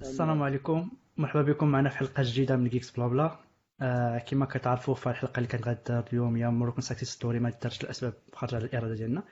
[0.00, 0.90] السلام عليكم.
[1.16, 3.36] مرحبا بكم معنا في حلقة جديدة من Geeks Blabla
[3.80, 7.84] آه كما كتعرفوا في الحلقة اللي كانت غدار اليوم هي Moroccan success story ما دارش
[7.84, 9.22] الأسباب خارجه على الاراده ديالنا.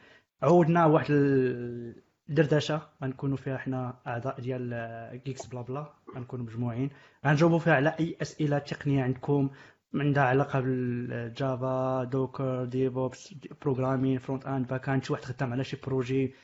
[0.42, 6.90] عودنا واحد الدردشة غنكونوا فيها حنا أعضاء ديال Geeks Blabla غنكونوا مجموعين.
[7.26, 9.50] غنجاوبوا فيها على أي أسئلة تقنية عندكم
[9.94, 16.34] عندها علاقة بال Java Docker DevOps programming front-end back-end شي واحد خدام على شي projet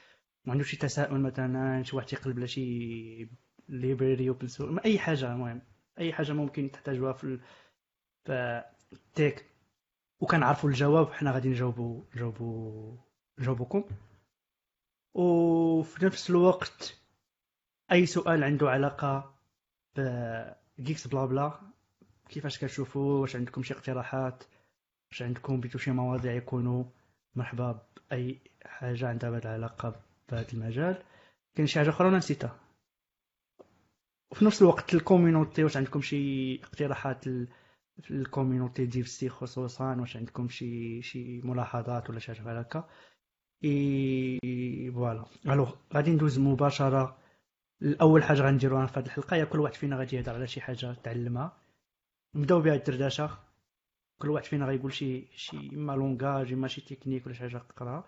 [0.45, 3.29] ما عنده شي تساؤل مثلا شي واحد تيقلب على شي
[3.69, 5.63] library open source أي حاجة المهم.
[5.99, 7.41] أي حاجة ممكن تحتاجوها في
[8.93, 9.47] ال tech
[10.21, 12.97] وكنعرفوا الجواب حنا غادي نجاوبوا نجاوبوا
[13.39, 13.85] نجاوبوكم.
[15.15, 17.01] وفي نفس الوقت
[17.93, 19.35] أي سؤال عنده علاقة
[19.97, 21.61] ب Geeks Blabla
[22.29, 24.45] كيفاش كتشوفوا واش عندكم شي اقتراحات؟
[25.11, 26.85] واش عندكم بيتو شي مواضيع يكونوا
[27.35, 31.03] مرحبا بأي حاجة عندها العلاقة؟ بهذا المجال.
[31.55, 32.61] كاين شي حاجة أخرى نسيتها؟
[34.31, 37.25] وفي نفس الوقت ال community واش عندكم شي اقتراحات
[38.03, 42.57] في ال community ديال السي خصوصا واش عندكم شي شي ملاحظات ولا شي حاجة بحال
[42.57, 42.89] هكا
[43.65, 45.25] et voilà.
[45.47, 47.19] Alors غادي ندوز مباشرة.
[47.83, 50.93] الأول حاجة غنديروها في هذه الحلقة هي كل واحد فينا غادي يهضر على شي حاجة
[50.93, 51.63] تعلمها.
[52.35, 53.39] نبداو بها الدردشة.
[54.19, 58.05] كل واحد فينا غيقول شي شي إما langage إما شي تكنيك ولا شي حاجة قراها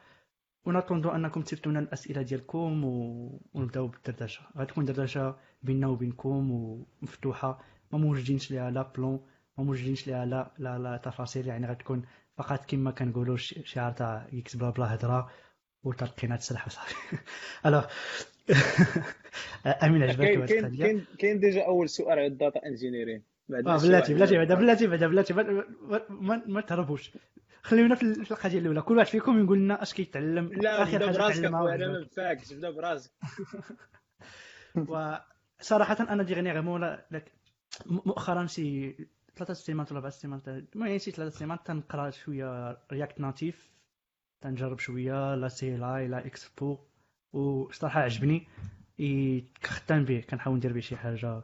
[0.65, 3.41] ونطلب أنكم تصيفطوا لنا الأسئلة ديالكم و...
[3.55, 4.43] ونبدأو بالدردشة.
[4.59, 7.63] غتكون دردشة بيننا وبينكم ومفتوحة.
[7.93, 9.21] ما موجدينش ليها لا plan
[9.59, 11.47] ما موجدينش ليها لا لا لا تفاصيل.
[11.47, 12.03] يعني غتكون
[12.37, 15.31] فقط كما كنقولوا شعار تاع Geeks Blabla هضرة
[15.85, 16.95] وترقينا تسلح وصافي
[17.67, 17.85] alors
[19.83, 24.37] أمين عجبك كاين كاين كاين déjà أول سؤال على ال data engineering آه بلاتي بلاتي
[24.37, 25.35] بعدا بلاتي بعدا بلاتي
[26.47, 27.11] ما تهربوش.
[27.63, 28.83] خلينا في القضية الأولى.
[28.83, 30.53] كل واحد فيكم يقول لنا أش كيتعلم.
[30.53, 33.11] لا آخر حاجة براسك أنا ما نفاكش بدا براسك.
[35.61, 36.97] وصراحة أنا dernièrement
[37.87, 38.93] مؤخرا شي
[39.37, 43.71] ثلاثة سيمانات ولا أربع سيمانات المهم شي ثلاثة سيمانات تنقرأ شوية React Native
[44.41, 46.79] تنجرب شوية لا CLI لا اكسبو
[47.33, 48.47] وصراحة عجبني.
[49.65, 51.43] خدام به كنحاول ندير به شي حاجة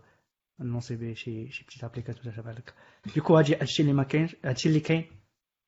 [0.61, 2.75] نوصي به شي شي petite application شي هذاك
[3.15, 5.05] ديكو هادشي هادشي اللي ما كاينش هادشي اللي كاين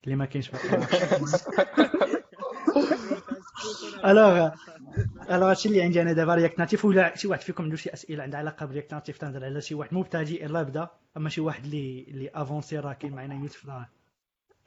[0.05, 0.51] اللي ما كاينش
[4.05, 4.51] alors
[5.31, 8.23] alors هادشي اللي عندي أنا دابا React Native ولا شي واحد فيكم عنده شي أسئلة
[8.23, 11.65] عندها علاقة ب React Native تنهضر على شي واحد مبتدئ راه بدا أما شي واحد
[11.65, 13.89] اللي اللي avancé راه كاين معنا يوسف راه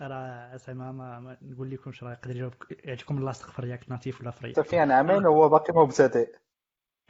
[0.02, 2.54] راه زعما ما, ما نقول لكمش راه يقدر يجاوب
[2.84, 6.30] يعجبكم اللاصق في React Native ولا في React فيها عامين وهو باقي مبتدئ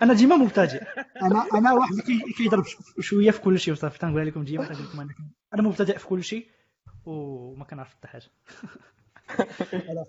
[0.01, 0.83] أنا ديما مبتدئ
[1.21, 1.93] أنا أنا واحد
[2.37, 2.63] كيضرب
[2.99, 5.09] شوية في كل شيء وصافي تنقول لكم ديما تنقول لكم أنا
[5.53, 6.47] أنا مبتدئ في كل شيء.
[7.05, 8.25] وما كنعرف حتى حاجة.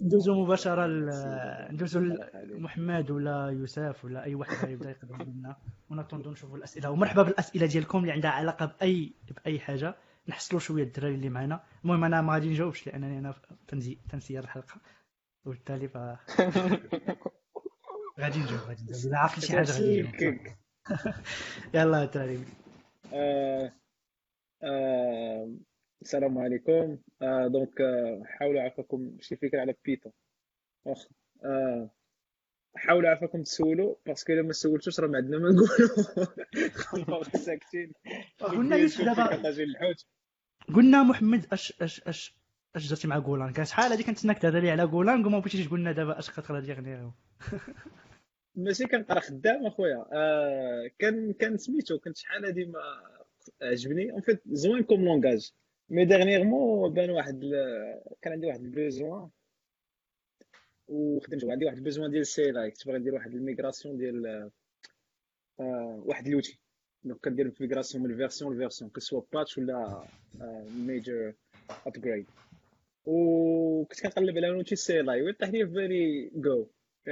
[0.00, 0.86] ندوزو مباشرة
[1.72, 2.00] ندوزو
[2.44, 5.56] لمحمد ولا يوسف ولا أي واحد يبدأ يقدم لنا.
[5.90, 6.90] ونطوندو نشوفوا الأسئلة.
[6.90, 9.94] ومرحبا بالأسئلة ديالكم اللي عندها علاقة باي بأي حاجة.
[10.28, 11.60] نحصلوا شوية الدراري اللي معنا.
[11.84, 13.34] المهم أنا ما غادي نجاوبش لأنني أنا
[13.68, 14.80] تنزي تنسير الحلقة.
[15.44, 15.96] وبالتالي ف
[18.20, 19.04] غادي نجاوب غادي نجاوب.
[19.04, 20.36] الا عرفت شي حاجة غادي نجاوب.
[21.74, 22.44] يلا الدراري
[24.62, 25.54] آه،
[26.02, 26.98] السلام عليكم.
[27.22, 30.12] آه donc آه حاولوا عافاكم شي فكرة على بيتون
[30.84, 31.08] واخا.
[31.44, 31.90] آه
[32.76, 37.24] حاولوا عافاكم تسولوا parce que إلا ما سولتوش راه ما عندنا ما نقولوا.
[37.36, 37.92] ساكتين.
[38.40, 39.42] قلنا يوسف دابا
[40.74, 42.34] قلنا محمد اش اش اش
[42.76, 45.80] أش درتي مع Kotlin كان شحال هادي كنتسناك تهضر لي على Kotlin وما بغيتيش تقول
[45.80, 47.10] لنا دابا أش كتقرا dernièr-
[48.54, 50.06] ماشي كنقرا خدام أخويا.
[50.12, 52.80] آه كان كان سميتو كنت شحال هادي ما
[53.62, 54.12] عجبني.
[54.12, 55.52] en fait زوين comme langage
[55.90, 57.40] mais dernièrement بان واحد
[58.22, 59.28] كان عندي واحد ال besoin
[60.88, 64.50] وخدمت عندي واحد ال besoin ديال CLI كنت باغي ندير واحد ال migration ديال
[65.60, 66.58] آه واحد l'outil
[67.04, 70.04] donc كندير migration من version ل version que ce soit patch ولا
[70.86, 71.34] major
[71.86, 72.26] upgrade
[73.06, 76.66] وكنت كنقلب على un outil CLI وطاح لي في Go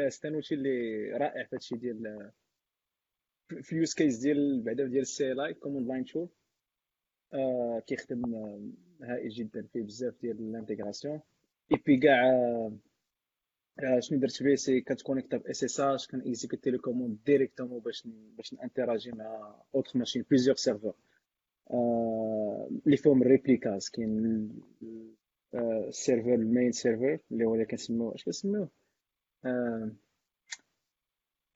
[0.08, 2.30] c'est un outil اللي رائع في هادشي ديال
[3.48, 6.28] في ال use case ديال بعدا ديال ال CLI command line tool
[7.34, 8.60] آه كيخدم آه
[9.02, 9.62] هائل جدا.
[9.72, 11.20] فيه بزاف ديال ال
[11.72, 12.72] intégration API كاع آه
[14.00, 18.54] شنو درت فيه؟ سي كتكونيكتا ب اس اس اش كان exécuter commande directement باش باش
[18.54, 20.94] نانتيراجي مع autre machine plusieurs serveurs
[22.86, 24.48] اللي فيهم les réplicas كاين
[25.54, 28.14] ال serveur ال main server اللي هو اللي كنسميوه.
[28.14, 28.68] اش كنسميوه؟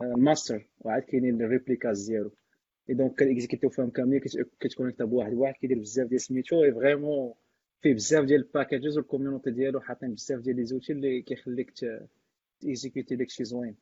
[0.03, 2.33] ماستر وعاد كاينين les réplicas ديالو
[2.91, 4.21] et donc كنكزيكيتيو فيهم كاملين
[4.61, 7.35] كتكونيكتا بواحد واحد كيدير بزاف ديال سميتو et vraiment
[7.81, 11.23] فيه بزاف ديال ال packages و ال community ديالو حاطين بزاف ديال les outils اللي
[11.23, 11.73] كيخليك
[12.61, 13.77] تيزيكيتي داكشي زوين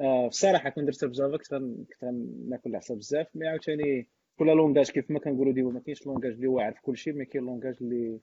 [0.00, 4.08] آه، بصراحه كون درتها ب Java كنت كنت غناكل العصا بزاف mais عاوتاني
[4.38, 7.44] كل langage كيف ما كنقولوا ديما ما كاينش langage اللي واعر في كلشي mais كاين
[7.44, 8.20] langage اللي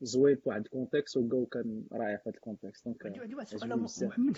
[0.00, 2.84] زوين في واحد ال contexte و Go كان رائع في هذا ال contexte.
[2.84, 4.08] donc عندي واحد السؤال بزاف.
[4.10, 4.36] محمد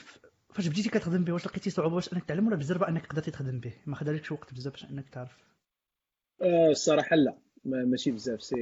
[0.55, 3.61] فاش بديتي كتخدم به واش لقيتي صعوبة؟ واش أنك تعلم ولا بالزربه أنك قدرتي تخدم
[3.61, 3.73] به.
[3.87, 5.37] ما خدالكش وقت بزاف باش أنك تعرف.
[6.43, 7.39] آه، الصراحة لا.
[7.65, 8.43] ما- ماشي بزاف.
[8.43, 8.57] c'est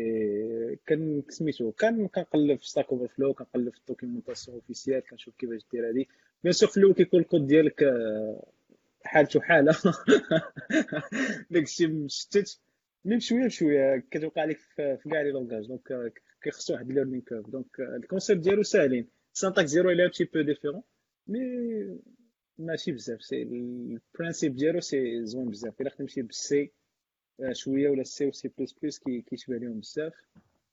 [0.87, 5.89] كان سميتو كان كنقلب في Stack Overflow كنقلب في la documentation officielle كنشوف كيفاش دير
[5.89, 6.09] هادي.
[6.43, 8.47] bien sûr في الأول كيكون الكود ديالك آه،
[9.05, 9.77] حالته حالة.
[11.51, 12.59] داكشي مشتت.
[13.05, 15.67] mais بشويه بشويه كتوقع لك في كاع les langages.
[15.67, 16.13] donc
[16.47, 20.41] كيخصو واحد learning curve donc les concepts ديالو ساهلين syntaxe ديالو est un petit peu
[20.41, 20.83] différent
[21.27, 21.41] mais
[22.59, 26.73] ماشي بزاف c'est ال principe ديالو c'est زوين بزاف الا خدمتي ب C
[27.53, 30.13] شوية ولا سي و سي بلس بلس كي كيشبه لهم بزاف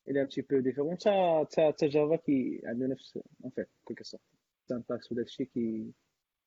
[0.08, 4.04] est un petit peu différent تا تا تا Java كي عنده نفس en fait quelque
[4.04, 4.24] sorte
[4.70, 5.92] syntaxe وداك الشيء كي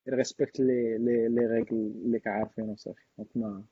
[0.09, 3.63] respecte les les les règles اللي كعارفين وصافي donc ما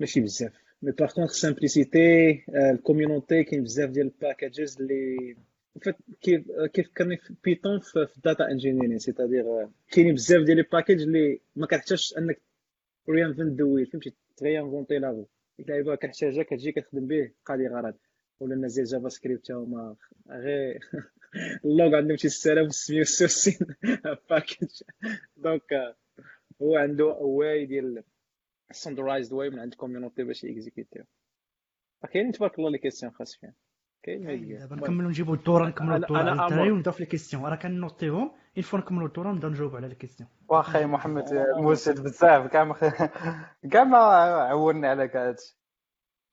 [0.00, 5.36] ماشي بزاف mais par contre simplicité ال community كاين بزاف ديال ال packages اللي
[6.20, 11.02] كيف كيف كان في Python في ال data engineering c'est-à-dire كاينين بزاف ديال les packages
[11.02, 12.40] اللي ما كتحتاجش انك
[13.08, 15.24] reinvent the wheel فهمتي تريانفونتي la fois
[15.60, 17.94] اللعيبه كتحتاجها كتجي كتخدم به قاضي غرض
[18.40, 19.96] ولا الناس ديال JavaScript هما
[20.30, 20.78] غير
[21.64, 23.76] اللوغ عندهم شي 6066
[24.30, 24.82] package
[25.36, 25.96] donc
[26.62, 28.02] هو عنده way ديال
[28.72, 31.04] standardized way من عند ال community باش يكزيكيتيو.
[32.12, 33.52] كاينين تبارك الله les questions خاص فيهم.
[34.02, 36.18] كاين دابا نكملوا نجيبوا الدورة نكملوا الدورة.
[36.18, 36.70] على الدراري.
[36.70, 37.46] ونبداو في les questions.
[37.46, 41.24] راه كنوطيهم une fois نكملوا الدورة نبداو نجاوبوا على les questions واخا يا محمد
[41.56, 42.46] موجد بزاف.
[42.46, 42.74] كاع ما
[43.72, 45.58] كاع ما عولنا على كاع هادشي.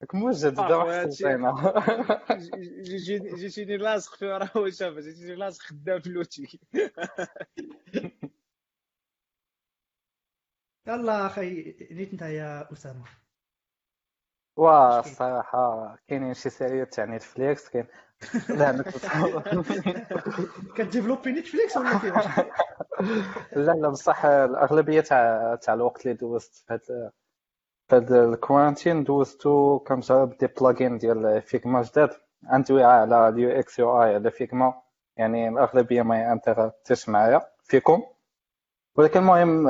[0.02, 1.54] راك موجد آه، دابا هادشي- حسينا
[3.36, 4.94] جيتيني لاصق في راه هو شاف.
[4.98, 6.60] جيتيني لاصق خدام في l'outil.
[10.86, 13.04] يلا أخي نيت أنت يا أسامة.
[14.56, 17.86] والصراحه كاينين شي séries ات تاع Netflix كاين
[18.48, 18.86] لا عندك
[20.76, 22.24] كديفلوبي Netflix ولا كيفاش
[23.56, 26.80] لا لا بصح الأغلبية تاع تاع الوقت اللي دوزت في هاد
[27.88, 32.10] في هاد ال quarantaine دوزتو كنجرب des plugins ديال Figma جداد.
[32.44, 34.82] عندي على ال UX UI على Figma
[35.16, 38.02] يعني الأغلبية ما يانتيغاتيش معايا فيكم.
[38.96, 39.68] ولكن المهم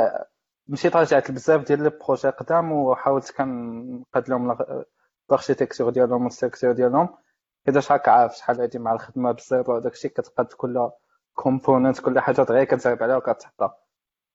[0.69, 4.57] مشيت رجعت بزاف ديال les projets قدام وحاولت كنقاد لهم
[5.31, 7.09] l'architecture ديالهم و la structure ديالهم.
[7.67, 10.91] حيتاش راك عارف شحال هادي مع الخدمة ب zéro وداك الشيء كتقاد كل
[11.35, 13.77] component كل حاجة دغيا كتجرب عليها وكتحطها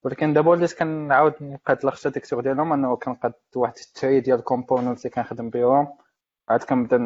[0.04, 4.98] ولكن دابا وليت كنعاود نقاد l'architecture ديالهم أنه كنقاد واحد ال tree ديال ال component
[5.00, 5.98] اللي كنخدم بهم
[6.50, 6.98] عاد كنبدأ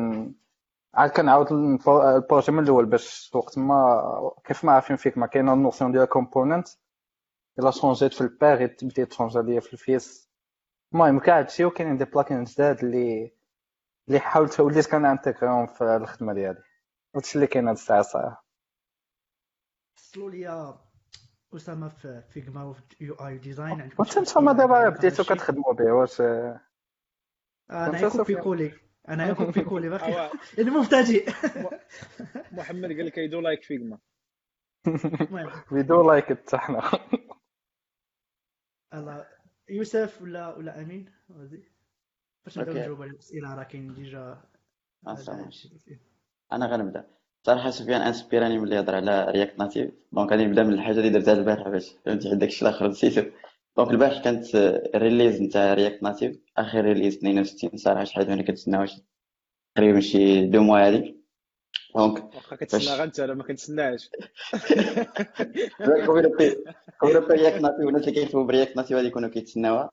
[0.94, 5.28] عاد كنعاود ال pro- ال projet من الأول باش وقت ما كيف ما عارفين Figma
[5.28, 6.68] كاينة la notion ديال component
[7.60, 10.30] الا شونجيت في ال page تبدا تشونجا ليا في الفيس
[10.94, 13.32] المهم كاع هادشي وكاينين des plugins جداد اللي
[14.08, 16.64] اللي حاولت وليت كنانتيغريهم في الخدمه ديالي
[17.16, 18.46] هادشي اللي كاين هاد الساعة صراحة
[19.98, 20.76] وصلوا لي
[21.56, 26.22] اسامه في Figma وفي UI design عندكم وانت شي نتوما دابا بديتو؟ كتخدموا به واش
[26.22, 28.72] أنا كوبي سفيان؟ كولي
[29.10, 31.32] أنا يا كوبي كولي باقي يعني مبتدئ
[32.52, 33.98] محمد قال لك you do like Figma
[34.88, 36.82] المهم we do like حنا
[39.00, 39.26] الله
[39.70, 41.64] يوسف ولا ولا أمين؟ غادي
[42.46, 42.84] باش نبداو okay.
[42.84, 44.20] نجاوب على الاسئله راه كاين ديجا
[45.08, 45.42] آه،.
[46.52, 47.08] أنا غنبدا
[47.44, 51.34] صراحة سفيان انسبيراني ملي هضر على React Native donc غادي نبدا من الحاجة اللي درتها
[51.34, 53.22] البارح باش فهمتي حيت داكشي الآخر نسيتو
[53.78, 54.56] donc البارح كانت
[54.96, 58.92] ال release نتاع React Native آخر release 62 صراحة شحال ما كنتسناوش.
[59.76, 61.25] تقريبا شي deux mois هادي.
[61.96, 64.10] donc واخا كتسنى غير انت أنا ما كنتسناش.
[66.06, 66.64] community
[67.32, 69.92] React Native والناس اللي كيكتبوا ب React Native غادي يكونوا كيتسناوها.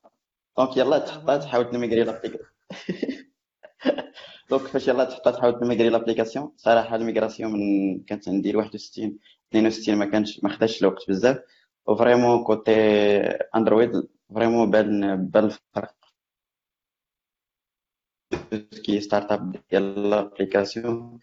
[0.59, 2.49] donc يلاه تحطات حاولت نميغري l'application
[4.51, 9.19] donc فاش يلاه تحطات حاولت نميغري l'application صراحة la migration من كانت عندي 61
[9.51, 11.39] 62 ما كانش ما خداش الوقت بزاف.
[11.87, 12.73] و vraiment côté
[13.57, 13.91] Android
[14.35, 15.95] vraiment بان بان الفرق
[18.85, 21.21] ك startup ديال l'application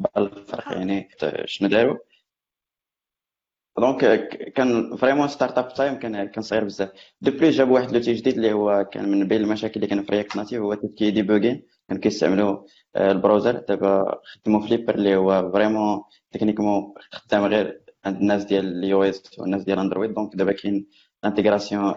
[0.00, 1.08] بان الفرق يعني
[1.44, 1.98] شنو داروا
[3.78, 4.04] donc
[4.56, 6.90] كان vraiment startup time كان كان صغير بزاف.
[7.20, 10.12] de plus جابوا واحد l'outil جديد اللي هو كان من بين المشاكل اللي كانوا في
[10.12, 12.66] React Native هو كي debugging كانوا كيستعملوا
[12.96, 18.78] آه، ال browser دابا خدموا Flipper اللي هو vraiment techniquement خدام غير عند الناس ديال
[18.78, 20.86] ال iOS والناس ديال Android donc دابا كاين
[21.24, 21.94] ال intégration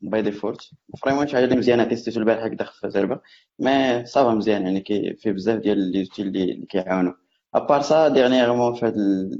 [0.00, 0.70] by default
[1.02, 3.20] vraiment شي حاجة اللي مزيانة تيستيتو البارح هكذا في زربه
[3.58, 7.21] mais ça va مزيان يعني كي فيه بزاف ديال لي اللي كيعاونوا
[7.54, 8.94] à part ça dernièrement في هاد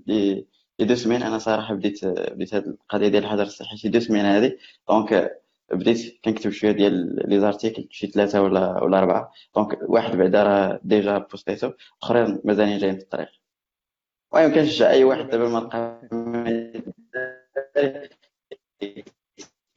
[0.06, 0.46] لي
[0.80, 3.76] شي deux semaines أنا صراحة بديت بديت هاد القضية ديال الحجر الصحي.
[3.76, 4.58] شي deux semaines هادي.
[4.88, 5.40] donc
[5.72, 9.32] بديت كنكتب شوية ديال les articles شي ثلاثة ولا ولا أربعة.
[9.56, 13.28] donc واحد بعدا راه déjà بوستيتو أخرين مازالين جايين في الطريق.
[14.34, 16.08] المهم كنشجع أي واحد دابا ما لقى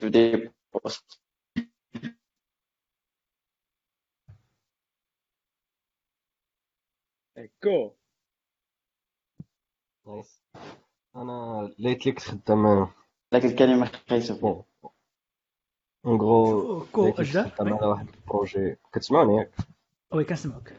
[0.02, 1.20] يبدا post
[10.08, 10.42] nice
[11.16, 12.88] أنا لقيت ليك خدام.
[13.32, 14.64] داك الكلمة خايسة bon
[16.06, 18.78] en gros كو خدام على واحد ال projet.
[18.94, 19.52] كتسمعني ياك؟
[20.14, 20.74] oui كنسمعك.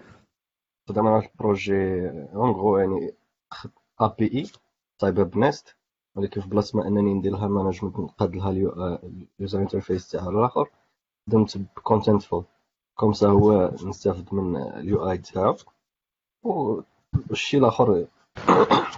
[0.89, 2.09] خدام على واحد ال projet.
[2.09, 3.15] en gros يعني
[4.01, 4.51] API
[4.99, 5.77] تايب اب نيست
[6.17, 10.71] ولكن في بلاصة ما أنني ندير لها مانجمنت نقاد لها اليوزر انترفيس تاعها الآخر.
[11.29, 12.45] خدمت بكونتنتفول
[12.95, 15.57] كوم سا هو نستافد من اليو اي تاعو.
[16.43, 18.07] والشي الآخر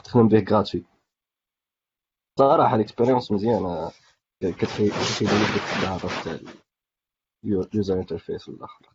[0.04, 0.85] تخدم به غراتوي
[2.38, 3.90] صراحة الاكسبيريونس مزيانة.
[4.40, 6.52] كتخيل لك ديك الدهره تاع
[7.45, 8.88] اليوزر انترفيس والآخر.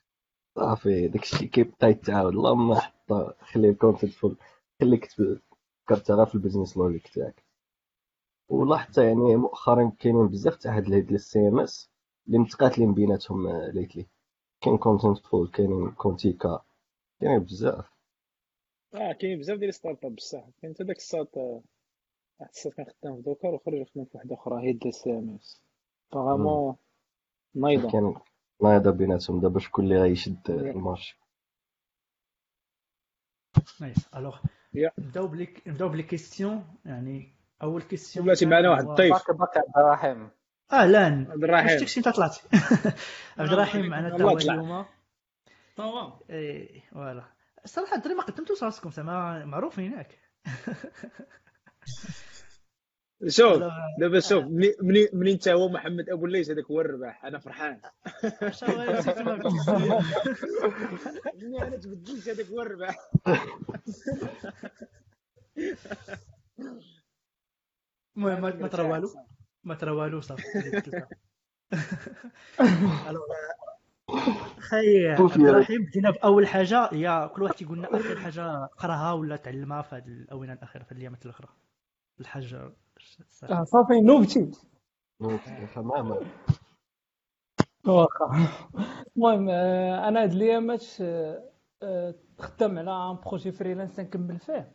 [0.55, 4.38] صافي داكشي كيبقى يتعاود اللهم حط خلي ال Contentful
[4.81, 7.43] خليك تفكر غير في ال business logic تاعك.
[8.50, 11.89] ولا حتى يعني مؤخرا كاينين بزاف تاع هاد ال headless CMS
[12.27, 14.07] اللي متقاتلين بيناتهم lately
[14.62, 16.62] كاين Contentful كاينين Kentico
[17.21, 17.92] كاينين بزاف.
[18.95, 20.43] آه كاين بزاف ديال startup بصح.
[20.62, 24.67] كاين حتى داك الساط واحد الساط كان خدام في Docker وخرج خدام في واحدة أخرى
[24.67, 25.62] هي ديال ال CMS.
[26.12, 26.75] vraiment
[27.55, 27.91] نايضة.
[27.91, 28.15] كاين
[28.63, 29.39] نايضة بيناتهم.
[29.39, 31.19] دابا شكون اللي غيشد المارشي؟
[33.81, 34.38] نايس الوغ.
[34.75, 37.33] نبداو بلي نبداو بلي كيستيون يعني
[37.63, 40.29] أول كيستيون بلاتي معنا واحد الضيف باك باك عبد الرحيم.
[40.71, 41.85] أهلا عبد الرحيم.
[41.85, 42.41] شفتك انت طلعتي
[43.38, 44.38] عبد الرحيم معنا الله هو.
[44.38, 44.85] اليوم.
[45.75, 47.23] تمام اي فوالا.
[47.65, 50.20] الصراحه الدري ما قدمتوش راسكم زعما معروفين ياك
[53.27, 53.63] شوف
[54.00, 57.82] دابا شوف مني- مني- منين انت هو محمد أبو الليث هذاك هو الرباح أنا فرحان.
[61.41, 62.96] مني أنا تبدلت هذاك هو الرباح.
[68.17, 69.10] المهم ما- ترى والو؟
[69.63, 70.43] ما ترى والو صافي.
[74.63, 76.89] خي الرحيم بدينا باول حاجة.
[76.91, 80.91] هي كل واحد تيقول لنا آخر حاجة قراها ولا تعلمها في هذه الأونة الأخيرة في
[80.91, 81.48] الايامات الأخرى.
[82.20, 84.51] الحاج آه، صافي نوبتي.
[85.75, 86.20] تماما
[87.88, 88.48] واخا.
[89.17, 94.72] المهم آه، أنا هاد الايامات آه، خدام على un projet freelance تنكمل فيه.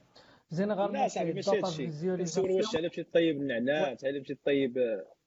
[0.52, 4.78] généralement لا صاحبي ماشي هادشي واش على مشيت طيب النعناع مشيت طيب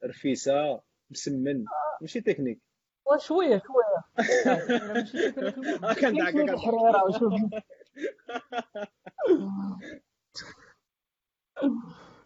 [0.04, 1.66] رفيسة مسمن
[2.02, 2.60] ماشي تكنيك.
[3.20, 4.04] شوية شوية.
[6.02, 6.36] شوية كنضحك.
[6.50, 7.34] الحريرة وشوف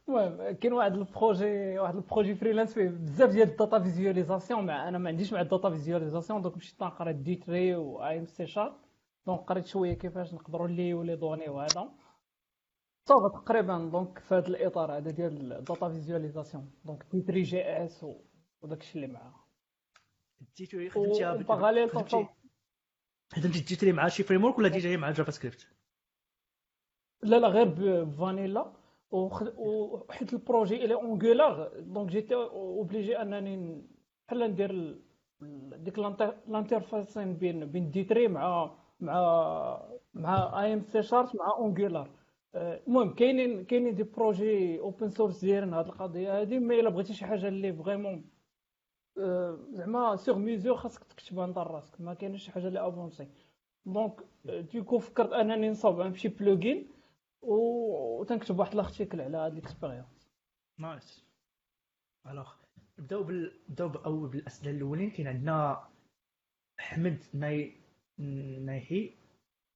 [0.09, 4.65] المهم كاين واحد ال projet واحد ال projet freelance فيه بزاف ديال ال data visualisation
[4.65, 8.75] مع أنا ما عنديش مع ال data visualisation donc مشيت نقرا D3 و amCharts
[9.27, 11.91] donc قريت شوية كيفاش نقدروا نليو les données وهذا.
[13.09, 18.05] صافي تقريبا donc في هذا الإطار هذا ديال ال data visualisation donc D3.js
[18.61, 19.44] وداك الشيء اللي معاه.
[20.57, 21.89] ديتو خدمتيها بال- و parallèle
[23.35, 25.67] خدمتي D3 مع شي framework ولا déjà هي مع JavaScript
[27.23, 27.67] لا لا غير
[28.03, 28.73] بفانيلا.
[29.11, 33.83] وحيت ال projet il est Angular donc j'étais obligé أنني
[34.27, 34.99] بحال ندير
[35.77, 39.19] ديك ال interfacing بين بين D3 مع مع
[40.13, 42.09] مع amCharts مع Angular.
[42.55, 47.25] المهم كاينين كاينين des projets open source دايرين هاد القضية هادي mais إلا بغيتي شي
[47.25, 48.29] حاجة اللي vraiment
[49.71, 52.01] زعما sur mesure خاصك تكتبها انت راسك.
[52.01, 53.27] ما كاينش شي حاجة اللي avancé
[53.85, 56.87] donc du coup فكرت انني نصاوب بشي plugin
[57.41, 60.29] و- وتنكتب واحد ال article على هاد ال expérience
[60.79, 61.25] nice
[62.27, 62.49] alors
[62.99, 65.87] نبداو بال نبداو بأول بالأسئلة الأولين كاين عندنا
[66.79, 67.75] احمد ناي
[68.65, 69.13] نايحي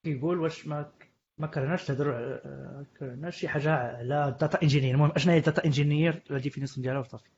[0.03, 0.91] كيقول واش ما
[1.37, 5.43] ما كرهناش تهضروا على- كرهناش شي حاجة على ال data engineer المهم اشنا هي ال
[5.43, 7.29] data engineer la définition ديالها وصافي.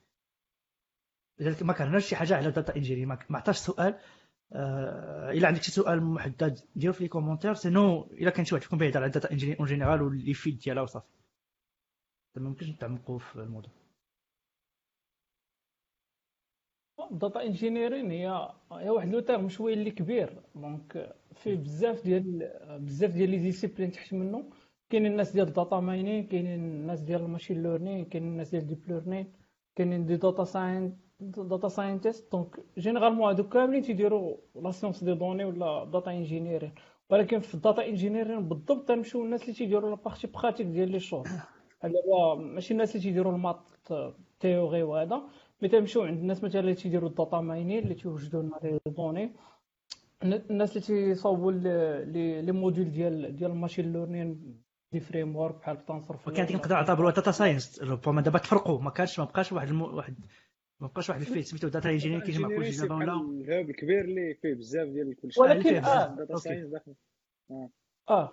[1.41, 3.99] لذلك ما كرهناش شي حاجة على ال data engineer ما عطاش سؤال
[4.53, 8.63] آه، إلا عندك شي سؤال محدد ديرو في les commentaires sinon إلا كان شي واحد
[8.63, 11.07] فيكم بعيد على ال data engineer en général واللي فيد ديالها وصافي
[12.35, 13.71] ما يمكنش نتعمقوا في الموضوع.
[17.11, 20.41] ال data engineering هي هي واحد le terme شوية اللي كبير.
[20.55, 24.49] donc فيه بزاف ديال بزاف ديال les disciplines تحت منه.
[24.89, 28.61] كاينين الناس ديال ال data mining كاينين الناس ديال ال machine learning كاينين الناس ديال
[28.61, 29.33] ال deep learning
[29.75, 35.45] كاينين des data scien- data scientists donc généralement هادوك كاملين تيديروا la science des données
[35.45, 36.71] ولا data engineering
[37.09, 40.99] ولكن في ال data engineering بالضبط تنمشيو الناس اللي تيديروا la partie pratique ديال les
[40.99, 41.29] choses
[41.83, 43.59] دابا ماشي الناس اللي تيديروا ال maths
[44.39, 45.21] théorie وهذا
[45.61, 49.31] mais تيمشيو عند الناس مثلا اللي تيديروا ال data mining اللي تيوجدوا لنا les données
[50.23, 51.51] الناس اللي تيصاوبوا
[52.41, 54.61] les modèles ديال ديال ال machine learning
[54.91, 59.19] دي فريم ورك بحال تنصر وكانت نقدر نعتبروها داتا ساينس ربما دابا تفرقوا ما كانش
[59.19, 59.97] ما بقاش واحد المو...
[59.97, 60.15] واحد
[60.81, 64.53] ما بقاش واحد الفيت سميتو داتا انجينير كيجمع كلشي دابا ولا؟ الهاب الكبير اللي فيه
[64.53, 66.35] بزاف ديال كلشي ولكن آه داتا.
[66.35, 66.95] ساينس داخل.
[68.09, 68.31] آه.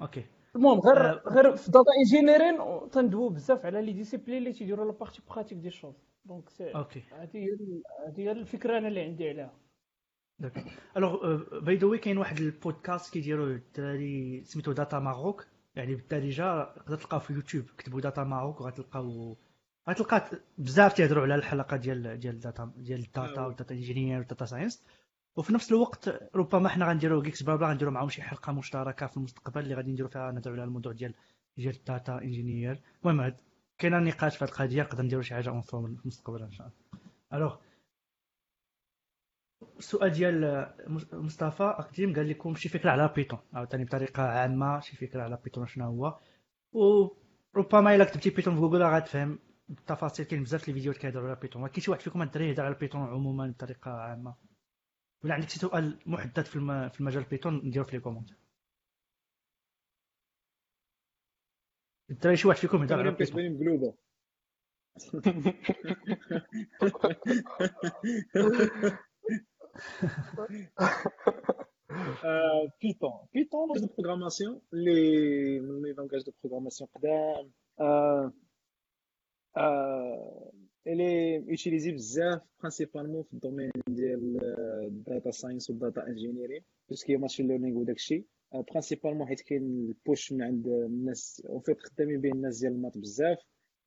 [0.00, 0.24] أوكي.
[0.56, 1.22] المهم غير آه.
[1.28, 2.58] غير في داتا انجينيرين
[2.90, 7.02] تندويو بزاف على لي ديسيبلين اللي تيديروا لا بارتي براتيك دي شوز دونك سي أوكي.
[7.12, 7.48] هذه هي
[8.08, 9.52] هذه هي الفكرة أنا اللي عندي عليها.
[10.96, 16.96] Alors by the way كاين واحد البودكاست كيديروا الدراري سميتو Data Maroc يعني بالدارجة تقدر
[16.96, 19.36] تلقاو في يوتيوب كتبوا Data Maroc وغتلقاو
[19.88, 23.40] غتلقى بزاف تيهضروا على الحلقة ديال ديال داتا ديال ال data.
[23.40, 24.84] وال data engineer وال data science
[25.36, 29.74] وفي نفس الوقت ربما حنا غنديروا GeeksBlabla غنديروا معاهم شي حلقة مشتركة في المستقبل اللي
[29.74, 31.14] غادي نديروا فيها نهضروا على الموضوع ديال
[31.56, 33.34] ديال ال data engineer المهم
[33.78, 37.00] كاين نقاش في هذه القضية نقدر نديروا شي حاجة ensemble في المستقبل إن شاء الله.
[37.32, 37.56] Alors
[39.78, 40.66] السؤال ديال
[41.12, 45.66] مصطفى أقديم قال لكم شي فكرة على Python عاوتاني بطريقة عامة شي فكرة على Python
[45.66, 46.18] شنو هو؟
[46.72, 49.38] وربما إلا كتبتي Python في جوجل غتفهم.
[49.68, 52.74] بالتفاصيل كاين بزاف les فيديوهات كيهضروا على Python ولكن شي واحد فيكم الدراري يهضر على
[52.74, 54.34] Python عموما بطريقة عامة.
[55.24, 56.88] ولا عندك شي سؤال محدد في الم...
[56.88, 58.30] في المجال Python نديرو في les comments
[62.10, 63.94] الدراري شي واحد فيكم يهضر على Python مقلوبه
[72.24, 77.50] آه، Python Python langage programmation اللي من les langages de programmation قدام.
[80.86, 84.38] اللي utilisé بزاف principalement في ال domaine ديال
[84.86, 89.62] ال data science وال data engineering parce que machine learning وداك الشيء principalement حيت كاين
[89.62, 91.42] ال push من عند الناس.
[91.48, 93.38] en fait خدامين به الناس ديال ال maths بزاف.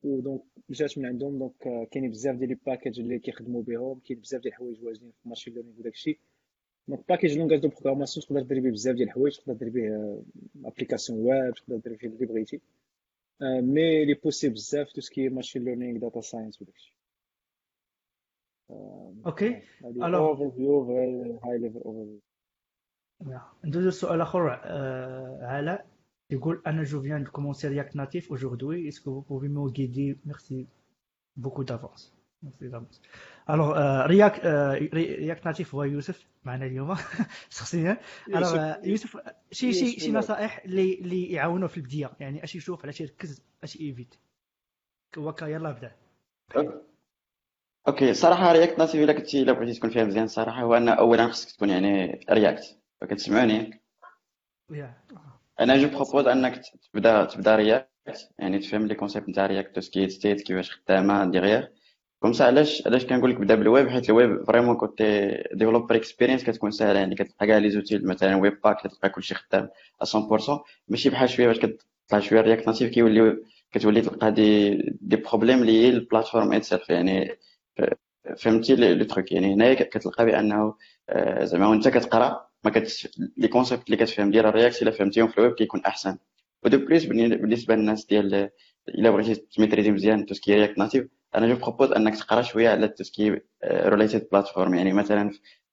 [0.03, 1.39] و donc جات من عندهم.
[1.39, 3.99] donc آه، كاينين بزاف ديال les packages اللي كيخدموا بهم.
[3.99, 6.19] كاين بزاف ديال الحوايج واجدين في machine learning وداك الشيء
[6.87, 9.37] donc package langage de programmation تقدر دير به بزاف ديال الحوايج.
[9.37, 10.23] تقدر دير به
[10.65, 12.61] application web تقدر دير فيه اللي بغيتي
[13.41, 16.93] آه، mais les poussé بزاف tout ce qui machine learning data science وداك الشيء
[19.25, 19.49] OK
[19.83, 20.81] هذه Alors- overview
[21.43, 22.19] high level over
[23.65, 25.87] ندوزو لسؤال اخر آه، علاء
[26.31, 28.87] يقول أنا je viens de commencer React Native aujourd'hui.
[28.87, 30.17] Est-ce que vous pouvez me guider?
[30.25, 30.67] Merci
[31.37, 32.16] beaucoup d'avance.
[32.45, 34.45] Euh, React
[34.93, 36.95] React Native هو يوسف معنا اليوم
[37.49, 37.97] شخصيا
[38.35, 39.17] آه، يوسف
[39.51, 40.11] شي شي شي.
[40.11, 44.15] نصائح اللي اللي يعاونوه في البدايه يعني اش يشوف على شي يركز اش évite
[45.17, 45.91] وكا يلا بدا
[47.87, 51.27] OK صراحة React Native الا كنتي الا بغيتي تكون فيها مزيان صراحة هو ان اولا
[51.27, 53.81] خصك تكون يعني React فكتسمعوني
[54.71, 54.93] يا
[55.59, 56.61] أنا je propose انك
[56.93, 61.25] تبدا تبدا React يعني تفهم les concepts نتاع React tout ce qui state كيفاش خدامه
[61.31, 61.67] derrière
[62.19, 65.03] comme ça علاش علاش كنقول لك بدا بالويب؟ حيت ال web vraiment côté
[65.53, 69.69] developer experience كتكون ساهله يعني كتلقى كاع les outils مثلا webpack كتلقى كلشي خدام
[70.03, 73.37] 100% ماشي بحال شوية باش كتطلع شوية React Native كيولي
[73.71, 77.37] كتولي تلقى des des problèmes لي ال platform itself يعني
[78.37, 80.75] فهمتي les trucs يعني هنايا كتلقى بأنه
[81.09, 85.27] آه، زعما وأنت كتقرأ ما كتش les concepts اللي كتفهم ديال ال React إلا فهمتيهم
[85.27, 86.17] في الويب كيكون أحسن.
[86.63, 88.49] و de plus بالنسبة للناس ديال
[88.89, 92.41] إلا بغيتي ت maîtriser مزيان tout ce qui React Native أنا je propose أنك تقرأ
[92.41, 95.29] شوية على tout ce qui related platform يعني مثلا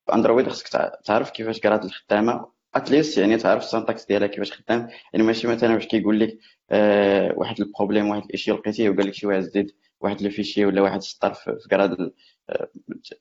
[0.07, 4.27] في أندرويد خصك تع- تعرف كيفاش Gradle خدامة at least يعني تعرف ال syntaxe ديالها
[4.29, 4.89] كيفاش خدام.
[5.13, 6.39] يعني ماشي مثلا باش كيقول لك
[6.71, 10.31] آه، واحد ال problème واحد ال issue لقيتيه وقال لك شي واحد زيد واحد le
[10.31, 12.13] fichier ولا واحد السطر في Gradle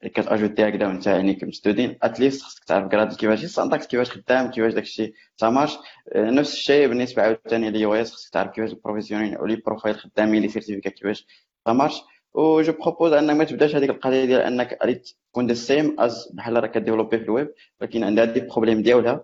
[0.03, 1.97] كتأجوتي هكذا وأنت يعني كمستودين.
[2.03, 5.77] اتليست خصك تعرف كراد كيفاش السانتاكس كيفاش خدام كيفاش داكشي تمارش
[6.15, 9.95] آه، نفس الشيء بالنسبة عاوتاني لي أو اس خصك تعرف كيفاش البروفيسيونيل أو لي بروفايل
[9.99, 11.27] خدامين لي سيرتيفيكا كيفاش
[11.65, 12.01] تمارش
[12.33, 16.31] و جو بروبوز انك ما تبدأش هذيك القضية ديال أنك غادي تكون ذا سيم از
[16.33, 19.23] بحال راك كديفلوبي في الويب ولكن عندها دي بروبليم ديالها.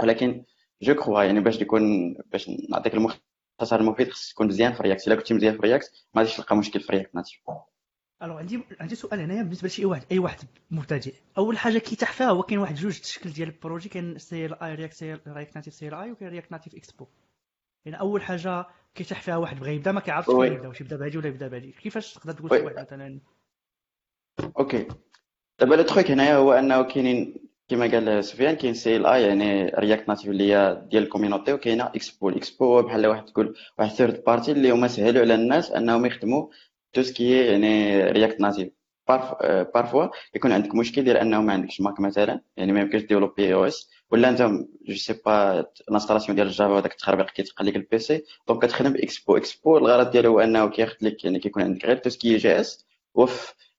[0.00, 0.44] ولكن
[0.82, 5.16] جو كخوا يعني باش يكون باش نعطيك المختصر المفيد خصك تكون مزيان في رياكت إلا
[5.16, 7.40] كنتي مزيان في رياكت ما غاديش تلقى مشكل في رياكت ناتيف
[8.22, 10.38] ألو عندي عندي سؤال هنايا بالنسبة لشي واحد أي واحد
[10.70, 11.14] مبتدئ.
[11.38, 14.54] أول حاجة كيتاح فيها هو كاين واحد جوج تشكيل ديال ال projet كاين سي إل
[14.54, 17.06] آي رياكت سي رياكت ناتيف سي إل آي وكاين React Native Expo
[17.84, 20.30] يعني أول حاجة كيتاح فيها واحد بغى يبدا ما كيعرفش.
[20.30, 22.62] فين يبدا واش يبدا بهادي ولا يبدا بهادي كيفاش تقدر تقول.
[22.62, 23.20] واحد مثلا؟
[24.58, 24.88] OK.
[25.60, 27.34] دابا le truc هنايا هو أنه كاينين
[27.68, 32.28] كما قال سفيان كاين CLI يعني React Native اللي هي ديال ال community وكاينة Expo
[32.28, 36.06] ال Expo هو بحال واحد تقول واحد third party اللي هما سهلوا على الناس أنهم
[36.06, 36.46] يخدموا
[36.92, 38.68] tout ce qui يعني React Native
[39.74, 43.90] parfois يكون عندك مشكل ديال أنه ما عندكش Mac مثلا يعني ما يمكنش développer iOS
[44.10, 44.42] ولا انت
[44.88, 48.64] je sais pas ال installation ديال ال Java هذاك التخربيق كيتقال لك ال PC donc
[48.66, 49.36] كتخدم ب Expo.
[49.36, 52.86] Expo الغرض ديالو هو أنه كياخذ لك يعني كيكون عندك غير tout ce qui JS
[53.18, 53.28] هو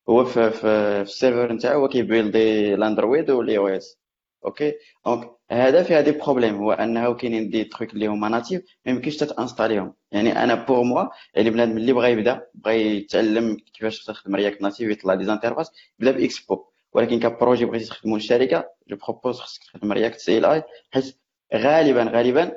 [0.10, 0.68] هو في, في,
[1.02, 4.00] ال serveur نتاعو هو كي builder الأندرويد وال iOS.
[4.46, 4.74] OK؟
[5.06, 9.18] donc هذا فيها des problèmes هو أنه كاينين des trucs اللي هما natifs ما يمكنش
[9.18, 9.94] تت installer هم.
[10.12, 14.90] يعني أنا pour moi يعني بنادم اللي بغى يبدا بغى يتعلم كيفاش تخدم React Native
[14.92, 16.66] يطلع des interfaces بدا بإكسبو.
[16.96, 21.18] ولكن ك projet بغيتي تخدمو الشركة je propose خصك تخدم React CLI حيت
[21.56, 22.52] غالبا غالبا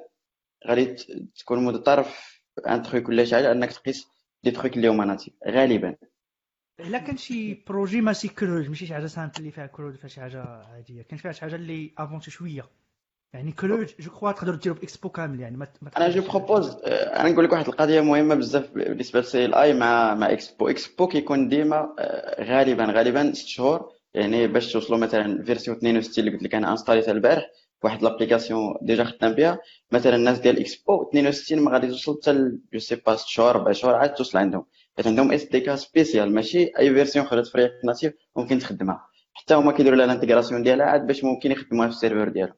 [0.67, 0.85] غادي
[1.39, 4.09] تكون مضطر في un truc ولا شي حاجة أنك تقيس
[4.45, 5.97] des trucs اللي هما natifs غالبا.
[6.81, 10.21] إلا كان شي projet ماشي كروج ماشي شي حاجة simple اللي فيها كروج فيها شي
[10.21, 11.03] حاجة عادية.
[11.03, 12.69] كان فيها شي حاجة اللي avancée شوية.
[13.33, 17.45] يعني كروج je crois تقدر ديرو باكسبو كامل يعني ما أنا je propose أنا نقول
[17.45, 22.45] لك واحد القضية مهمة بزاف بالنسبة ل CLI مع مع Expo Expo كيكون ديما آه،
[22.45, 27.05] غالبا غالبا ست شهور يعني باش توصلوا مثلا version 62 اللي قلت لك أنا installer
[27.05, 27.51] تها البارح
[27.85, 29.59] واحد l'application déjà خدام بها
[29.93, 33.73] مثلا الناس ديال اكسبو 62 ما غادي توصل حتى je sais pas 6 شهور 4
[33.73, 34.67] شهور عاد توصل عندهم.
[34.97, 39.09] حيت عندهم SDK spécial ماشي أي version خرجت في React Native ممكن تخدمها.
[39.35, 42.57] حتى هما كيديروا لها ال intégration ديالها عاد باش ممكن يخدموها في ال serveur ديالهم.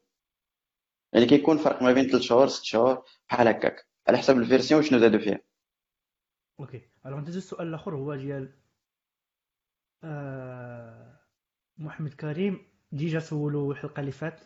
[1.12, 3.86] يعني كيكون فرق ما بين 3 شهور 6 شهور بحال هكاك.
[4.08, 5.40] على حسب ال version شنو زادوا فيها.
[6.60, 6.82] okay.
[7.06, 8.52] Alors ندوز السؤال الآخر هو ديال
[10.04, 11.09] آه...
[11.80, 14.40] محمد كريم déjà سولو الحلقة اللي فات.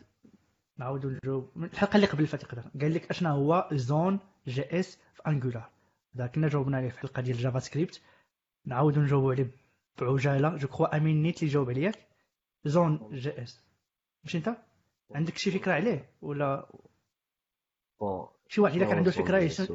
[0.79, 1.51] نعاودو نجاوب.
[1.57, 2.63] الحلقة اللي قبل اللي فات يقدر.
[2.81, 5.71] قال لك اشنا هو Zone.js في Angular
[6.15, 8.03] هذا كنا جاوبنا عليه في الحلقة ديال JavaScript
[8.65, 9.51] نعاودو نجاوبو عليه
[10.01, 10.57] بعجالة.
[10.57, 11.99] je crois امين نيت اللي جاوب عليك
[12.65, 13.61] Zone.js.
[14.25, 14.57] ماشي أنت؟
[15.11, 16.69] عندك شي فكرة عليه ولا؟
[18.01, 19.73] bon شي واحد الا كان عنده فكرة يس-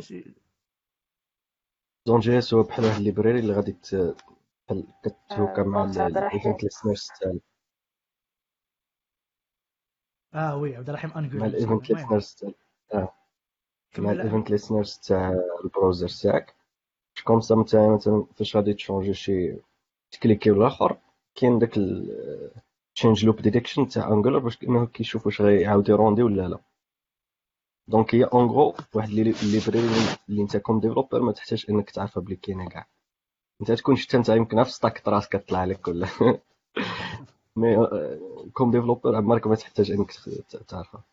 [2.07, 3.71] Zone.js هو بحال واحد ال library اللي غادي
[4.69, 5.83] بحال مع.
[6.07, 7.39] ال event listeners تاعنا
[10.33, 12.35] آه oui عبد الرحيم مع Angular ال event المهم، ليسنرز
[12.89, 13.07] تاع مع
[13.93, 14.11] كمل.
[14.11, 16.55] ال event listeners تاع ال browser تاعك.
[17.23, 19.55] comme ça انت مثلا فاش غادي ت changer شي
[20.11, 20.97] ت cliquer ولا اخر
[21.35, 21.79] كاين داك
[22.95, 26.59] change loop detection تاع Angular باش إنه كيشوف واش غيعاود ي rendre ولا لا.
[27.87, 29.87] donc هي en gros واحد ال library
[30.29, 32.87] اللي انت comme developer ما تحتاج إنك تعرفها بلي كاينة كاع.
[33.61, 36.07] انت تكون شفت انت يمكن في stack trace كطلع لك ولا
[37.59, 37.87] mais
[38.53, 40.11] comme developer عمرك ما تحتاج إنك
[40.67, 41.03] تعرفها.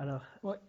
[0.00, 0.22] alors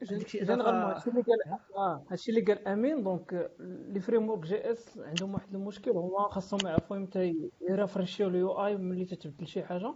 [0.03, 5.55] généralement هادشي اللي قال آه هادشي اللي قال امين donc les frameworks JS عندهم واحد
[5.55, 9.93] المشكل هما خاصهم يعرفوا إمتى ي refresh يو ال UI ملي تتبدل شي حاجة.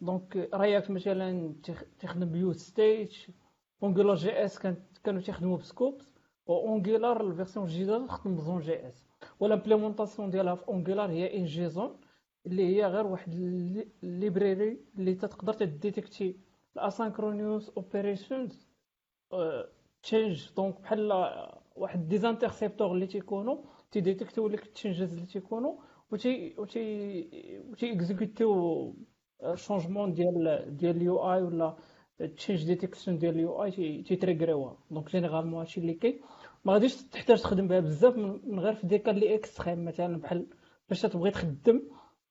[0.00, 3.26] donc React مثلا تخ- تخدم بيو ستيج
[3.82, 4.58] اونجولار جي اس
[5.04, 6.10] كانوا تيخدموا ب scopes
[6.46, 9.06] و Angular ال version الجديدة تخدم ب Zone.js وال
[9.40, 11.96] implémentation ديالها في Angular هي NgZone.
[12.46, 13.32] اللي هي غير واحد
[14.02, 16.36] ال library اللي تقدر ت détecter
[16.78, 18.68] ال asynchronous operations
[20.02, 21.12] change donc بحال
[21.76, 25.74] واحد des intercepteurs اللي تيكونوا تي détecter و لك ال changes اللي تيكونوا
[26.12, 26.80] وتي وتي
[27.70, 28.94] وتي exécuter
[29.54, 31.76] و changement ديال ديال ال UI ولا
[32.36, 34.78] change detection ديال ال UI تي trigger يوها.
[34.90, 36.20] donc généralement هادشي اللي كاين.
[36.64, 40.46] ما غاديش تحتاج تخدم بها بزاف من غير في des cas اللي extrêmes مثلا بحال
[40.88, 41.82] باش تبغي تخدم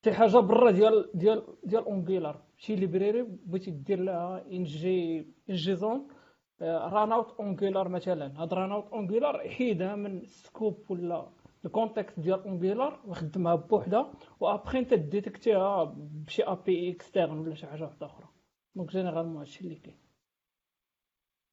[0.04, 5.18] شي حاجة برا ديال ديال ديال Angular شي library بغيتي دير لها ان جي
[5.50, 6.08] NgZone
[6.62, 8.42] run out Angular مثلا.
[8.42, 11.32] هاد run out Angular حيدها من ال scope ولا
[11.64, 14.12] ال context ديال Angular وخدمها بوحدها.
[14.40, 18.28] وأبخي أنت détecter ها بشي API externe ولا شي حاجة واحدة أخرى.
[18.74, 19.98] donc généralement هادشي اللي كاين.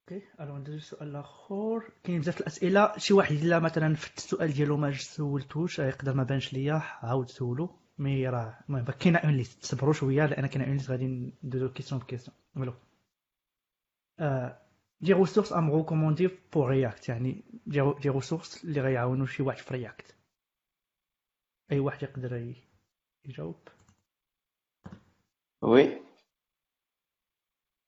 [0.02, 2.98] okay alors ندوز السؤال الآخر كاين بزاف الأسئلة.
[2.98, 7.70] شي واحد إلا مثلا في السؤال ديالو ما سولتوش يقدر ما بانش ليا عاود سولو.
[7.98, 9.66] mais راه المهم كاينة une liste.
[9.66, 12.74] صبروا شوية لأن كاينة une liste غادي ندوزو question ب question voilà
[15.02, 19.74] des ressources à me recommander pour React يعني des ressources اللي غيعاونوا شي واحد في
[19.74, 20.16] React
[21.72, 22.54] أي واحد يقدر
[23.26, 23.56] يجاوب؟
[25.62, 26.02] oui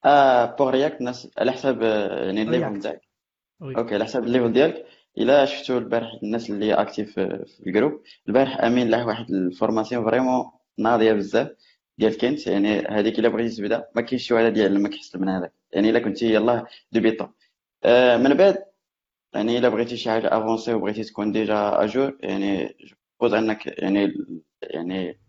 [0.05, 2.73] آه pour React على حساب آه، يعني ال level.
[2.73, 3.01] نتاعك
[3.61, 4.85] okay على حساب ال level ديالك.
[5.19, 10.05] إلا شفتوا البارح الناس اللي actifs في ال groupe البارح أمين له واحد ال formation
[10.05, 11.49] vraiment ناضية بزاف.
[11.97, 15.29] ديال Kent يعني هذيك إلا بغيتي تبدا ما كاينش شي واحد ديال ما كيحسن من
[15.29, 15.53] هذاك.
[15.71, 17.33] يعني إلا كنتي يلاه débutant
[17.83, 18.57] آه من بعد
[19.33, 22.75] يعني إلا بغيتي شي حاجة avancée وبغيتي تكون déjà à jour يعني
[23.21, 24.13] بوز انك يعني
[24.61, 25.19] يعني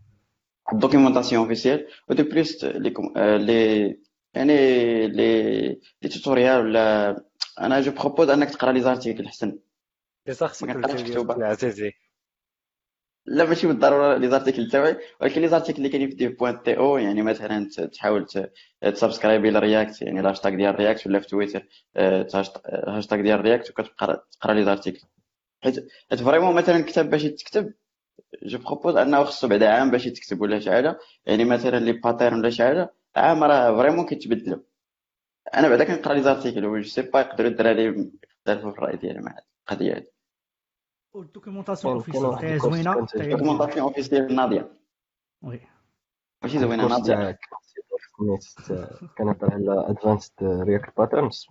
[0.73, 3.97] ال documentation officielle و de plus les les
[4.33, 4.53] يعني
[5.07, 5.67] les
[6.01, 7.15] les tutoriels ولا
[7.59, 9.59] أنا je propose أنك تقرأ les articles احسن
[10.27, 11.35] les articles ما كنعرفش ديال مكتوبة.
[11.35, 11.91] العزيزي.
[13.25, 16.97] لا ماشي بالضرورة les articles تاعي ولكن les articles اللي كاينين في dev point to
[16.97, 18.25] يعني مثلا تحاول
[18.81, 23.21] ت subscribe ي ل React يعني الهاشتاغ ديال React ولا في تويتر آه، تهاشت- هاشتاغ
[23.21, 25.01] ديال React وكتبقى تقرأ les articles
[25.63, 25.79] حيت
[26.23, 27.73] vraiment مثلا كتاب باش يتكتب
[28.43, 30.99] je propose أنه خصو بعدا عام باش يتكتب ولا شي حاجة.
[31.25, 34.59] يعني مثلا les patterns ولا شي حاجة عام راه vraiment كيتبدلوا
[35.55, 37.85] أنا بعدا كنقرأ les articles و je sais pas يقدروا الدراري
[38.47, 40.07] يختلفوا في الرأي ديالي مع هاد القضية هادي
[41.13, 44.79] وال documentation officielle تاعي زوينه كنت- تاعي دوكيومونطاسيون اوفيسيال ناضيه
[45.41, 45.61] oui
[46.43, 47.37] ماشي زوينه ناضيه
[48.17, 48.43] سميت
[49.17, 51.47] كنهضر على Advanced React Patterns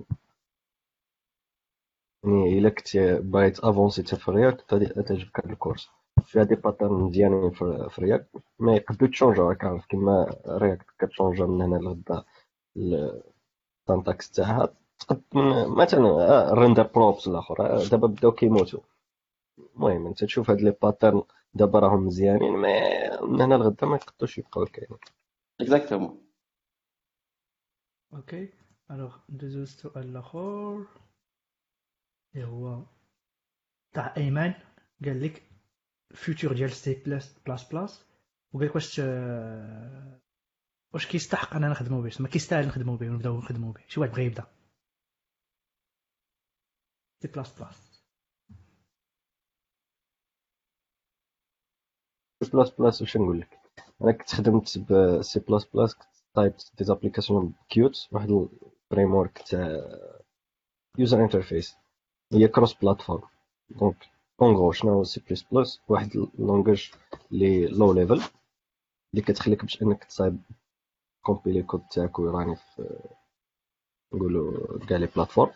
[2.25, 5.89] يعني الا كنت باغي ت avancer حتى في React غادي تعجبك هاد ال course
[6.25, 8.29] فيها des patterns مزيانين في React
[8.59, 12.25] ما يقدروا ت changer راك عارف كيما React كت changer من هنا لغدا
[12.77, 15.23] ال syntaxe تاعها تقد
[15.79, 18.81] مثلا آه، ال render props الآخر آه، دابا بداو كيموتوا
[19.59, 21.23] المهم أنت تشوف هاد les patterns
[21.55, 22.71] دابا راهم مزيانين ما
[23.23, 24.99] من هنا لغدا ما يقدروش يبقاو كاينين.
[25.61, 26.21] exactement
[28.15, 28.49] okay
[28.91, 30.87] alors ندوزو السؤال الآخر
[32.35, 32.83] اللي هو
[33.93, 34.53] تاع ايمن
[35.05, 35.43] قال لك
[36.11, 38.05] ال future ديال سي بلس بلاس بلاس
[38.53, 40.21] وقال لك واش آه،
[40.95, 44.25] واش كيستحق اننا نخدمو به ما كيستاهل نخدمو به ونبداو نخدمو به شي واحد بغى
[44.25, 44.47] يبدا
[47.29, 47.49] plus
[52.45, 53.61] سي بلاس بلاس واش نقول لك؟
[54.03, 59.39] أنا كنت خدمت ب سي بلاس بلاس كنت صايبت des applications Qt واحد ال framework
[59.39, 59.69] تاع
[60.99, 61.77] user interface
[62.33, 63.23] هي cross-platform
[63.71, 63.97] donc
[64.43, 66.93] en gros شنو هو سي بلس بلس واحد ال langage
[67.31, 68.21] لي low level
[69.15, 70.43] اللي كتخليك باش أنك تصايب
[71.25, 72.99] compiler ال code تاعك وي run ي في
[74.15, 75.53] نقولوا كاع les plateformes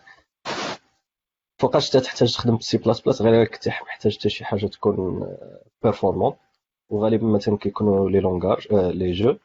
[1.64, 5.27] فوقاش تحتاج تخدم بسي بلاس بلاس غير كنت محتاج حتى شي حاجة تكون
[5.83, 6.37] performants
[6.88, 9.37] وغالبا مثلا كيكونوا les langages آه les jeux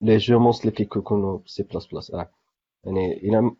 [0.00, 2.30] les jeux mostly كيكونوا بسي بلاس بلاس آه.
[2.84, 3.56] يعني إلا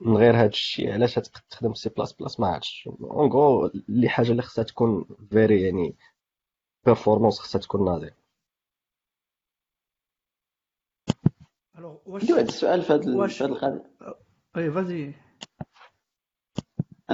[0.00, 4.08] من غير هذا الشيء علاش تقدر تخدم سي بلاس بلاس؟ ما عرفتش en gros اللي
[4.08, 5.96] حاجة اللي خصها تكون فيري يعني
[6.86, 8.16] performance خصها تكون ناضية.
[11.78, 13.90] alors واش عندي واحد السؤال في هاد القضية.
[14.56, 15.23] أي vas-y.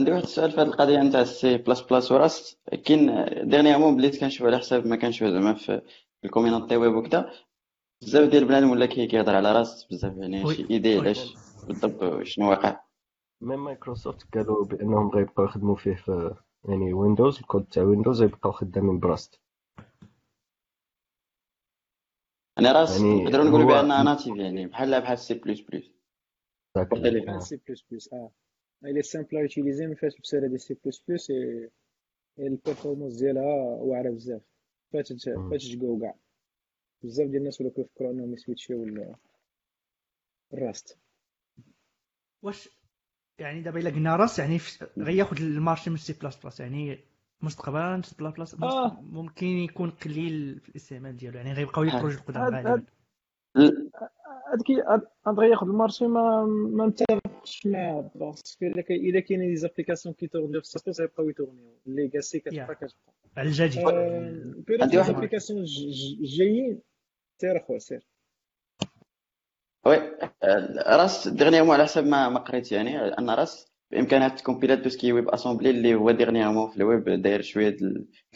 [0.00, 4.46] عندي واحد السؤال في هاد القضية نتاع السي بلاس بلاس وراست كاين dernièrement بديت كنشوف
[4.46, 5.82] على حساب ما كنشوف زعما في
[6.24, 7.30] ال community web وكذا
[8.02, 10.54] بزاف ديال البنادم ولا كي- كيهضر على Rust بزاف يعني.
[10.54, 10.98] شي idée.
[10.98, 11.34] علاش
[11.66, 12.80] بالضبط شنو واقع
[13.40, 16.34] même مايكروسوفت قالوا بأنهم غيبقاو يخدموا فيه في
[16.68, 19.40] يعني ويندوز الكود تاع ويندوز غيبقاو خدامين ب Rust
[22.59, 25.84] أن Rust يعني نقدروا نقولوا بانها native يعني بحال بحال سي بلس بلس.
[27.38, 28.30] سي بلس بلس آه
[28.83, 31.71] il est simple à utiliser ما فيهاش بسالة ديال C++ et
[32.38, 34.43] ال performance ديالها واعرة بزاف
[34.93, 35.29] فاتت.
[35.51, 36.14] فاتت جو كاع
[37.03, 38.87] بزاف ديال الناس ولاو كيفكروا انهم يسويتشيو
[40.55, 40.98] ل Rust
[42.43, 42.69] واش
[43.38, 44.59] يعني دابا الا قلنا Rust يعني
[44.99, 46.99] غياخد ال marché من سي بلاس بلاس يعني
[47.43, 49.01] مستقبلا سي بلاس بلاس آه.
[49.01, 52.00] ممكن يكون قليل في الاستعمال ديالو يعني غيبقاو les.
[52.00, 52.87] projets القدام غالبا
[54.52, 59.48] هاد هاد غياخد ال marché ما ما متفقش معاه parce que إلا كاين إلا كاينين
[59.48, 61.70] des applications كيتورنيو في système غيبقاو يتورنيو.
[61.87, 62.74] ال legacy كتبقى.
[62.74, 62.94] كتبقى
[63.36, 63.84] على الجديد.
[64.66, 65.64] بيريت عندي واحد- applications
[66.22, 66.80] جايين.
[67.40, 68.06] سير أخويا سير.
[69.87, 69.96] oui
[70.42, 75.12] آه، Rust dernièrement على حسب ما ما قريت يعني أن Rust بإمكانها تكومبيلا tout ce
[75.12, 77.76] qui WebAssembly اللي هو dernièrement في الويب داير شوية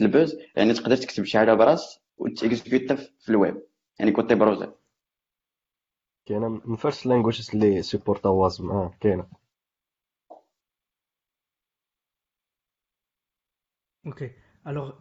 [0.01, 0.37] ال buzz.
[0.55, 3.61] يعني تقدر تكتب شي حاجة ب Rust وتيكزيكوتا في الويب.
[3.99, 4.73] يعني côté browser
[6.25, 9.27] كاينة من first languages اللي سيبورتا Wasm آه كاينة.
[14.05, 14.31] OK
[14.67, 14.91] alors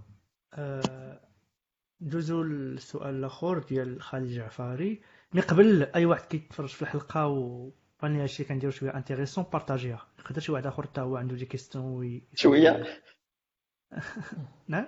[2.00, 7.70] ندوزو للسؤال الأخر ديال خالد الجعفاري mais قبل أي واحد كيتفرج في الحلقة و
[8.02, 10.06] باني هادشي كنديرو شوية intéressant بارطاجيها.
[10.18, 12.22] يقدر شي واحد آخر حتى هو عنده des questions oui...
[12.34, 12.84] شوية؟
[14.68, 14.86] نعم؟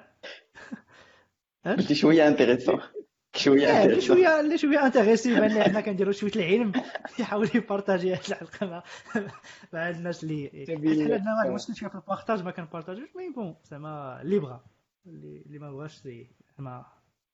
[1.65, 2.81] قلتي شوية intéressant
[3.37, 4.01] شوية.
[4.01, 6.73] شوية اللي شوية intéressé بان حنا كنديرو شوية العلم
[7.21, 8.83] يحاول يبارطاجي هاد الحلقة مع
[9.73, 11.51] مع الناس اللي حنا عندنا واحد آه.
[11.51, 14.61] المشكل شوية في ال partage ما كنبارطاجوش mais bon زعما اللي بغى
[15.07, 16.87] اللي اللي ما بغاش سي ما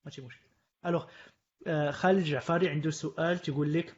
[0.04, 0.46] ماشي مشكل
[0.86, 1.06] alors
[1.66, 3.96] آه، خالد الجعفاري عنده سؤال تيقول لك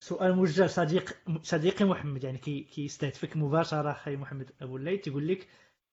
[0.00, 5.48] سؤال موجه صديق صديقي محمد يعني كي كيستهدفك مباشرة أخي محمد أبو الليل تيقول لك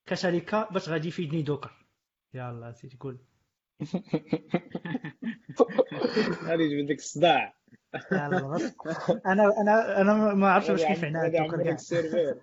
[0.05, 1.84] كشركة باش غادي يفيدني Docker؟
[2.35, 3.19] يلا سيدي قول
[6.43, 7.53] غادي يجبد لك الصداع
[8.11, 8.73] يلا بس.
[9.25, 12.41] أنا أنا أنا ما عرفتش واش كيف Docker يعمر لك كاع ال serveur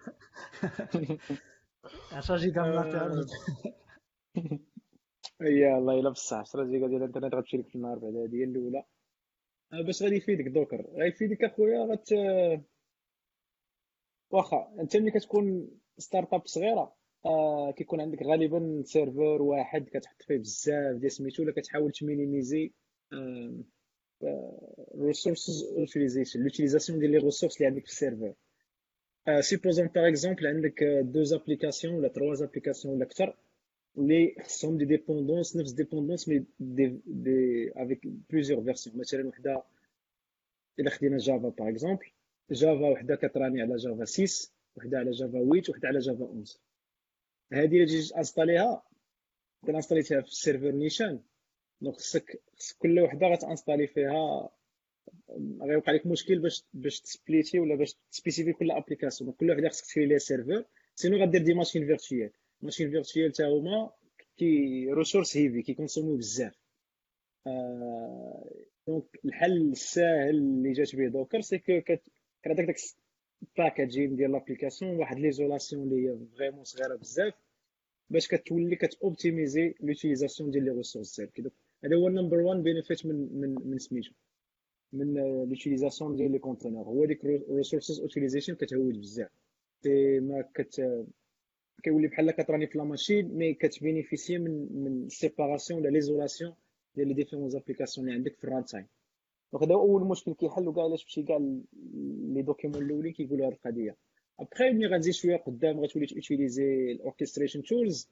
[2.12, 3.26] 10 جيجا من
[5.40, 8.44] يا الله الا بصح 10 جيجا ديال الانترنت غتمشي لك في النهار بعد هذه هي
[8.44, 8.84] الاولى
[9.72, 10.86] آه، باش غادي يفيدك Docker.
[10.96, 12.08] غيفيدك أخويا غت
[14.30, 16.94] واخا أنت ملي كتكون start-up صغيرة.
[17.24, 22.72] آه كيكون عندك غالبا serveur واحد كتحط فيه بزاف ديال سميتو ولا كتحاول تمينيميزي
[24.98, 28.34] resources utilization l'utilisation ديال les ressources اللي عندك في ال serveur
[29.40, 33.36] supposons par exemple عندك deux applications ولا trois applications ولا أكثر
[33.98, 39.62] اللي خصهم des dépendances نفس dépendances mais des des avec plusieurs versions مثلا وحدة
[40.78, 42.06] إلا خدينا Java par exemple
[42.50, 46.58] Java وحدة كتراني على Java 6 وحدة على Java 8 وحدة على Java 11
[47.52, 48.82] هذه اللي تجي انستاليها
[49.68, 51.20] انستاليتها في ال serveur نيشان.
[51.80, 52.42] donc خصك
[52.78, 54.50] كل وحدة غتانستالي فيها.
[55.62, 60.06] غيوقع لك مشكل باش باش تسبليتي ولا باش تسبيسيفي كل application كل وحدة خصك تخلي
[60.06, 60.64] ليها serveur.
[60.94, 62.30] sinon غدير des machines virtuelles
[62.62, 63.90] machines virtuelles تا هما
[64.36, 66.54] كي resource heavy كيكونسومو بزاف.
[67.46, 68.50] آه
[68.86, 72.76] donc الحل الساهل اللي جات به Docker c'est que كتعطيك داك
[73.58, 77.34] packaging ديال l'application واحد l'isolation اللي هي vraiment صغيرة بزاف.
[78.12, 81.52] باش كتولي كتوبتيميزي l'utilisation ديال les ressources ديالك
[81.84, 84.12] هذا هو ال number 1 benefit من من من سميتو.
[84.92, 85.14] من
[85.48, 89.30] l'utilisation ديال les containers هو ديك resources utilization كتهود بزاف.
[89.82, 91.04] سي ما كت
[91.82, 96.54] كيولي بحال كتراني في la machine mais كتبينيفيسي من من séparation ولا l'isolation
[96.96, 98.86] ديال les différentes applications اللي عندك في ال runtime
[99.52, 101.36] donc هذا اول مشكل كيحل وكاع علاش مشي كاع
[102.34, 103.96] les documents الأولين كيقولوا هذه القضية.
[104.42, 108.08] ابخي ملي غتزيد شوية قدام غتولي تيوتيليزي ال orchestration tools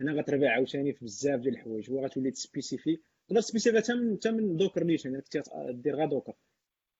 [0.00, 1.90] هنا غتربع عاوتاني في بزاف ديال الحوايج.
[1.90, 2.98] وغتولي تسبيسيفي.
[3.28, 6.32] تقدر تسبيسيفي حتى من Docker نيشان يعني كنتي دير غا Docker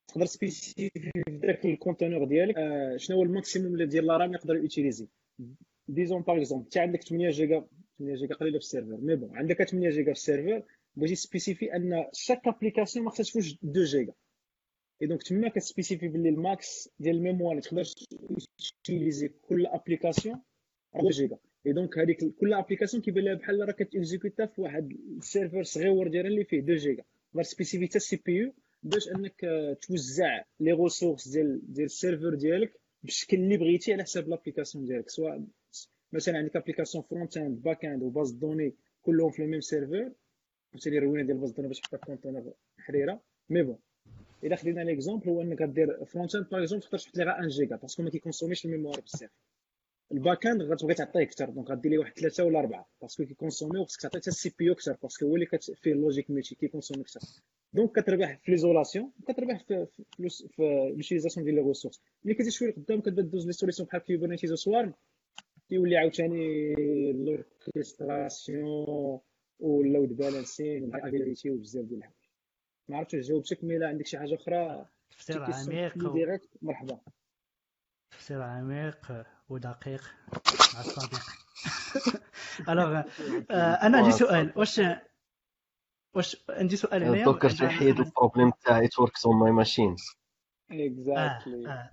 [0.08, 2.54] تقدر تسبيسيفي في ذاك ال container ديالك.
[2.58, 5.08] آه شنو هو ال maximum ديال لا يقدر يوتيليزي؟
[5.88, 7.66] disons par exemple انت عندك 8 جيجا
[7.98, 8.96] 8 جيجا قليلة في ال serveur.
[8.96, 10.62] mais bon عندك 8 جيجا في ال serveur
[10.96, 14.12] بغيتي سبيسيفي أن chaque application ما خصهاش تفوت 2 جيجا.
[15.02, 17.84] et donc تما كتسبيسيفي باللي ال max ديال ال mémoire اللي تقدر
[18.84, 20.42] تيليزي كل application
[20.96, 25.24] 2 جيجا et donc هذيك كل application كيبان لها بحال راه كتيكزيكوتا في واحد ال
[25.24, 29.40] serveur صغيور ديالها اللي فيه 2 جيجا تقدر سبيسيفي حتى ال CPU باش انك
[29.82, 35.10] توزع les ressources ديال ديال ال serveur ديالك بالشكل اللي بغيتي على حساب l'application ديالك
[35.10, 35.44] سواء
[36.12, 40.12] مثلا عندك application front-end back-end و base de données كلهم في ال même serveur
[40.74, 43.78] وتالي روينه ديال base de données باش تحطها في container حريره mais bon
[44.44, 47.76] إلا خدينا l'exemple هو انك غدير front-end par exemple تقدر تحط لي غير 1 giga
[47.76, 49.30] parce que ما كيكونسوميش ال mémoire بزاف.
[50.12, 53.78] ال back-end غتبغي تعطيه أكثر donc غدير ليه واحد ثلاثة ولا أربعة parce que كيكونسومي
[53.78, 55.46] وخصك تعطيه حتى ال CPU أكثر parce que هو اللي
[55.82, 57.20] فيه ال logique métier كيكونسومي أكثر.
[57.72, 59.86] donc كتربح في l'isolation كتربح في
[60.48, 64.52] في l'utilisation ديال les ressources ملي كتزيد شوية قدام كتبدأ دوز les solutions بحال Kubernetes
[64.52, 64.94] و Swarm
[65.68, 66.74] كيولي عاوتاني
[67.12, 69.20] l'orchestration
[69.60, 72.19] وال load balancing وال availability وبزاف ديال الحوايج.
[72.90, 76.48] ما عرفتش جاوبتك mais عندك شي حاجة أخرى؟ تفسير عميق direct.
[76.62, 76.98] مرحبا.
[78.10, 80.04] تفسير عميق ودقيق
[80.74, 81.20] مع الصديق
[82.68, 83.02] alors
[83.50, 84.52] أنا عندي سؤال.
[84.56, 84.80] واش
[86.14, 87.24] واش عندي سؤال هنايا.
[87.24, 89.96] Docker تيحيد ال problème تاع it works on my machine
[90.72, 91.90] exactly آه.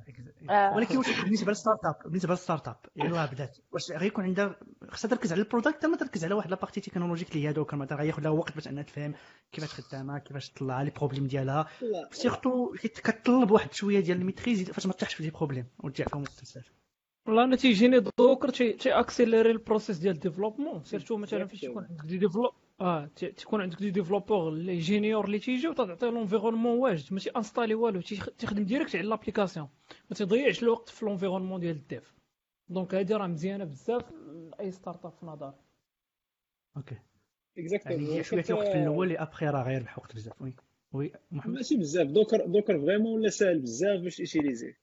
[0.50, 0.76] آه.
[0.76, 4.56] ولكن واش بالنسبة لل startup بالنسبة لل startup يعني راه بدات واش غيكون عندها
[4.90, 7.78] خصها تركز على ال product ما تركز على واحد la partie technologique اللي هي Docker
[7.78, 9.14] مثلا غياخذ لها وقت باش أنها تفهم
[9.52, 11.68] كيفاش خدامة كيفاش تطلع les problèmes ديالها.
[12.12, 16.72] surtout كتطلب واحد شوية ديال ال maîtrise فاش ما تطيحش في les problèmes وتجيكم بزاف
[17.28, 21.84] والله أنا تيجيني Docker تي اكسيليري ال process ديال ال développement surtout مثلا فاش تكون
[21.84, 27.14] عندك des dévelop آه تكون عندك des développeurs اللي junior اللي تيجيو تعطيه l'environnement واجد.
[27.14, 28.02] ماشي انستالي والو
[28.38, 29.70] تيخدم direct على l'application
[30.10, 32.14] ما تضيعش الوقت في l'environnement ديال ال dev.
[32.70, 35.54] donc هادي راه مزيانة بزاف لأي startup في نظري.
[36.78, 36.96] OK
[37.58, 40.56] exactement يعني شوية الوقت في الأول ابخي راه غير الوقت بزاف oui
[40.92, 44.78] oui محمد ماشي بزاف Docker Docker vraiment ولا ساهل بزاف باش تيليزيه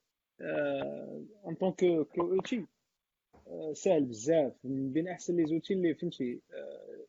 [1.47, 2.67] en tant que que outil
[3.73, 6.41] ساهل بزاف من بين احسن les outils اللي فهمتي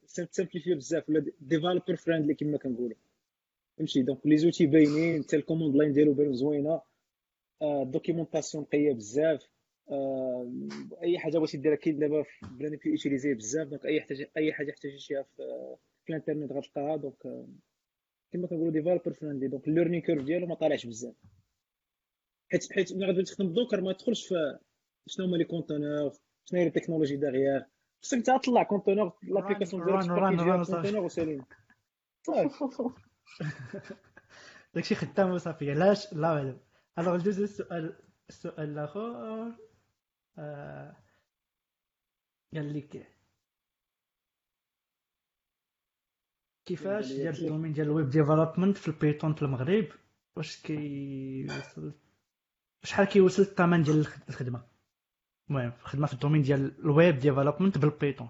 [0.08, 2.98] simplifié بزاف ولا developer friendly كما كنقولوا.
[3.78, 6.82] فهمتي؟ donc les outils باينين حتى ال command line ديالو باين زوينه
[7.62, 9.48] ال documentation نقيه بزاف.
[11.04, 13.68] أي حاجة بغيتي ديرها كاين دابا بلان كيوتيليزي بزاف.
[13.68, 15.76] donc أي حاجة أي حاجة احتاجتيها في,
[16.10, 16.96] الإنترنت غتلقاها.
[16.96, 17.48] donc
[18.32, 21.16] كما كنقولوا developer friendly donc ال learning curve ديالو ما طالعش بزاف.
[22.52, 24.60] حيت حيت ملي غادي تخدم ب Docker ما تدخلش في
[25.08, 26.14] شنو هما les conteneurs
[26.46, 27.66] شنو هي ال technologie derrière
[28.06, 31.46] خصك انت تطلع conteneur l'application ديالك تباكيجي conteneur وسالين
[34.74, 36.60] داكشي خدام وصافي علاش؟ لا اعلم
[37.00, 38.00] alors ندوز السؤال
[38.30, 39.56] السؤال الأخر
[42.54, 43.08] قال لك
[46.66, 49.88] كيفاش ديال ال domaine ديال ال web development في ال Python في المغرب؟
[50.36, 51.94] واش كيوصل
[52.84, 54.75] شحال كيوصل الثمن ديال الخدمة؟
[55.50, 58.30] المهم خدمه في ال domaine ديال ال web development بال Python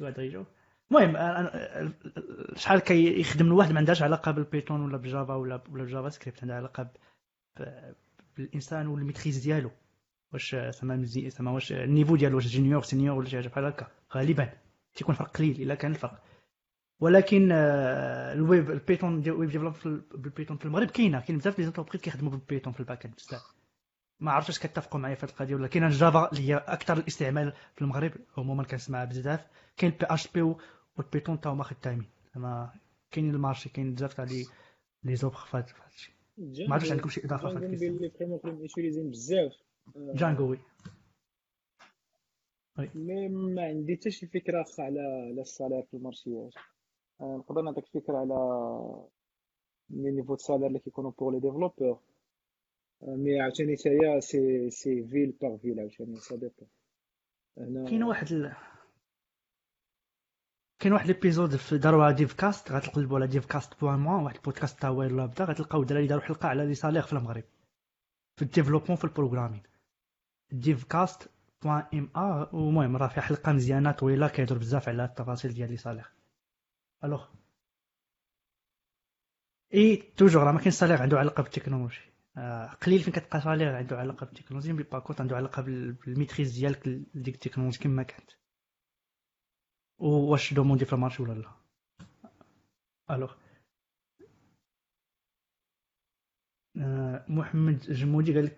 [0.00, 0.46] واحد غيجاوب
[0.90, 1.16] المهم
[2.56, 6.42] شحال كيخدم الواحد ما عندهاش علاقة بال Python ولا بال Java ولا ولا بال JavaScript
[6.42, 6.90] عندها علاقة
[8.36, 9.70] بالإنسان وال maîtrise ديالو.
[10.32, 13.64] واش زعما مزي زعما واش ال niveau ديالو واش junior senior ولا شي حاجة بحال
[13.64, 13.86] هكا.
[14.14, 14.52] غالبا
[14.94, 16.24] تيكون فرق قليل إلا كان الفرق.
[17.00, 19.74] ولكن ال web ال Python web develop
[20.14, 23.14] بال Python في المغرب كاينة كاين بزاف les entreprises كيخدموا بال Python في ال back-end
[23.14, 23.42] بزاف.
[24.20, 26.96] ما عرفتش واش كتفقوا معايا في هذه القضية ولا كاينة ال Java اللي هي أكثر
[26.96, 30.54] الاستعمال في المغرب عموما كنسمعها بزاف كاين ال PHP وال
[30.96, 32.06] Python تا هما خدامين.
[32.34, 32.72] زعما
[33.10, 34.46] كاين ال marché كاين بزاف تاع les
[35.04, 36.14] les offres في هذا الشيء.
[36.68, 37.66] ما عرفتش عندكم شي إضافة في هذا
[39.10, 39.52] بزاف.
[39.96, 40.58] Django oui.
[42.94, 46.54] mais ما عندي حتى شي فكرة على على ال salaire في ال marché واش.
[47.22, 48.34] نقدر نعطيك فكره على
[49.90, 52.00] les niveaux ال salaire اللي كيكونوا pour les développeurs
[53.02, 56.68] mais عاوتاني تاهي c'est c'est ville par ville عاوتاني ça dépend
[57.58, 58.52] هنا كاين واحد ال...
[60.78, 65.12] كاين واحد l'épisode في داروها DevCast غتقلبوا على DevCast point MA واحد البودكاست تاع وير
[65.12, 67.44] لابدا غتلقاو الدراري داروا حلقة على les salaires في المغرب.
[68.36, 69.62] في ال développement في ال programming.
[70.52, 71.30] DevCast
[71.62, 76.11] point MA المهم راه فيها حلقة مزيانة طويلة كيهضر بزاف على التفاصيل ديال les salaires
[77.04, 77.28] alors
[79.74, 82.00] et toujours راه ما كاين salaire عنده علاقه بالتكنولوجي
[82.36, 86.52] آه قليل فين كتلقى salaire عنده علاقه بالتكنولوجي mais par contre عنده علاقه بال maîtrise
[86.58, 88.30] ديالك ديك التكنولوجي كما كانت
[89.98, 91.52] واش demandée في ال marché ولا لا.
[93.10, 93.34] alors
[97.28, 98.50] محمد جمودي قال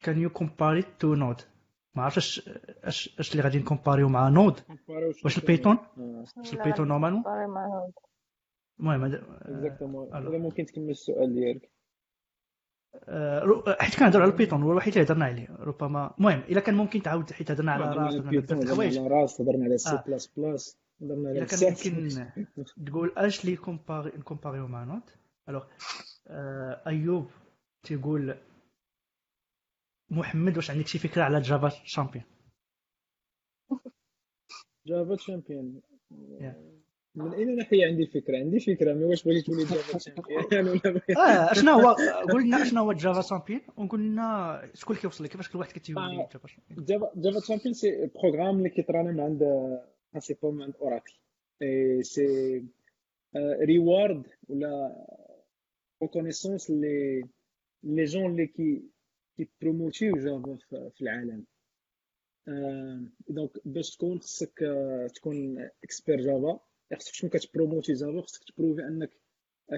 [0.00, 1.40] can you compare it to Node
[1.94, 2.48] ما عرفتش
[2.84, 4.60] اش اش اللي غادي نكومباريو مع Node.
[5.24, 5.78] واش ال Python؟
[6.36, 7.22] واش ال Python normalement؟
[8.80, 10.08] المهم exactement
[10.40, 11.72] ممكن تكمل السؤال ديالك.
[13.80, 17.02] حيت كنهضر على ال Python هو الوحيد اللي هضرنا عليه ربما المهم إلا كان ممكن
[17.02, 21.46] تعاود حيت هضرنا على Rust هضرنا على Rust هضرنا على C plus plus هضرنا على
[21.46, 22.26] كان ممكن
[22.86, 25.16] تقول أش اللي كومباري نكومباريو مع Node
[25.48, 25.64] alors
[26.86, 27.30] أيوب
[27.82, 28.36] تيقول
[30.12, 32.24] محمد واش عندك شي فكرة على Java Champion
[34.86, 35.82] Java Champion
[37.14, 41.52] من أين ناحيه عندي فكره عندي فكرة mais واش بغيتي تولي Java Champion ولا آه
[41.60, 41.96] شنو هو؟
[42.32, 47.10] قلنا شنو هو Java Champion وقلنا شكون اللي كيوصل كيفاش كل واحد كيتيولي Java Champion
[47.16, 49.42] Java Champion c'est programme اللي كيترانا من عند
[50.12, 51.14] principal عند Oracle
[52.00, 52.64] c'est
[53.62, 54.96] reward ولا
[56.02, 57.24] reconnaissance les
[57.82, 58.82] les gens اللي كي
[59.36, 60.56] كيبروموتيو Java
[60.88, 61.44] في العالم.
[63.28, 64.64] donc باش تكون خصك
[65.14, 66.60] تكون expert Java
[66.94, 69.10] خصك تكون كتبروموتي Java خصك تبروفي انك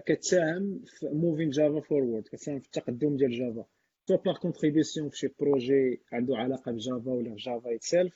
[0.06, 3.66] كتساهم في moving Java forward كتساهم في التقدم ديال Java.
[4.08, 8.14] soit par contribution في شي projet عنده علاقة ب Java ولا Java itself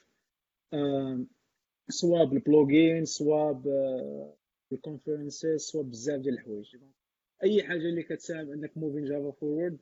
[1.88, 3.52] soit بال blogging soit
[4.70, 6.76] بال conferences soit بزاف ديال الحوايج.
[7.44, 9.78] أي حاجة اللي كتساهم إنك moving Java forward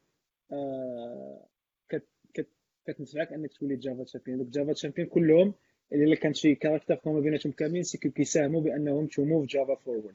[2.86, 5.54] كتنفعك أنك تولي Java Champion donc Java Champion كلهم
[5.92, 10.14] إلا كان شي caractère commun بيناتهم كاملين c'est كيساهموا بأنهم to move Java forward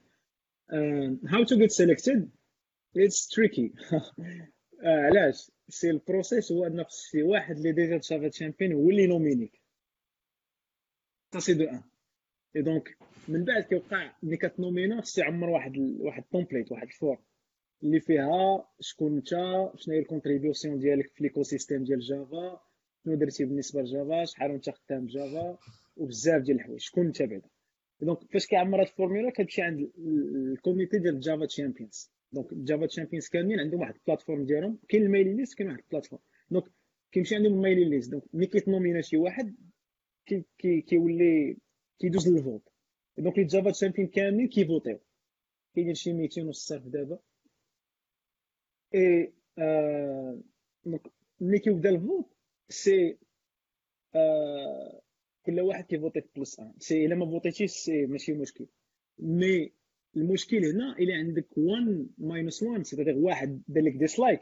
[1.28, 2.30] how to get selected
[2.98, 3.74] it's tricky
[4.84, 9.62] علاش؟ c'est ال process هو ان شي واحد اللي ديجا Java Champion هو اللي نومينيك
[11.38, 11.82] سي دو ان
[12.56, 16.94] اي donc من بعد كيوقع ملي كتنومينا خص يعمر واحد واحد ال template واحد ال
[16.94, 17.20] form
[17.84, 19.30] اللي فيها شكون انت
[19.76, 22.60] شنو هي ال contribution ديالك في l'écosystème ديال Java
[23.06, 25.58] شنو درتي بالنسبة ل Java شحال وانت خدام ب Java
[25.98, 26.80] وبزاف ديال الحوايج.
[26.80, 27.50] شكون انت بعدا؟
[28.02, 32.86] donc فاش كيعمر هاد ال formulaire كتمشي عند ال comité ديال Java Champions donc Java
[32.86, 34.80] Champions كاملين عندهم واحد ال plateforme ديالهم.
[34.90, 36.66] كاين ال mailing list كاين واحد ال plateforme donc
[37.12, 39.56] كيمشي عندهم ال mailing list donc ملي كيتنومينا شي واحد
[40.26, 41.58] كي كي كيولي
[42.00, 42.70] كيدوز لل vote.
[43.18, 45.00] donc les Java Champions كاملين كيفوتيو.
[45.76, 46.74] كاينين شي 200 ونص
[50.86, 51.02] donc
[51.42, 52.26] ملي كيبدا ال vote
[52.70, 53.18] c'est
[55.46, 58.68] كل واحد كيفوتي plus one c'est الا ما فوتيتيش c'est ماشي مشكل
[59.20, 59.72] mais
[60.16, 64.42] المشكل هنا الا عندك 1 minus 1 c'est-à-dire واحد دار لك dislike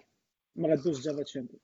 [0.56, 1.60] ما غادوش جافا تشامبيون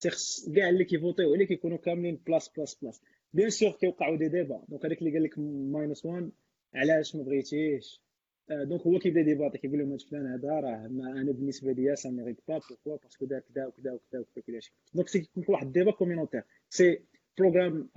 [0.00, 3.02] تيخص كاع اللي كيفوتيو عليه كيكونوا كاملين plus plus plus
[3.32, 6.30] bien sûr كيوقعوا des débats donc هذاك اللي قال لك minus 1
[6.74, 8.02] علاش ما بغيتيش
[8.50, 12.38] donc هو كيبدا ديباطي كيقول لهم هاد فلان هذا راه أنا بالنسبة ليا ça mérite
[12.48, 15.70] pas pourquoi parce que دار كذا وكذا وكذا وكذا كلشي donc c'est كيكون واحد ال
[15.70, 17.00] débat communautaire c'est
[17.38, 17.88] programme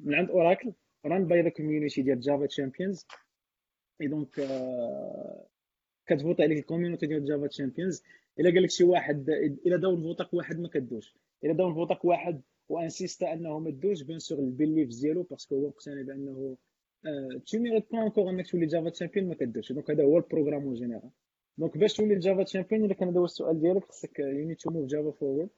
[0.00, 0.72] من عند اوراكل
[1.06, 3.06] ران باي ذا كوميونيتي ديال Java Champions
[4.00, 4.40] اي دونك
[6.06, 8.02] كتفوت عليك ال community ديال Java Champions
[8.40, 9.30] إلا قال لك شي واحد
[9.66, 11.14] إلا down vote ك واحد ما كدوش.
[11.44, 15.22] إلا down vote ك واحد و insista أنه ما دوش bien sûr ال beliefs ديالو
[15.22, 16.56] parce que هو مقتنع بأنه
[17.46, 20.62] tu mérites pas encore انك تولي Java Champion ما كديرش donc هذا هو ال programme
[20.62, 21.10] en général
[21.58, 24.86] donc باش تولي Java Champion الا كان هذا هو السؤال ديالك خصك you to move
[24.86, 25.50] Java forward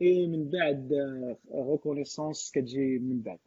[0.00, 0.92] et من بعد
[1.54, 3.38] reconnaissance كتجي من بعد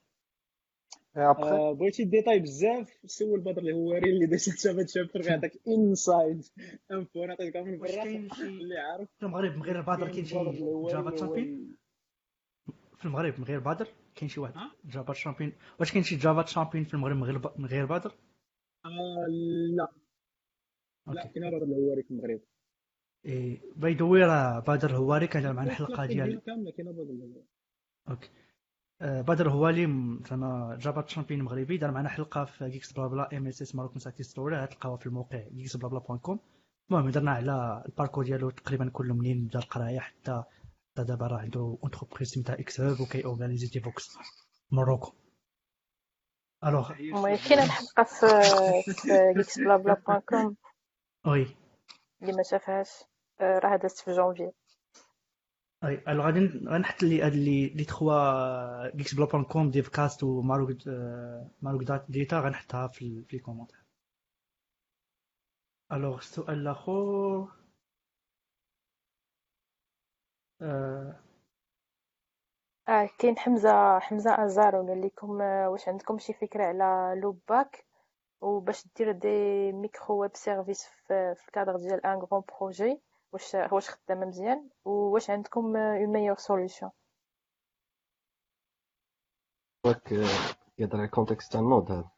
[1.73, 6.45] بغيتي الديطاي بزاف سول بدر الهواري اللي داز Java Champion غيعطيك inside
[6.91, 10.59] info نعطيك من برا اللي عارف في المغرب من غير البادر كاين شي بدر Java
[10.59, 11.75] اللي هو Champion
[12.97, 14.53] في المغرب من غير بادر كاين شي واحد؟
[14.85, 18.15] Java Champion واش كاين شي Java Champion في المغرب من غير من غير بادر
[18.85, 18.89] آه،
[19.75, 19.87] لا.
[21.07, 22.41] لا كاين بدر الهواري في المغرب.
[23.25, 26.91] إيه by the way راه بدر هواري كان معنا لا حلقه لا ديال كاملة كاين
[26.91, 27.43] بدر الهواري
[28.09, 28.29] OK.
[29.01, 33.75] آه، بدر هواري م- زعما Java Champion مغربي دار معنا حلقة في Geeks Blabla MSS
[33.75, 36.39] Moroccan success story غتلقاوها في الموقع Geeks Blabla point com
[36.91, 40.43] المهم درنا على ال parcours ديالو تقريبا كله منين بدا القرايه حتى
[40.93, 44.17] حتى دابا راه عنده entreprise سميتها xHub وكي اورغانيزي Devoxx
[44.71, 45.13] Morocco
[46.65, 46.93] alors
[47.37, 50.55] كاينة الحلقة في Geeks Blabla point com
[51.27, 51.55] oui
[52.21, 52.89] اللي ما شافهاش
[53.41, 54.51] آه، راه دازت في جونفي
[55.83, 59.89] اي الوغ غادي ن- غنحط لي هاد لي لي تخوا جيكس بلا بوان كوم ديف
[59.89, 63.83] كاست وماروك آه، ماروك دات ديتا غنحطها في في الكومنتير
[65.91, 67.47] الوغ السؤال الآخر
[70.63, 71.19] آه،
[72.89, 77.85] آه كاين حمزة حمزة أزارو قال لكم آه، واش عندكم شي فكرة على لوب باك
[78.41, 79.27] وباش دير دي
[79.71, 83.01] micro web services في في الكادر ديال un grand projet
[83.31, 86.89] واش واش خدامة مزيان؟ وواش عندكم une meilleure solution
[89.85, 90.13] باك
[90.93, 92.09] على ال contexte تاع ال Node هذا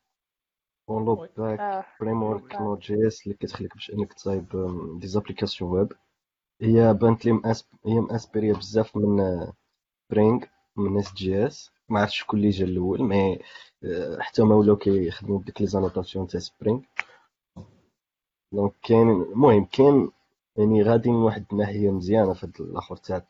[0.89, 1.59] un LoopBack.
[1.59, 2.55] آه framework.
[2.55, 4.47] Node JS اللي كتخليك باش انك تصايب
[4.99, 5.93] des applications web
[6.61, 7.67] هي بانت لي مأس...
[7.85, 9.47] هي m- inspirée بزاف من
[10.11, 10.43] Spring
[10.75, 13.39] من NestJS ما عرفتش شكون اللي جا الأول mais
[13.83, 16.81] آه، حتى هما ولاو كيخدموا بديك لي زانوتاسيون تاع سبرينغ
[18.53, 20.11] دونك كاين المهم كاين
[20.57, 23.21] يعني غادي من واحد الناحية مزيانة في هاد الآخر تاع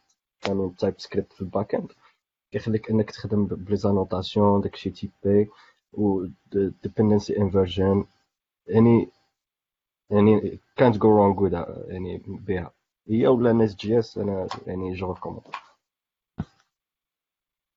[0.45, 1.91] قانون تايب سكريبت في الباك اند
[2.51, 5.49] كيخليك أنك تخدم بلي زانوتاسيون داكشي تيبي
[5.93, 6.27] و
[6.87, 8.05] dependency inversion.
[8.67, 9.09] يعني
[10.11, 11.53] يعني go wrong with
[11.87, 12.71] يعني بها.
[13.09, 15.43] هي ولا ناس جي إس أنا يعني جو ريكوموند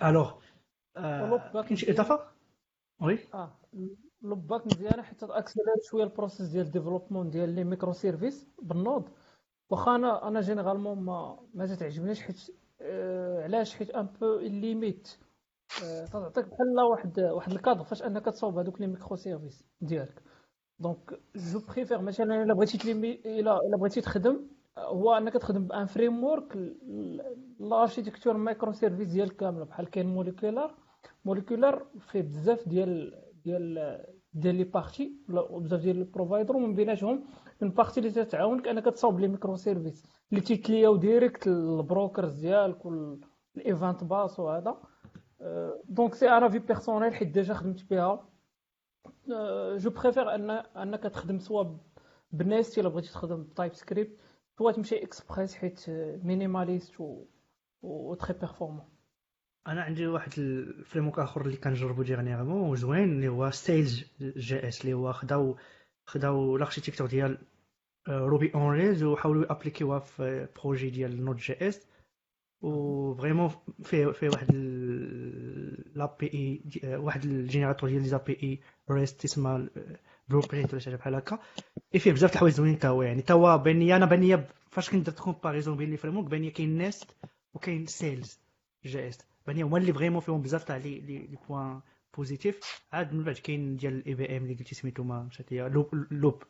[0.02, 0.32] alors
[0.96, 1.90] آه، باك شي.
[1.92, 2.20] إضافة؟
[3.00, 3.58] oui آه
[4.22, 8.77] LoopBack مزيانه حيت t'accélère شوية ال processus ديال ال développement ديال les micro services بال
[8.77, 9.08] Node
[9.70, 12.50] واخا أنا أنا généralement ما ما تعجبنيش حيت
[12.80, 15.18] آه علاش؟ حيت un peu limite
[16.12, 20.22] تعطيك بحال واحد واحد الكادر فاش أنك تصاوب هذوك les micro services ديالك.
[20.78, 25.86] donc je préfère مثلا إلا بغيتي تليمي إلا إلا بغيتي تخدم هو أنك تخدم ب
[25.86, 26.56] un framework
[27.60, 30.74] ال architecture microservices ديالك كامله بحال كاين Moleculer
[31.24, 37.24] Moleculer فيه بزاف ديال ديال ديال les parties وبزاف ديال ال provider ومن بيناتهم
[37.62, 43.20] une partie اللي تتعاونك أنك تصاوب les microservices اللي تيتلياو direct ال brokers ديالك وال
[43.20, 44.76] event bus وهذا.
[45.88, 48.28] donc c'est un avis personnel حيت déjà خدمت بها.
[49.76, 51.64] je préfère أنك تخدم soit
[52.32, 54.18] ب Nest إلا بغيتي تخدم ب TypeScript.
[54.58, 55.84] soit تمشي اكسبريس حيت
[56.24, 57.24] minimaliste و
[57.82, 58.84] و très performant
[59.66, 64.94] أنا عندي واحد ال framework اخر اللي كنجربو dernièrement وزوين اللي هو Sails JS اللي
[64.94, 65.56] هو خداو
[66.06, 67.38] خداو l'architecture ديال
[68.08, 71.86] Ruby on Rails وحاولوا appliquerوها في projet ديال Node JS و
[72.60, 73.50] vraiment
[73.82, 74.54] فيه فيه واحد
[75.94, 76.62] l'API
[76.96, 79.68] واحد ال générateur ديال les API REST اسمها
[80.28, 81.38] Blueprint ولا شي حاجة بحال هكا.
[81.94, 83.22] اي فيه بزاف د الحوايج زوينين هو يعني.
[83.22, 86.42] تا هو بان لي أنا بان لي فاش كنت درت comparaison بين les frameworks بان
[86.42, 87.16] لي كاين Nest
[87.54, 88.38] وكاين Sails
[88.84, 89.18] JS.
[89.46, 91.80] بان لي هما اللي vraiment فيهم بزاف تاع les points
[92.16, 92.60] positifs
[92.92, 96.42] عاد من بعد كاين ديال ال IBM اللي قلتي سميتو ما مشات ليا Loop Loop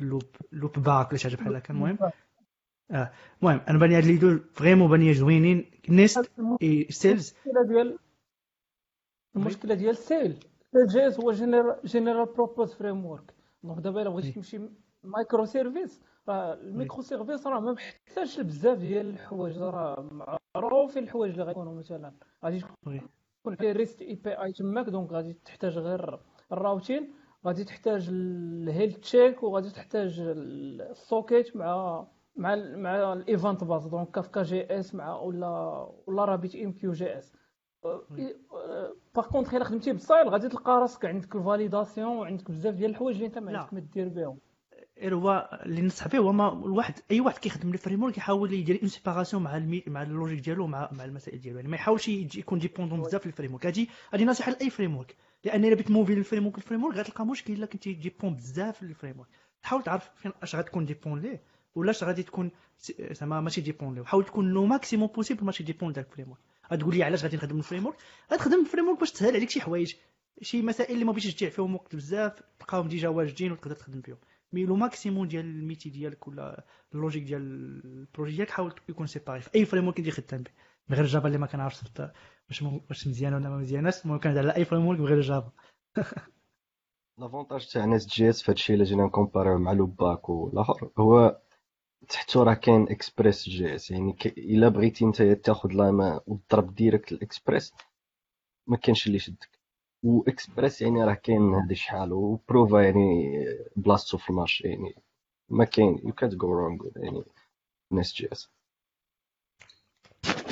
[0.00, 1.74] Loop LoopBack ولا شي حاجة بحال هكا.
[1.74, 1.98] المهم.
[2.90, 3.12] آه.
[3.42, 6.30] المهم أنا بان لي هاد les deux vraiment بان لي زوينين Nest
[6.62, 7.98] et Sails المشكلة ديال
[9.36, 11.32] المشكلة ديال Sails JS هو
[11.84, 14.32] general purpose framework donc دابا الا بغيتي.
[14.32, 14.60] تمشي
[15.02, 20.08] microservices راه ال microservices راه ما محتاجش بزاف ديال الحوايج راه
[20.56, 22.12] معروفين الحوايج اللي غيكونوا مثلا
[22.44, 22.60] غادي.
[23.42, 26.20] تكون فيه REST API تماك donc غادي تحتاج غير
[26.52, 27.14] ال routing
[27.46, 32.06] غادي تحتاج ال health check وغادي تحتاج ال socket مع
[32.36, 35.48] مع مع ال event bus donc Kafka JS مع ولا
[36.06, 37.32] ولا RabbitMQ JS
[39.14, 43.16] par contre إلا خدمتي بالستايل غادي تلقى راسك عندك ال validation وعندك بزاف ديال الحوايج
[43.16, 43.58] اللي انت ما.
[43.58, 44.38] عندك ما دير بهم.
[45.02, 48.88] هو اللي نصح به هو ما الواحد أي واحد كيخدم les frameworks يحاول يدير une
[48.88, 49.84] séparation مع ال mé...
[49.86, 51.56] مع ال logique ديالو مع مع المسائل ديالو.
[51.56, 55.64] يعني ما يحاولش يكون dépendant بزاف في ال framework هادي هادي نصيحة لأي framework لأن
[55.64, 59.28] إلا بغيت mover لل framework ال framework غتلقى مشكل إلا كنتي dépend بزاف لل framework
[59.62, 61.42] حاول تعرف فين اش غتكون dépend ليه.
[61.78, 62.50] ولا اش غادي تكون
[63.10, 66.38] زعما ماشي dépend ليه وحاول تكون le maximum possible ماشي dépend ديال ال framework
[66.72, 67.96] غتقول لي علاش غادي نخدم ال framework
[68.32, 69.94] غتخدم ال framework باش تسهل عليك شي حوايج
[70.42, 74.18] شي مسائل اللي ما بغيتش تضيع فيهم وقت بزاف تلقاهم déjà واجدين وتقدر تخدم فيهم.
[74.52, 76.64] mais le maximum ديال ال métier ديالك ولا
[76.94, 77.42] ال logique ديال
[77.84, 80.50] ال projet ديالك حاول يكون séparé في أي framework اللي خدام به
[80.88, 81.82] من غير Java اللي ما كنعرفش
[82.48, 85.52] واش واش مزيانه ولا ما مزياناش المهم كنهضر على أي framework بغير Java.
[87.18, 91.40] لافونتاج تاع ناس جي اس فهادشي الا جينا نكومباريو مع لوباك والاخر هو
[92.08, 94.16] تحتو راه كاين إكسبريس جي إس يعني.
[94.26, 97.74] إلا بغيتي نتايا تاخد لا ما وتضرب ديريكت الإكسبريس
[98.66, 99.58] ما كاينش اللي يشدك
[100.02, 103.32] واكسبريس يعني راه كاين هادي شحال وبروفا يعني
[103.76, 104.94] بلاصتو في المارشي يعني
[105.48, 107.24] ما كاين يو كانت جو رونغ يعني
[107.90, 108.48] ناس جي إس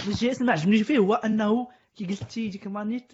[0.09, 3.13] الجي إس ما عجبنيش فيه هو أنه كي قلتي ديك المانيت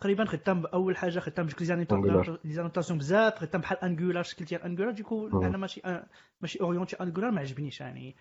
[0.00, 2.30] تقريبا خدام باول حاجة خدام بجوج.
[2.44, 5.28] les annotations بزاف خدام بحال Angular الشكل ديال Angular ديكو.
[5.28, 5.82] أنا ماشي
[6.40, 8.16] ماشي orienté Angular ما عجبنيش يعني.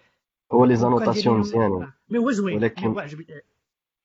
[0.51, 1.93] هو les annotations مزيانين آه.
[2.09, 2.95] mais هو زوين ولكن-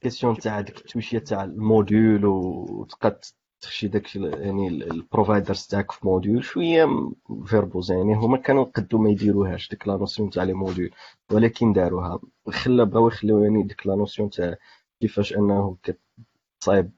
[0.01, 3.20] question تاع ديك التويشيه تاع ال module وتبقى
[3.61, 7.11] تخشي داك يعني ال providers تاعك في module شوية
[7.47, 8.14] verbeux يعني.
[8.14, 10.91] هما كانوا قدو ما يديروهاش ديك la notion تاع les modules
[11.33, 12.20] ولكن داروها.
[12.49, 14.55] خلا بغاو يخليو يعني ديك la notion تاع
[15.01, 16.91] كيفاش أنه كتصايب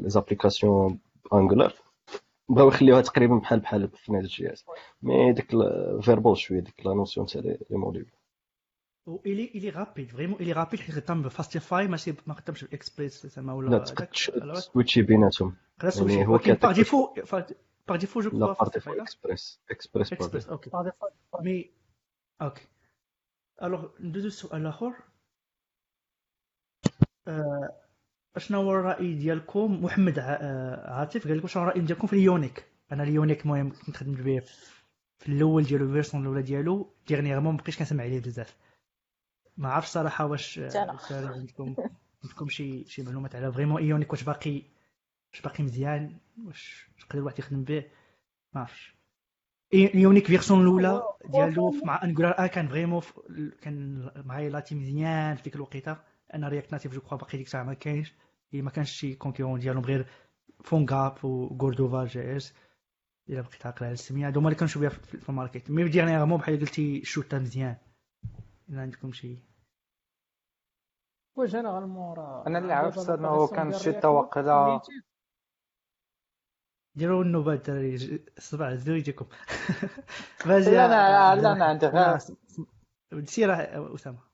[0.00, 0.98] les applications
[1.32, 1.74] Angular
[2.48, 4.64] بغاو يخليوها تقريبا بحال بحال في JS.
[5.02, 5.50] mais ديك
[6.00, 8.10] verbeux شوية ديك la notion تاع les les modules
[9.08, 13.26] il est rapide vraiment il est rapide حيت خدام ب Fastify ماشي ما خدامش بالاكسبريس
[13.26, 13.78] زعما ولا لا.
[13.78, 15.56] تقدر تswitchي بيناتهم
[16.06, 17.14] يعني هو كيعطيك par défaut
[17.88, 20.70] par défaut je crois Fastify Express Express Express défaut OK
[21.40, 21.70] mais
[22.42, 22.66] OK
[23.62, 24.94] alors ندوزو السؤال الآخر
[28.36, 33.02] اشنا هو الرأي ديالكم؟ محمد آه، عاطف قال لكم شنو الرأي ديالكم في Ionic؟ أنا
[33.02, 34.40] Ionic المهم كنت خدمت به
[35.18, 36.90] في الأول ديالو ال version الأولى ديالو.
[37.06, 38.56] dernièrement مبقيتش كنسمع عليه بزاف.
[39.56, 40.58] ما عرفتش صراحة واش.
[40.58, 40.68] آه،
[41.12, 41.74] عندكم
[42.24, 44.62] عندكم شي شي معلومات على vraiment Ionic واش باقي
[45.32, 46.16] واش باقي مزيان
[46.46, 47.84] واش يقدر الواحد يخدم به؟
[48.54, 48.94] ما عرفتش.
[49.74, 53.02] اليونيك فيرسون الأولى ديالو مع انجولار ان كان فريمون
[53.62, 55.96] كان معايا لاتي مزيان في ديك الوقيتة.
[56.34, 58.14] أنا رياكت ناتيف جو كخوا باقي ديك الساعة ما كاينش.
[58.62, 60.06] ما كانش شي كونكورون ديالهم غير
[60.64, 62.54] فونغاب وغوردوفا جي اس
[63.28, 66.60] الا بقيت عاقل على السميه هادو هما اللي كانوا شوية في الماركت مي ديغنيغمون بحال
[66.60, 67.76] قلتي شوتا مزيان
[68.68, 69.38] الا عندكم شي
[71.36, 74.80] واش جينيرالمون راه أنا اللي عرفت لا انه كان شي توقيلا
[76.94, 79.26] ديروا النوبه الدراري الصباح زدوا يجيكم
[80.46, 82.18] لا أنا لا أنا عندي غير
[83.24, 83.54] سير
[83.94, 84.33] اسامه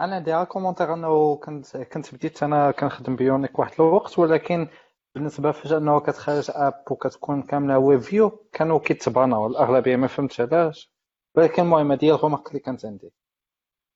[0.00, 4.68] أنا عندي غير كومونتير أنه كنت كنت بديت أنا كنخدم بيونيك واحد الوقت ولكن
[5.14, 10.92] بالنسبة فجأة أنه كتخرج أب وكتكون كاملة ويب فيو كانوا كيتباناو الأغلبية ما فهمتش علاش.
[11.36, 13.12] ولكن المهم هذه هي الغمق اللي كانت عندي.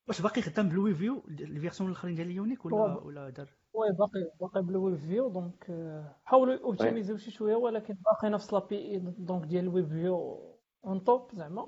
[0.07, 4.31] واش باقي خدام بالوي فيو الفيرسون الأخرين ديال اليونيك ولا هو- ولا دار؟ oui باقي
[4.41, 9.63] باقي بال webview donc آه، حاولوا أوبتيميزيو شي شوية ولكن باقي نفس l'API donc ديال
[9.63, 10.39] ال webview
[10.85, 11.67] on top زعما.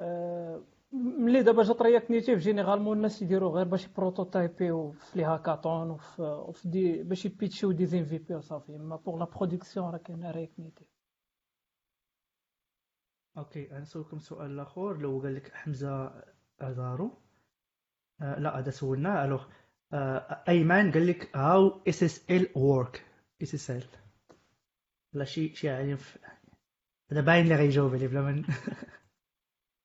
[0.00, 0.62] آه،
[0.92, 7.02] ملي دابا جات React généralement الناس يديروا غير باش يبروتوتايبيو في les hackathons وفي des
[7.02, 10.88] باش يبيتشيو des MVP وصافي mais pour la production راه كاين React Native.
[13.38, 16.22] OK نسولكم سؤال الآخر لو قال لك حمزة
[16.60, 17.10] أزارو.
[18.20, 19.44] آه لا هذا سولناه الوغ
[19.92, 23.06] آه أيمن قال لك هاو اس اس ال ورك
[23.42, 23.84] اس اس ال
[25.12, 25.98] لا شي شي عالم
[27.10, 28.44] هذا باين اللي غيجاوب عليه بلا من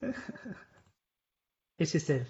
[1.81, 2.25] إس إس إل.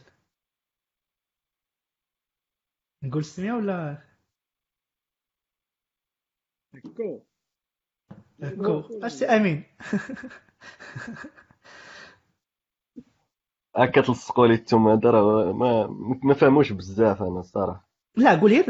[3.04, 3.98] نقول السميه ولا؟
[6.95, 7.22] كو
[8.41, 9.64] كو اش أمين.
[13.76, 15.88] هكا تلصقوا لي التوم هذا راه ما
[16.24, 18.66] ما فهموش بزاف أنا الصراحه لا قول غير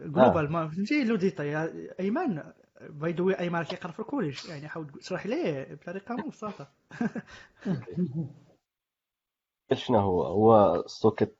[0.00, 1.56] جلوبال ما فهمتي؟ لو ديتاي
[2.00, 2.42] ايمن
[2.80, 6.68] باي ذا واي ايمن كيقرا في الكوليج يعني حاول تشرح ليه بطريقة مبسطة.
[9.74, 11.38] شنو هو؟ هو سوكيت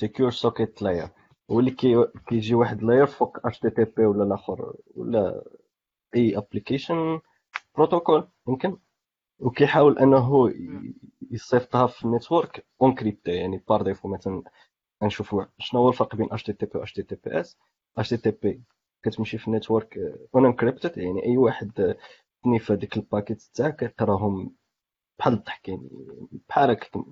[0.00, 1.08] سيكيور سوكيت لاير
[1.50, 5.44] هو اللي كي كيجي واحد layer فوق HTTP ولا الآخر ولا
[6.16, 7.20] أي application
[7.76, 8.78] protocol يمكن
[9.38, 10.52] وكيحاول أنه
[11.30, 14.42] يصيفطها في ال network encrypté يعني par défaut مثلا
[15.02, 17.58] نشوفوا شنو هو الفرق بين اتش تي تي بي و اتش تي تي بي اس
[17.98, 18.62] اتش تي تي بي
[19.02, 19.98] كتمشي في ال
[20.34, 21.96] network unencrypted يعني أي واحد
[22.44, 24.54] ت sniff هذيك ال packet تاعك كيقراهم
[25.20, 25.88] بحال الضحك يعني
[26.48, 27.04] بحال هكا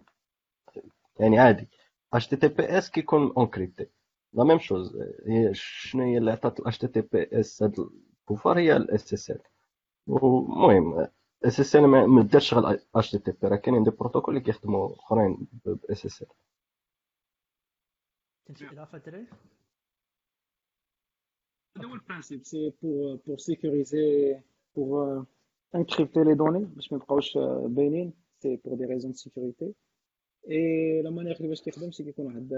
[1.21, 1.69] يعني عادي.
[2.13, 3.87] اتش تي تي بي اس كيكون اونكريبتي
[4.33, 4.97] لا ميم شوز
[5.27, 9.41] هي شنو هي اللي عطات ال HTTPS هاد ال pouvoir؟ هي ال SSL
[10.09, 11.09] المهم
[11.45, 14.45] اس اس ال ما دارش غير اتش تي تي بي راه كاينين des protocoles اللي
[14.47, 16.29] كيخدموا أخرين ب SSL
[18.73, 19.27] اضافه الدراري
[21.77, 24.41] هذا هو ال principe c'est pour pour sécuriser
[24.77, 25.27] pour
[25.75, 28.13] encrypter les données باش ما يبقاوش باينين
[28.43, 29.75] c'est pour des raisons sécurité
[30.51, 32.53] et la manière كيفاش كيخدم c'est كيكون واحد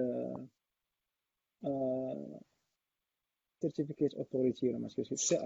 [3.63, 5.37] certificate authority ولا ما عرفتش CA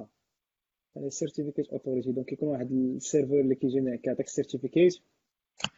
[0.97, 4.99] certificate authority donc كيكون واحد ال serveur اللي كيجي كيعطيك ال certificate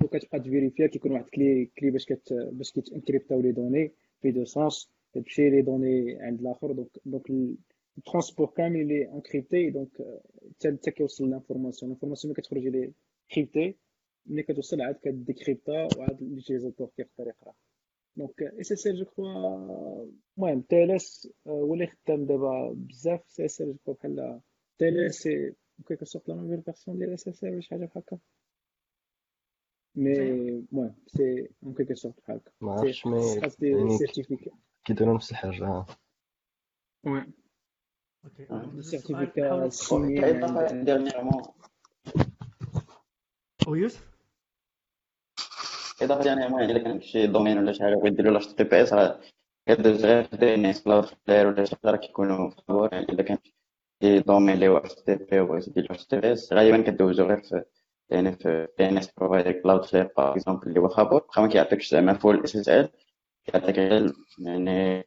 [0.04, 3.92] وكتبقى تفيريفيا كيكون واحد clé clé باش كت باش كيتانكريبتاو les données
[4.22, 7.30] في deux sens كتمشي les données عند الآخر donc donc
[7.98, 10.22] ال transport كامل اللي encrypté donc
[10.64, 13.76] حتى كيوصل l'information ال information ملي كتخرج encrypté
[14.26, 17.54] ملي كتوصل عاد كديكريبتا وعاد l'utilisateur كيقدر يقرا
[18.16, 20.06] donc SSL je crois
[20.38, 24.40] المهم TLS هو اللي خدام دابا بزاف SSL je crois بحال
[24.78, 25.54] TLS c'est
[25.88, 28.18] quelque sorte la nouvelle version ديال SSL ولا شي حاجة بحال هكا
[29.94, 34.50] mais المهم c'est en sorte بحال هكا ما عرفتش mais خاص des certificats
[34.84, 35.84] كيديروا نفس الحاجة
[37.04, 37.26] oui
[38.50, 38.54] آه.
[38.66, 40.20] ندوز certificat للسؤال signé
[46.02, 49.20] اضافه يعني الا كان شي domaine ولا شي حاجة بغيت ديروا l'HTTPS راه
[49.66, 53.38] كدوز غير في DNS Cloudflare ولا شي حاجة راه كيكونوا فابور يعني الا كان
[54.02, 57.62] شي domaine اللي هو HTTP وبغيتي دير HTTPS غالبا كدوزو غير في
[58.10, 62.44] يعني في DNS provider Cloudflare par exemple اللي هو فابور واخا ما كيعطيكش زعما full
[62.44, 62.88] SSL
[63.44, 65.04] كيعطيك غير يعني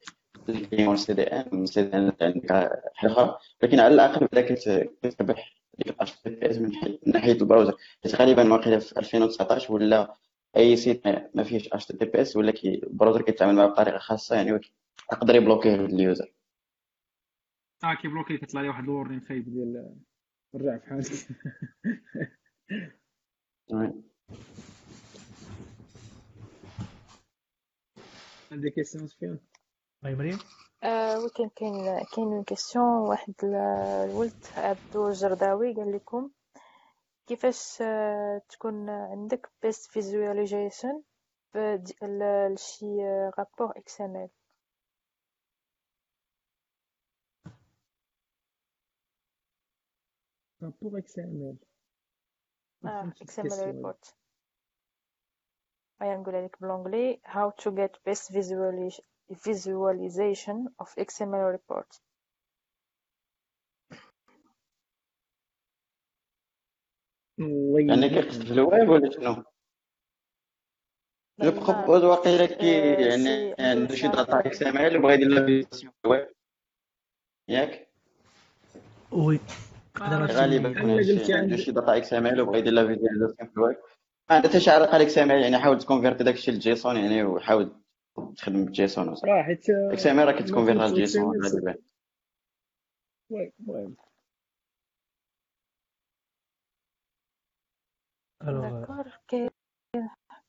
[0.50, 2.52] ال client CDN CDN عندك
[2.95, 7.32] حاجة أخرى لكن على الأقل بدا كت- كتربح ديك ال HTTPS من حي- من ناحيه
[7.32, 7.74] ال browser.
[8.04, 10.16] حيت غالبا واقيلا في 2019 ولا
[10.58, 14.60] أي site ما فيهش HTTPS ولا كي ال browser كيتعامل معاه بطريقة خاصة يعني
[15.14, 16.34] يقدر يبلوكيه ال user.
[17.84, 19.95] آه كيبلوكي كيطلع لي واحد ال warning خايب ديال
[20.56, 21.06] رجع في حالك
[28.52, 29.39] عندي question سفيان
[30.04, 30.38] هاي مريم؟
[30.84, 33.56] آه وكان كاين كاين une question واحد ال-
[34.10, 36.30] الولد عبدو الجرداوي قال لكم
[37.28, 41.02] كيفاش آه، تكون عندك best visualization
[41.52, 42.86] في ل- لشي
[43.38, 44.30] rapport XML
[50.64, 51.58] rapport XML
[52.86, 54.16] آه XML report
[56.02, 58.32] هيا نقولها لك بال anglais how to get best
[59.32, 62.02] visualization of XML report
[67.80, 69.44] يعني كيقصد في الويب ولا شنو؟
[71.40, 75.92] je propose واقيلا كي آه، يعني سي- عنده شي data XML وبغى يدير la vision
[76.02, 76.28] في الويب.
[77.48, 77.88] ياك؟
[79.12, 79.40] oui
[79.96, 83.78] تقدر غالبا عنده عند- شي data XML وبغى يدير la visualisation في الويب.
[84.30, 87.79] ما عندها حتى شي علاقة ال XML يعني حاول تكونفيرتي داكشي ل JSON يعني وحاول
[88.38, 91.76] تخدم بال JSON وصافي راه حيت XML راه فهمتش ل JSON XML غالبا
[93.30, 93.95] oui المهم.
[98.48, 99.49] alors d'accord كاين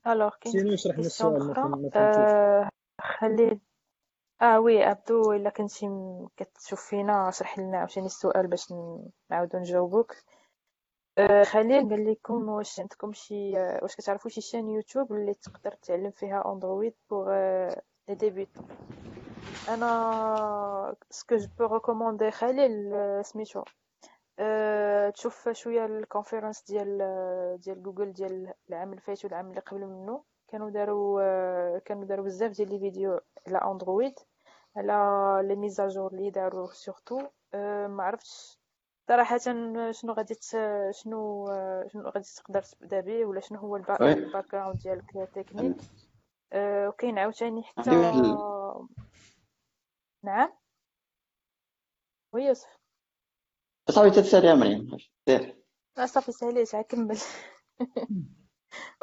[0.07, 2.69] alors كاين question أخرى فهم- ما فهمتوش آه،
[3.01, 3.61] خلي
[4.43, 5.89] آه oui عبدو إلا كنتي
[6.37, 8.73] كتشوف فينا اشرح لنا عاوتاني السؤال باش
[9.31, 10.13] نعاودو نجاوبوك.
[10.13, 10.40] آه،
[11.45, 16.11] خليل قال لكم واش عندكم شي آه، واش كتعرفوا شي chaîne YouTube اللي تقدر تعلم
[16.11, 17.29] فيها Android pour
[18.09, 18.69] les débutants
[19.69, 23.63] أنا ce que je peux recommander خليل آه، سميتو.
[24.39, 26.99] أه تشوف شوية ال conférences ديال
[27.61, 30.23] ديال جوجل ديال العام اللي فات والعام اللي قبل منه.
[30.49, 34.15] كانوا داروا آه، كانوا داروا بزاف ديال les vidéos على Android
[34.77, 34.93] على
[35.49, 37.21] les mises à jour اللي داروا surtout
[37.55, 38.60] أه ما عرفتش
[39.11, 39.39] صراحة
[39.93, 40.35] شنو غادي
[41.03, 43.77] شنو آه، شنو غادي تقدر تبدأ به ولا شنو هو.
[43.77, 45.77] ال background ديالك تكنيك؟
[46.53, 47.91] أه وكاين عاوتاني حتى
[50.25, 50.53] نعم؟
[52.33, 52.79] oui يوسف.
[53.91, 54.99] صافي تتسالي يا مريم.
[55.97, 57.19] لا صافي ساليت عا كمل.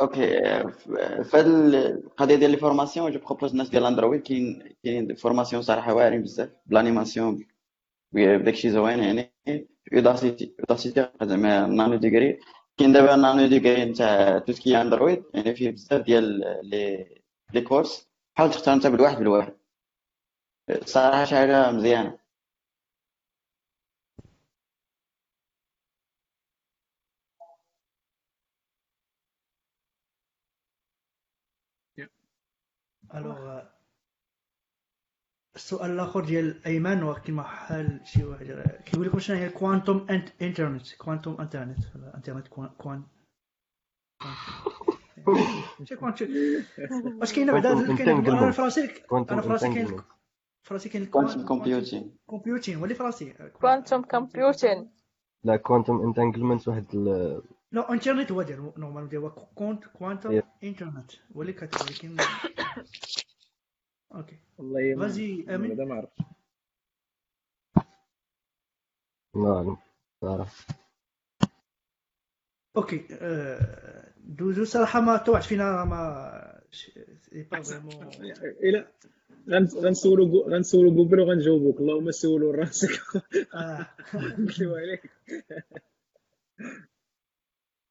[0.02, 0.40] OK
[1.24, 5.94] في هذه القضية ديال les formations je propose الناس ديال Android كاين كاين formations صراحة
[5.94, 7.48] واعرين بزاف بلانيماسيون
[8.12, 9.37] بداكشي زوين يعني.
[9.94, 12.40] Udacity Udacity زعما nanodegree
[12.78, 17.08] كاين دابا nanodegree نتاع tout ce qui Android يعني فيه بزاف ديال les
[17.54, 19.58] les cours حاول تختار انت بالواحد بالواحد
[20.86, 22.20] صراحة شي حاجة مزيانه
[33.16, 33.47] الوغ
[35.58, 38.46] السؤال الآخر ديال أيمن كيما حال شي واحد
[38.86, 40.08] كيقول لكم شنو هي كوانتوم
[40.42, 41.80] انترنت كوانتوم انترنت
[42.16, 43.04] انترنت كوان
[45.84, 46.28] شي كوانتوم
[47.20, 50.02] واش كاين بعدا كاين أنا فراسي أنا فراسي كاين
[50.64, 54.92] فراسي كاين كوانتم كومبيوتين كومبيوتين ولي فراسي كوانتوم كومبيوتين
[55.44, 56.86] لا كوانتوم انتانجلمنت واحد
[57.72, 62.18] لو انترنت هو ديال نورمال ديال كونت كوانتوم انترنت ولي كاتب ولكن
[64.16, 65.78] أوكي والله ما فازي آمين.
[65.88, 66.24] ما عرفتش
[69.36, 69.78] نعم
[70.22, 70.52] صراحة
[72.78, 78.10] أوكي آه، دوزو صراحة ما توعد فينا ما سي با فريمون
[78.64, 78.88] إلى
[79.50, 81.80] غن- غنسولو غنسولو جوجل وغنجاوبوك.
[81.80, 82.90] اللهم سولو راسك.
[83.56, 83.88] آه.
[84.16, 85.12] نكتبو عليك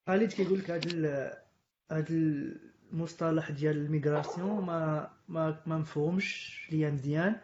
[0.06, 1.36] خالد كيقول لك هذا ال-
[1.90, 2.14] هذا
[2.92, 7.36] المصطلح ديال ال migration ما ما ما مفهومش ليا مزيان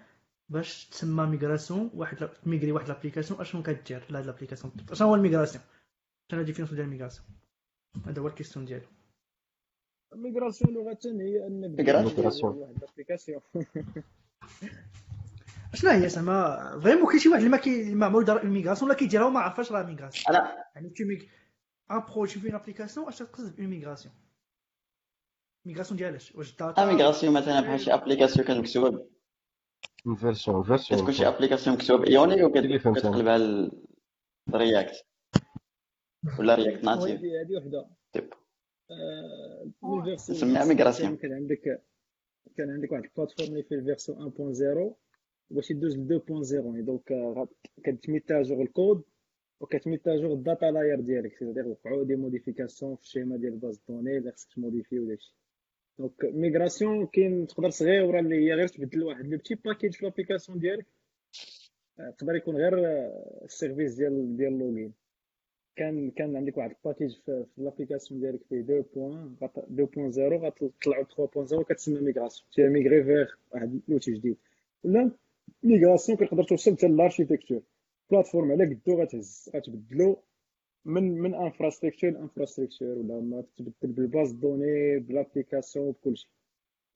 [0.49, 5.64] باش تسمى migration واحد تميغري واحد l'application اشنو كدير لهاد l'application اشنو هو ال migration؟
[6.30, 7.26] شنو la définition ديال ال migration؟
[8.07, 8.86] هذا هو ال question ديالو.
[10.14, 12.57] migration لغة هي انك migration.
[12.57, 13.40] واحد ال application.
[15.74, 18.90] شنو هي زعما؟ vraiment كاين شي واحد اللي ما كي ما عمرو دار ال migration
[18.90, 20.36] ولا كيديرها وما عرفاش راه migration.
[20.36, 21.22] أنا يعني tu migres
[21.90, 24.14] un projet في application أش تقصد ب migration
[25.64, 29.06] migration ديالاش واش data migration مثلا بحال شي application كانت مكتوبه
[30.04, 33.10] من version version كتكون شي application فهمت أنا.
[33.10, 33.38] وكتقلبها
[34.48, 35.05] ل React
[36.38, 37.86] ولا React Native هذه وحدة.
[38.12, 38.30] تيب.
[38.90, 39.70] آه،
[40.30, 41.16] نسميها migration.
[41.16, 41.82] كان عندك
[42.56, 44.94] كان عندك واحد ال plateforme اللي فيه ال version 1.0
[45.50, 47.48] باش يدوز ل 2.0 يعني donc آه،
[47.84, 49.02] كتميتاجور الكود
[49.60, 51.38] وكتميتاجور ال data layer ديالك.
[51.38, 55.16] c'est-à-dire وقعوا des modifications في ال schéma ديال base de données اللي خصك تموديفي ولا
[55.16, 55.34] شي
[55.98, 60.59] donc migration كاين تقدر صغيره اللي هي غير تبدل واحد le petit package في l'application
[60.59, 60.86] ديالك
[61.99, 62.74] يقدر يكون غير
[63.44, 64.92] ال service ديال ديال login
[65.76, 69.36] كان كان عندك واحد ال package في, في l'application ديالك فيه 2 point
[70.12, 74.36] 2.0 غتطلعوا 3.0 كتسمى migration تي ميغري فيغ واحد l'outil جديد
[74.84, 75.11] ولا
[75.62, 77.62] migration كتقدر توصل حتى l'architecture
[78.11, 80.22] plateforme على قدو غتهز غتبدلو
[80.85, 86.28] من من infrastructure l'infrastructure ولا ما تبدل بال base de données ب l'application بكلشي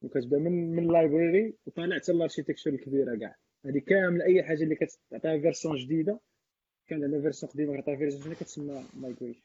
[0.01, 3.35] وكتبدا من من library وطالع حتى l'architecture الكبيرة كاع.
[3.65, 6.19] هذه كامل أي حاجة اللي كتعطيها version جديدة
[6.87, 9.41] كان عندنا version قديمة كتعطيها version جديدة كتسمى migration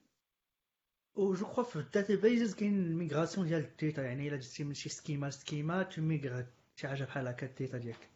[1.15, 4.75] و je crois في ال databases كاين migration ديال ال data يعني الا جبتي من
[4.75, 8.09] شي schema ل schema تميغرا شي حاجة بحال هكا ال data ديالك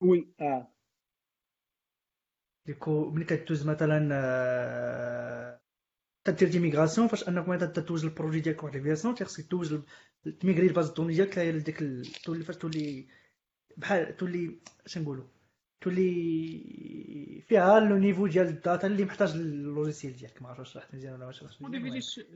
[0.00, 0.73] oui آه
[2.66, 5.60] d'ici où ملي كدوز مثلا آه،
[6.24, 9.80] تدير des migrations فاش أنك مثلا تدوز ال projet ديالك واحد ال version تيخصك دوز
[10.40, 13.06] تميغري ال base de données ديالك لديك ال- تولي فاش تولي
[13.76, 15.24] بحال تولي اش نقولوا
[15.80, 20.94] تولي فيها le niveau ديال ال data اللي محتاج ال logiciel ديالك ما عرفتش شرحت
[20.94, 21.62] مزيان ولا ما شرحتش.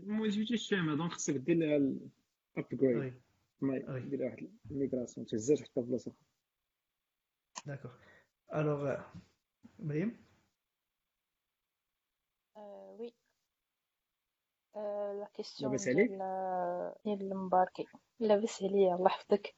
[0.07, 1.76] موديفيتي ال schéma donc خصك دير لها
[2.57, 4.01] ال upgrade oui.
[4.01, 6.12] دير واحد ال migration تهزها في بلاصة
[7.66, 7.91] d'accord
[8.55, 8.97] alors
[9.79, 10.27] مريم
[12.99, 13.14] oui
[14.77, 17.87] آه، la question لاباس عليك؟ ديال آه، ديال المباركي
[18.21, 19.55] لاباس عليا الله يحفظك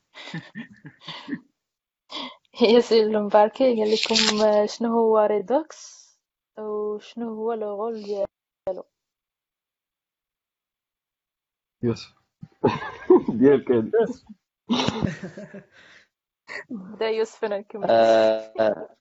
[2.55, 6.11] هي سي المباركي قال لكم آه، شنو هو Redux
[6.59, 8.27] وشنو هو le rôle ديال
[11.83, 12.15] يوسف
[13.29, 13.91] ديالك هادي.
[16.71, 18.97] بدا يوسف أنا نكمل آه،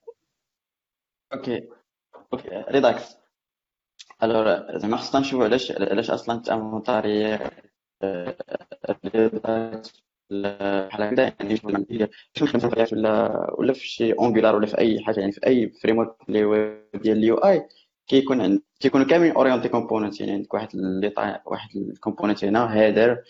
[1.32, 1.68] OK
[2.32, 3.16] OK Redux
[4.22, 6.82] alors زعما خصنا نشوفو علاش علاش أصلا تعمر
[9.14, 11.86] Redux بحال هكذا يعني شنو
[12.42, 16.16] نخدم في ولا ولا في شي Angular ولا في اي حاجة يعني في اي framework
[16.28, 17.68] اللي هو ديال ال UI
[18.06, 21.42] كيكون كيكونوا كاملين orientés component يعني عندك واحد اللي.
[21.46, 23.22] واحد ال component هنا هيدر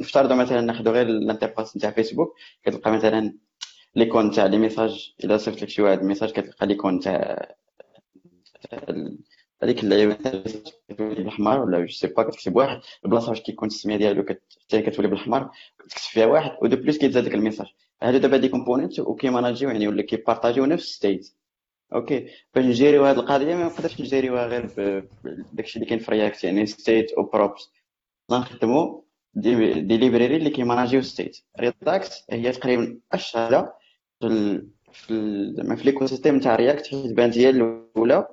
[0.00, 3.38] نفترضوا مثلا ناخذ غير ال interface نتاع فيسبوك كتلقى مثلا
[3.96, 7.54] l'icône تاع les messages إلا صيفط لك شي واحد message كتلقى l'icône تاع
[9.62, 14.24] هذيك اللعيبه كتولي بالاحمر ولا je sais pas كتكتب واحد البلاصة واش كيكون التسميه ديالو
[14.64, 17.66] حتى كتولي بالاحمر كتكتب فيها واحد و de plus كيتزاد ديك ال message.
[18.02, 21.32] هادو دابا des components وكيماناجيو يعني ولا كيبارطاجيو نفس state
[21.94, 24.66] OK باش نجيريو هاد القضية ما نقدرش نجيريوها غير
[25.24, 27.70] بداكشي اللي كاين في React يعني state أو props
[28.30, 33.72] نخدمو des, des libraries اللي كيماناجيو state Redux هي تقريبا أشهر
[34.20, 34.68] في ال...
[34.92, 35.76] في ال...
[35.76, 38.28] في l'écosystème تاع React حيت بانت هي الأولى.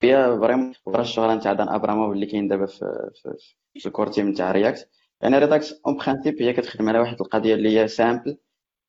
[0.00, 4.06] فيها vraiment ورا الشغل نتاع دان أبراموف اللي كاين دابا في في, في ال core
[4.08, 4.88] team تاع React
[5.20, 8.38] يعني Redux en principe هي كتخدم على واحد القضية اللي هي simple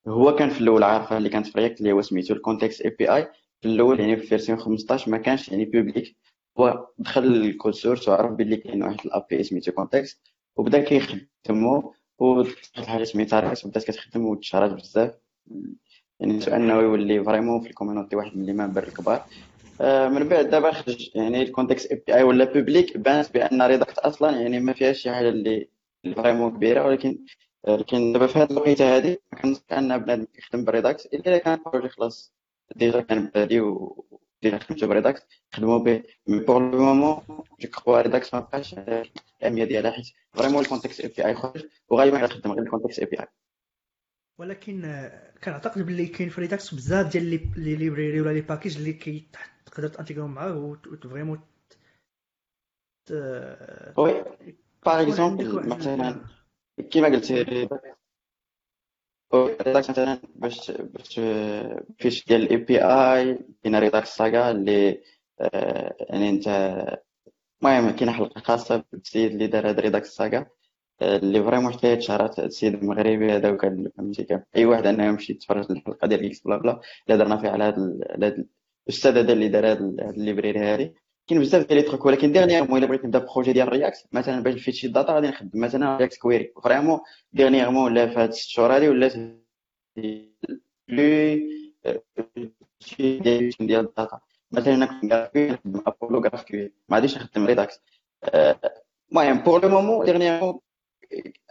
[0.07, 3.23] هو كان في الأول عارفة اللي كانت في React اللي هو سميتو ال context API
[3.61, 6.17] في الأول يعني في version 15 ما كانش يعني publique
[6.59, 10.21] هو دخل ال code source وعرف بلي كاين واحد ال API سميتو context
[10.55, 11.93] وبدا كيخدمو.
[12.19, 15.13] وواحد الحاجة سميتها React وبدات كتخدم وتشارج بزاف.
[16.19, 19.25] يعني سؤال انه يولي vraiment في ال community واحد من les membres الكبار.
[19.81, 24.41] آه، من بعد دابا خرج يعني ال context API ولا publique بانت بأن Redux أصلا
[24.41, 25.69] يعني ما فيهاش شي حاجة اللي
[26.15, 27.17] vraiment كبيرة ولكن
[27.67, 31.59] لكن دابا في هذه الوقيتة هذه ما كنظن أن بنادم يخدم ب Redux إلا كان
[31.65, 32.33] projet خلاص
[32.75, 34.05] déjà كان بادي و
[34.41, 36.03] déjà خدمتو ب Redux خدموا به.
[36.27, 37.19] mais pour le moment
[37.61, 38.75] je crois Redux ما بقاش
[39.41, 43.27] الأهمية ديالها حيت vraiment ال context API خرج وغالبا غنخدم غير ال context API.
[44.37, 45.09] ولكن
[45.43, 49.27] كنعتقد باللي كاين في Redux بزاف ديال les libraries ولا les packages اللي كي
[49.65, 51.39] تقدر تانتيغرهم معاه vraiment
[53.97, 54.23] oui
[54.85, 56.25] par exemple مثلا
[56.91, 57.31] كيما قلت
[59.33, 61.19] Redux مثلا باش باش
[61.99, 65.01] fetch ديال ال API كاين Redux Saga اللي
[66.09, 66.47] يعني انت
[67.61, 70.45] المهم كاين حلقة خاصة بالسيد اللي دار هاد Redux Saga.
[71.01, 75.71] اللي vraiment حكايه شهرات السيد المغربي هذا وكان فهمتي كان أي واحد أنه يمشي يتفرج
[75.71, 78.35] الحلقة ديال X بلا بلا اللي درنا فيها على هذا
[78.87, 80.93] الأستاذ هذا اللي دار هذا ال library هذه.
[81.27, 84.53] كاين بزاف ديال les trucs ولكن dernièrement إلا بغيت نبدأ projet ديال React مثلا باش
[84.53, 86.99] ن fetch شي data غادي نخدم مثلا React Query vraiment
[87.33, 89.13] dernièrement ولا في هاد الست شهور هادي ولات
[90.87, 91.39] plus
[93.59, 94.19] ديال ال data
[94.51, 97.81] مثلا أنا كنت نخدم Apollo GraphQL ما غاديش نخدم Redux
[99.11, 100.59] المهم pour le moment dernièrement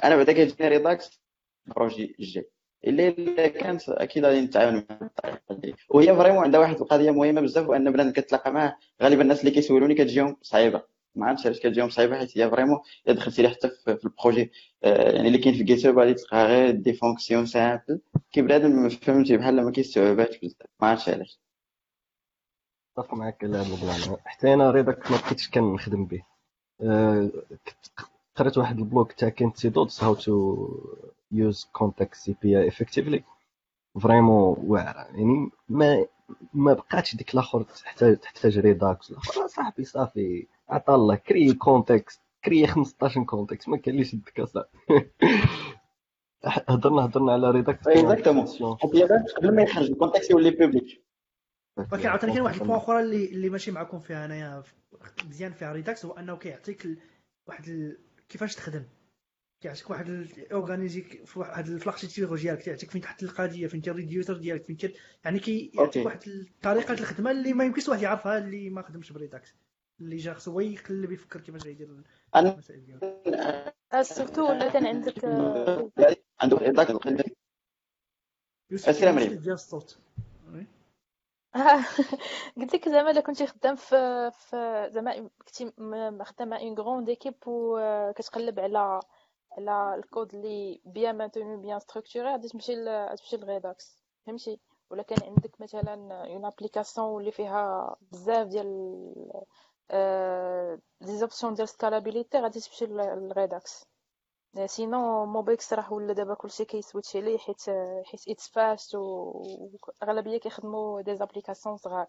[0.05, 1.21] أنا بعدا كيجيني Redux
[1.67, 2.51] projet الجاي
[2.85, 3.11] اللي
[3.51, 7.93] كانت أكيد غادي نتعاون مع الطريقة دي وهي vraiment عندها واحد القضية مهمة بزاف وأن
[7.93, 10.83] بنادم كتلاقى معاه غالبا الناس اللي كيسولوني كتجيهم صعيبة.
[11.15, 12.79] ما عرفتش علاش كتجيهم صعيبة حيت هي vraiment
[13.09, 14.53] إلا دخلتي حتى في ال projet
[14.85, 18.01] آه، يعني اللي كاين في Git غادي تلقى غير des fonctions simples
[18.33, 20.67] كي بنادم فهمتي بحال ما كيستوعبهاش بزاف.
[20.81, 21.41] ما عرفتش علاش.
[22.99, 24.17] اتفق معك على ال plan.
[24.25, 26.23] حتى أنا Redux ما كنتش كنخدم به.
[26.81, 27.31] أه
[28.37, 29.79] قريت واحد ال blog تاع Kent C.
[29.79, 30.69] Dodds how to
[31.33, 33.25] use context API effectively
[34.01, 34.99] vraiment واعرة.
[34.99, 36.07] يعني ما
[36.55, 40.47] ما بقاتش ديك الآخر تحتاج تحتاج ريداكس الآخر صاحبي صافي.
[40.69, 41.15] عطا الله.
[41.15, 44.71] كري كونتكست كري 15 كونتكست ما كان ليش اصاحبي
[46.69, 48.47] هضرنا هضرنا على ريداكس اكزاكتومون
[49.37, 51.07] قبل ما يخرج الكونتكست يولي بوبليك
[51.93, 54.63] ولكن عاوتاني كاين واحد البوان أخرى اللي اللي ماشي معكم فيها انايا
[55.29, 56.89] مزيان فيها ريداكس هو أنه كيعطيك
[57.47, 57.97] واحد.
[58.29, 58.85] كيفاش تخدم؟
[59.61, 64.79] كيعطيك واحد الاورغانيزيك في واحد الاركتيكتور ديالك كيعطيك فين تحط القضية فين الريديوسر ديالك فين
[65.25, 69.55] يعني كيعطيك واحد طريقة الخدمة اللي ما يمكنش واحد يعرفها اللي ما خدمش ب Redux
[70.01, 72.03] اللي جا خصو هو يقلب يفكر كيفاش غيدير
[72.37, 73.73] المسائل ديالو.
[74.03, 75.25] surtout ولا كان عندك
[76.41, 76.63] عندك
[78.73, 79.35] السلام عليكم.
[79.35, 79.99] ديال الصوت
[82.57, 85.73] قلت لك زعما إلا كنتي خدام في في زعما كنتي
[86.25, 89.01] خدام مع une grande équipe وكتقلب على
[89.59, 92.75] على الكود اللي bien maintenu bien structuré غادي تمشي
[93.17, 94.03] تمشي ل Redux.
[94.27, 95.95] فهمتي؟ ولا كان عندك مثلا
[96.33, 98.67] une application اللي فيها بزاف ديال
[101.01, 103.87] des options ديال scalability غادي تمشي ل Redux.
[104.67, 107.63] sinon MobX راه ولا دابا كلشي كي switch عليه حيت
[108.05, 112.07] حيت it's fast واغلبيه كيخدموا des applications صغار.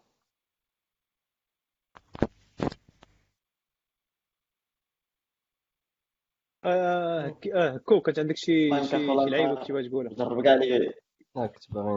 [6.64, 10.94] آه آه كو كانت عندك شي شي لعيبة كنتي باغي تقولها؟ جرب كاع لي
[11.34, 11.94] كنت باغي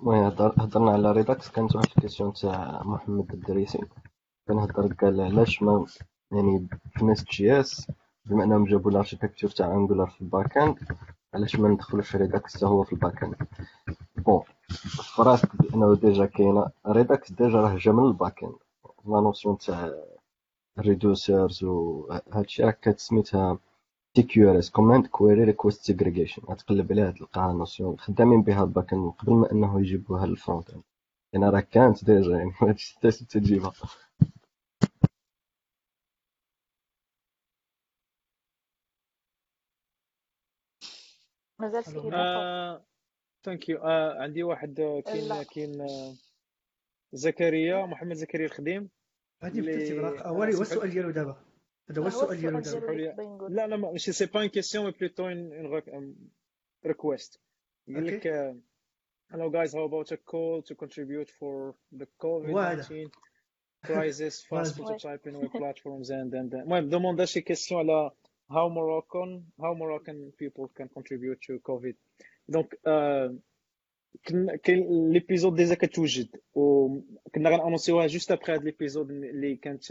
[0.00, 0.24] المهم
[0.58, 3.80] هضرنا على Redux كانت واحد ال question تاع محمد الدريسي.
[4.48, 5.86] كنهضر قال علاش ما
[6.32, 7.90] يعني في NestJS
[8.30, 10.78] بما أنهم جابوا ال architecture تاع Angular في ال back-end
[11.34, 13.34] علاش ما ندخلوش Redux حتى هو في ال back-end
[14.16, 14.42] bon
[15.16, 18.54] فراسك بانه déjà كاينة Redux déjà راه جا من ال back-end
[19.06, 19.90] la notion تاع
[20.78, 23.58] reducers و هادشي راه كتسميتها
[24.14, 29.52] CQRS command query request segregation غتقلب عليها تلقاها notion خدامين بها ال back-end قبل ما
[29.52, 30.82] أنه يجيبوها لل front-end
[31.32, 33.72] يعني راه كانت déjà يعني حتى تجيبها.
[41.60, 42.80] مازال في
[43.44, 45.42] thank you آه عندي واحد آه، كاين.
[45.42, 46.14] كاين آه،
[47.12, 48.90] زكريا محمد زكريا الخديم.
[49.44, 51.36] غادي اللي- بدات تغرق هو آه، السؤال ديالو دابا؟
[51.90, 54.90] هذا هو هو السؤال ديالو دابا؟ لا لا ما- ماشي c'est pas une question mais
[54.90, 56.28] plutôt un
[56.86, 57.40] request
[57.88, 58.54] يقول لك
[59.32, 63.10] hello guys how about a call to contribute for the COVID-19
[63.86, 64.34] crisis?
[64.50, 68.10] Fast prototyping web platforms and and and المهم demande شي question على
[68.54, 69.30] how Moroccan
[69.62, 71.94] how Moroccan people can contribute to COVID.
[72.48, 72.78] donc
[74.62, 79.82] كاين l'épisode déjà كتوجد وكنا غنانونسيوها juste après هاد l'épisode اللي كانت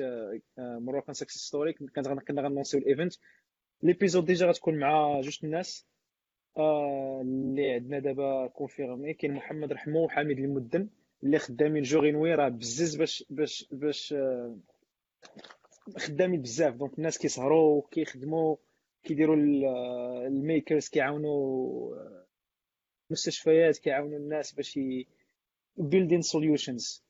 [0.57, 3.13] Moroccan success story كانت كنا غنونسيو ال event
[3.83, 5.87] l'épisode déjà غتكون مع جوج الناس
[6.57, 10.89] اللي عندنا دابا confirmé كاين محمد رحمو وحميد المدن
[11.23, 14.15] اللي خدامين jour et nuit راه بزز باش باش باش
[15.97, 16.75] خدامين بزاف.
[16.75, 18.55] donc الناس كيسهروا كيخدموا
[19.03, 22.25] كيديروا آه، ال makers كيعاونوا آه،
[23.09, 24.79] المستشفيات كيعاونوا الناس باش
[25.77, 27.03] building solutions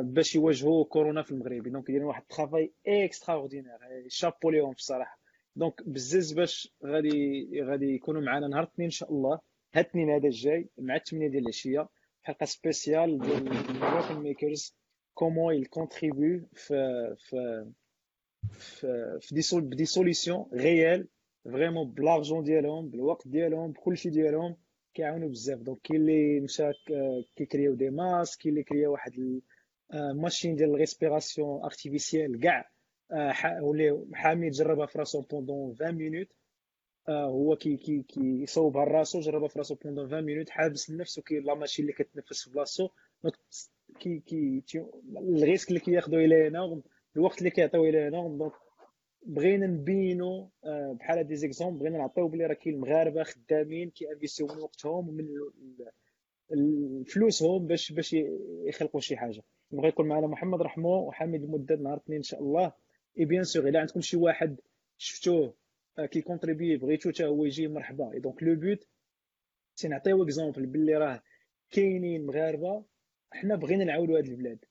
[0.00, 1.68] باش يواجهوا كورونا في المغرب.
[1.68, 3.78] donc دايرين واحد ال travail extraordinaire
[4.08, 5.18] chapeau ليهم بصراحة.
[5.56, 9.40] donc بزز باش غادي غادي يكونوا معنا نهار الاثنين إن شاء الله.
[9.74, 11.88] هاد الاثنين هذا الجاي مع 8 ديال العشية.
[12.22, 14.74] حلقة spéciale ديال ال Moroccan makers
[15.14, 16.74] comment ils contribuent في
[17.18, 18.41] في في في des sol
[19.54, 21.08] ب des solutions réelles
[21.44, 24.56] vraiment ب l'argent ديالهم بالوقت ديالهم بكلشي ديالهم
[24.94, 29.40] كيعاونوا بزاف donc كاين اللي مشى ك- كيكرياو des masques كاين اللي كريا واحد
[30.14, 32.70] machine ديال ال respiration artificielle كاع
[33.12, 36.28] ح- ولي حامد جربها في راسو pendant 20 minutes
[37.08, 41.54] هو كي كي كيصوبها لراسو جربها في راسو pendant 20 minutes حابس النفس وكي la
[41.54, 42.88] machine اللي كتنفس في بلاصتو
[43.22, 43.34] donc
[44.00, 44.62] كي كي
[45.16, 46.82] ال risque اللي كياخذوا إلى هنا
[47.16, 48.52] الوقت اللي كيعطيو إلى هنا donc
[49.26, 54.58] بغينا نبينوا آه، بحال les exemples بغينا نعطيو بلي راه كاين المغاربه خدامين كيانفيستيو من
[54.58, 55.26] وقتهم ومن
[57.04, 58.16] فلوسهم باش باش
[58.66, 59.42] يخلقوا شي حاجة.
[59.70, 62.72] بغى يكون معنا محمد رحمو وحميد المدد نهار الاثنين إن شاء الله.
[63.18, 64.60] et bien sûr إلا عندكم شي واحد
[64.98, 65.54] شفتوه
[65.98, 68.18] آه، qui contribue بغيتو حتى هو يجي مرحبا.
[68.18, 68.88] donc le but
[69.74, 71.22] c'est نعطيو exemple باللي راه
[71.70, 72.84] كاينين مغاربة
[73.30, 74.64] حنا بغينا نعاونوا هاد البلاد.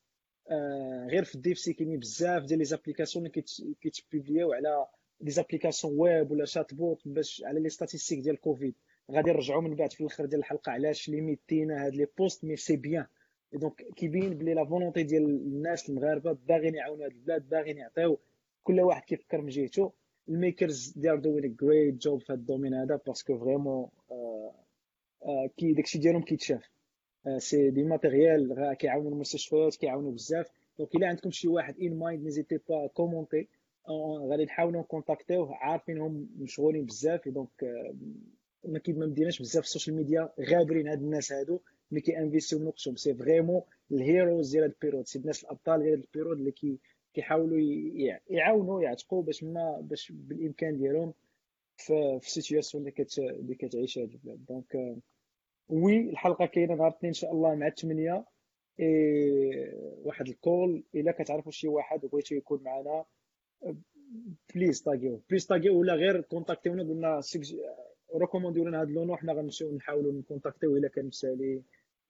[1.11, 4.85] غير في ال dev c'est كاينين بزاف ديال les applications اللي كيت- كيتبوبلياو على
[5.21, 8.75] des applications web ولا chatbot باش على les statistiques ديال كوفيد
[9.11, 12.75] غادي نرجعوا من بعد في الآخر ديال الحلقة علاش ليميتينا هاد les posts mais c'est
[12.75, 13.05] bien
[13.53, 18.19] donc كيبين بلي la volonté ديال الناس المغاربة باغيين يعاونوا هاد البلاد باغيين يعطيو
[18.63, 19.91] كل واحد كيفكر من جهته.
[20.29, 23.89] ال makers they are doing great job في هاد ال domaine هذا parce que vraiment
[25.57, 26.63] كي داكشي ديالهم كيتشاف.
[26.63, 26.80] آه،
[27.37, 30.47] c'est des matériels كيعاونوا المستشفيات كيعاونوا بزاف.
[30.77, 33.47] donc إلا عندكم شي واحد in mind n'hésitez pas commentez
[34.29, 37.29] غادي نحاولوا نكونتاكتيوه عارفينهم مشغولين بزاف.
[37.29, 37.95] donc آه،
[38.65, 41.59] ما ما مديناش بزاف ال social media غابرين هاد الناس هادو
[41.89, 45.79] اللي كيانفيستيو من وقتهم c'est vraiment ال heroes ديال هاد ال période c'est الناس الأبطال
[45.81, 46.79] ديال هاد ال période اللي كي
[47.13, 47.59] كيحاولوا
[48.29, 51.13] يعاونوا يعتقوا باش ما باش بالإمكان ديالهم
[51.77, 54.45] في ال situation اللي اللي كتعيش هاد البلاد.
[54.45, 54.97] donc آه،
[55.69, 58.25] oui الحلقة كاينة نهار الاثنين إن شاء الله مع 8
[58.79, 60.83] إيه واحد ال call.
[60.95, 63.05] إلا كتعرفوا شي واحد وبغيتو يكون معنا
[64.55, 65.21] please طاقيو.
[65.29, 67.21] please طاقيو ولا غير كونتاكتيونا قلنا
[68.15, 71.61] ريكومونديو لنا هذا اللونو حنا غنمشيو نحاولوا نكونتاكتيو إلا كان مسالي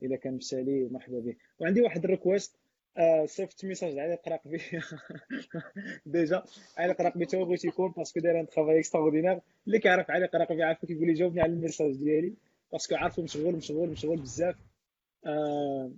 [0.04, 2.60] إلا كان مسالي مرحبا به وعندي واحد ال request
[2.98, 4.62] آه صيفط message علي قراقبي
[6.06, 6.44] déjà
[6.78, 10.26] علي قراقبي تا هو بغيت يكون parce que داير un travail extraordinaire اللي كيعرف علي
[10.26, 12.34] قراقبي عارف كيقول لي جاوبني على ال message ديالي.
[12.72, 14.56] parce que عارفو مشغول مشغول مشغول بزاف.
[15.26, 15.92] آه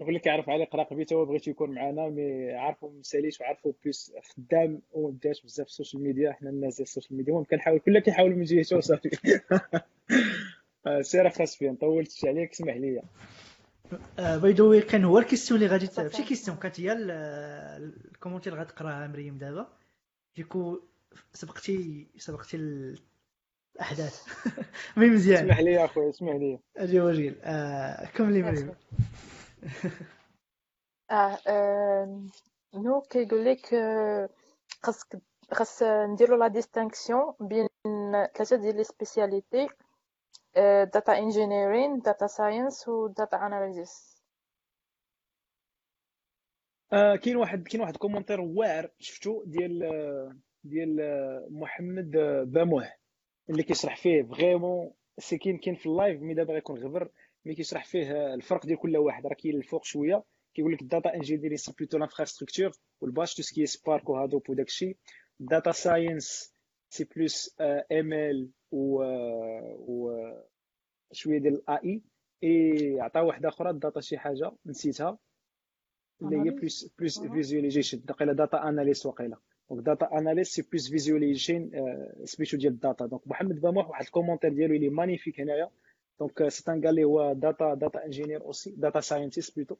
[0.00, 4.82] اللي كيعرف علي قراقبي تا هو بغيت يكون معنا mais عارفو مساليش وعارفو plus خدام
[4.92, 7.98] وما بداش بزاف ال social media حنا الناس ديال ال social media المهم كنحاول كل
[7.98, 9.10] كيحاول من جهته وصافي
[10.86, 13.02] آه، سير خاص فين؟ طولت عليك اسمح لي.
[14.18, 15.88] by the way كان هو ال question اللي غادي.
[15.98, 17.10] ماشي question؟ كانت هي ال-
[18.12, 19.68] ال commentaire اللي غتقراها مريم دابا.
[20.36, 20.80] du coup
[21.32, 22.56] سبقتي سبقتي
[23.76, 24.24] الاحداث
[24.96, 25.44] mais مزيان.
[25.44, 26.58] اسمح لي يا اخويا اسمح لي.
[26.76, 28.74] أجي وجيل آه كملي مريم
[31.10, 32.20] آه آه،
[32.74, 33.66] non كيقول لك
[34.82, 35.18] خاصك
[35.52, 37.68] خاص نديرو la distinction بين
[38.36, 39.68] ثلاثة ديال les spécialités
[40.94, 44.20] data engineering data science و data analysis
[46.90, 52.99] كاين واحد كاين واحد commentaire واعر شفتو ديال آه، ديال آه، محمد آه، باموه.
[53.50, 57.10] اللي كيشرح فيه vraiment c'est كاين كاين في ال live mais دابا غيكون غبر
[57.44, 59.26] mais كيشرح فيه آه، الفرق ديال كل واحد.
[59.26, 60.24] راه كاين الفوق شوية
[60.54, 62.70] كيقول لك الداتا انجينيري سي بلوتو لانفراستركتور
[63.00, 64.96] والباش تو سكي سبارك وهادوب وداك الشيء
[65.40, 66.54] داتا ساينس
[66.90, 69.02] سي بلوس ام ال و
[69.78, 70.12] و
[71.12, 72.02] شوية ديال الاي
[72.44, 75.18] اي اي عطا واحدة أخرى داتا شي حاجة نسيتها
[76.22, 81.70] اللي هي بلوس بلوس فيزواليزيشن دقيقه داتا اناليست وقيله دونك داتا اناليست سي بلوس فيزواليزيشن
[82.24, 85.70] سميتو ديال الداتا دونك محمد باموح واحد الكومونتير ديالو اللي مانيفيك هنايا
[86.20, 89.76] دونك سي ان قال لي هو داتا داتا انجينير اوسي داتا ساينتيست بلوتو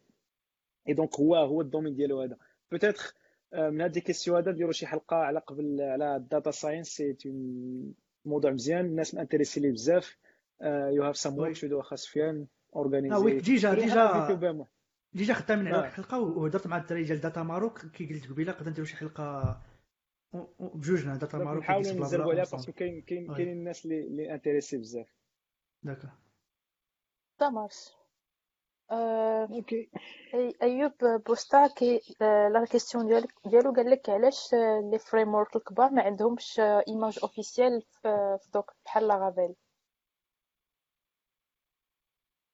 [0.88, 2.36] اي دونك هو هو الدومين ديالو هذا
[2.70, 3.14] بوتيتر
[3.52, 7.16] من هاد لي كيسيون هذا نديرو شي حلقه على قبل على الداتا ساينس سي
[8.24, 10.16] موضوع مزيان الناس مانتريسي ليه بزاف
[10.62, 12.46] يو هاف سام ورك شو خاص فيان
[12.76, 14.66] اورغانيزي ويك ديجا ديجا ديجا
[15.12, 15.76] ديجا خدامين على.
[15.76, 19.60] واحد الحلقة وهضرت مع الدراري ديال داتا ماروك كي قلت قبيلة نقدر نديرو شي حلقه
[20.60, 23.02] بجوجنا داتا ماروك نحاولوا نزربوا عليها باسكو كاين.
[23.02, 25.16] كاين كاينين الناس اللي اللي انتريسي بزاف
[25.82, 26.10] داكا
[27.40, 28.00] Ça marche.
[28.92, 29.90] Euh, okay
[30.62, 30.92] أيوب
[31.26, 36.02] posta كي آه، la question ديالك ديالو قال لك علاش آه، les frameworks الكبار ما
[36.02, 39.54] عندهمش image officielle في في Docker بحال Laravel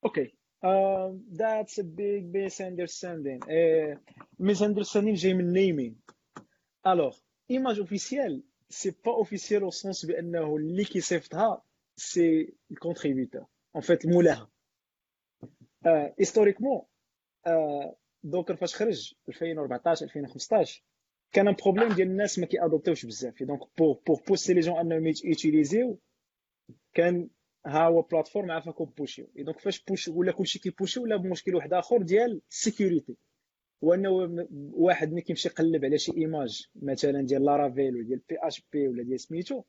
[0.07, 0.29] Okay,
[0.63, 3.41] um, that's a big misunderstanding.
[3.43, 3.97] Uh,
[4.39, 5.95] misunderstanding جاي من naming.
[6.85, 11.63] Alors, image officielle, c'est pas officiel au sens بأنه اللي كيصيفطها.
[13.79, 14.51] En fait, المولاها.
[15.87, 16.89] Uh, historiquement,
[17.47, 17.95] uh,
[18.25, 20.83] Docker فاش خرج 2014 2015
[21.33, 24.79] كان problème ديال الناس ما كي adopt يوش بزاف donc pour pour pousser les gens
[24.79, 25.99] انهم ي utilis يو
[26.95, 27.29] كان
[27.67, 31.17] ها هو plateforme عافاكم push يو donc فاش push ولا كلشي كي push ي ولا
[31.17, 33.17] بمشكل واحد اخر ديال ال sécurité
[33.85, 34.11] هو إنه
[34.73, 39.21] واحد ملي كيمشي يقلب على شي image مثلا ديال Laravel ولا ديال PHP ولا ديال
[39.21, 39.63] سميتو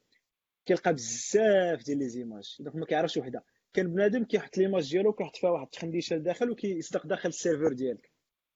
[0.65, 2.55] كيلقى بزاف ديال les images.
[2.59, 3.43] donc ما كيعرفش وحده.
[3.73, 8.11] كان بنادم كيحط l'image ديالو كيحط فيها واحد التخنديشه لداخل وكيصدق داخل ال serveur ديالك.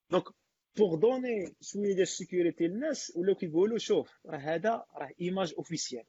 [0.09, 0.23] دونك
[0.77, 6.03] pour donner شوية ديال ال sécurité للناس ولاو كيقولوا شوف راه هذا راه image officielle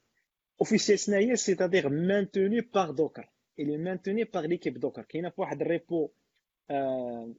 [0.60, 5.60] officielle شنو هي c'est-à-dire maintenue par Docker est maintenu par l'équipe Docker كاينة في واحد
[5.60, 6.10] ال repo
[6.70, 7.35] آه،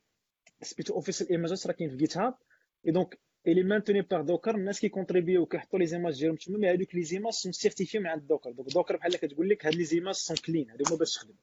[0.64, 4.91] سميتو official images راه كاين في GitHub et donc est maintenu par Docker الناس كي
[4.91, 8.28] contribu يو كيحطوا les images ديالهم تما mais هذوك les images sont certifiées من عند
[8.28, 11.34] Docker donc Docker بحال كتقول لك هاد les images sont clean هادو هما باش تخدم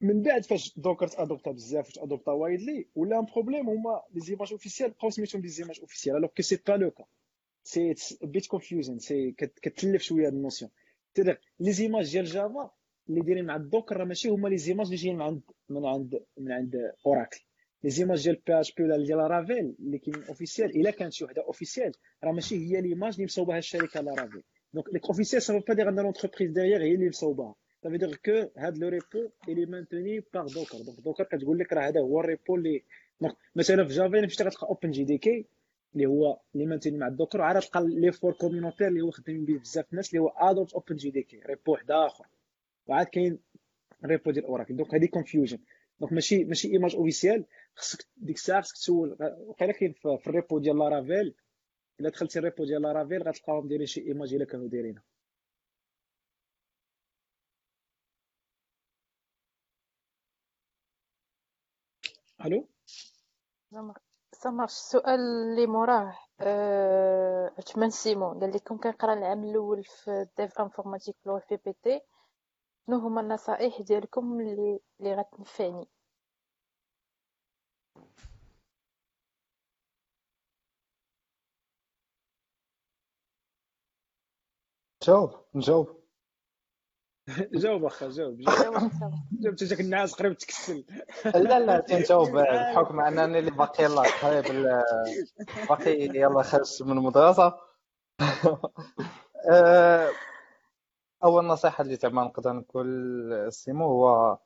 [0.00, 3.68] من بعد فاش Docker ت adopt ا بزاف وت adopt ا widely ولا un problème
[3.68, 7.04] هما les images officielles بقاو سميتهم les images officielles alors que c'est pas le cas
[7.64, 10.70] c'est bête confusion c'est كت- كتلف شوية هاد ال notion
[11.14, 12.70] تيدير les images ديال Java
[13.08, 15.86] اللي دايرين مع ال Docker راه ماشي هما les images اللي جايين من عند من
[15.86, 17.40] عند من عند Oracle
[17.84, 21.92] les images ديال PHP ولا ديال Laravel اللي كاين officielle الا كانت شي وحده officielle
[22.24, 24.42] راه ماشي هي l'image اللي مصوبها الشركة Laravel
[24.74, 28.20] donc le officiel ça veut pas dire que l'entreprise derrière هي اللي مصوبها Ça dire
[28.20, 32.27] que هاد le repo est maintenu par Docker Docker كتقول لك راه هذا هو ال
[32.27, 32.82] repo اللي
[33.20, 35.46] donc مثلا في Java مشيتي غتلقى OpenJDK
[35.94, 39.44] اللي هو اللي maintenue مع ال Docker وعاد تلقى les forks communautaires اللي هو خدامين
[39.44, 42.26] به بزاف الناس اللي هو ادوبت اوبن جي دي كي repo واحد اخر
[42.86, 43.38] وعاد كاين
[44.04, 45.58] ريبو ديال Oracle donc هذه confusion
[46.00, 47.44] donc ماشي ماشي image officielle
[47.76, 49.16] خصك ديك الساعة خصك تسول.
[49.46, 51.34] وقيلا كاين في ال repo ديال Laravel
[52.00, 55.02] إلا دخلتي ال repo ديال Laravel غتلقاهم دايرين شي image إلا كانوا دايرينها.
[62.46, 62.68] ألو؟
[64.32, 71.16] سمر السؤال اللي موراه آه، عثمان سيمون قال لكم كنقرا العام الأول في dev informatique
[71.24, 72.00] في ال BTP؟
[72.86, 75.88] شنو هما النصائح ديالكم اللي اللي غتنفعني؟
[85.06, 86.00] جاوب نجاوب
[87.52, 90.84] جاوب اخا جاوب جاوب ايوا صافي جاوب انت جاك النعاس قريب تكسل.
[91.34, 94.44] لا لا تنجاوب بحكم انني اللي باقي يلاه قريب
[95.68, 97.54] باقي يلا خرجت من المدرسة.
[99.50, 100.10] آه،
[101.24, 104.38] أول نصيحة اللي زعما نقدر نقول سيمو هو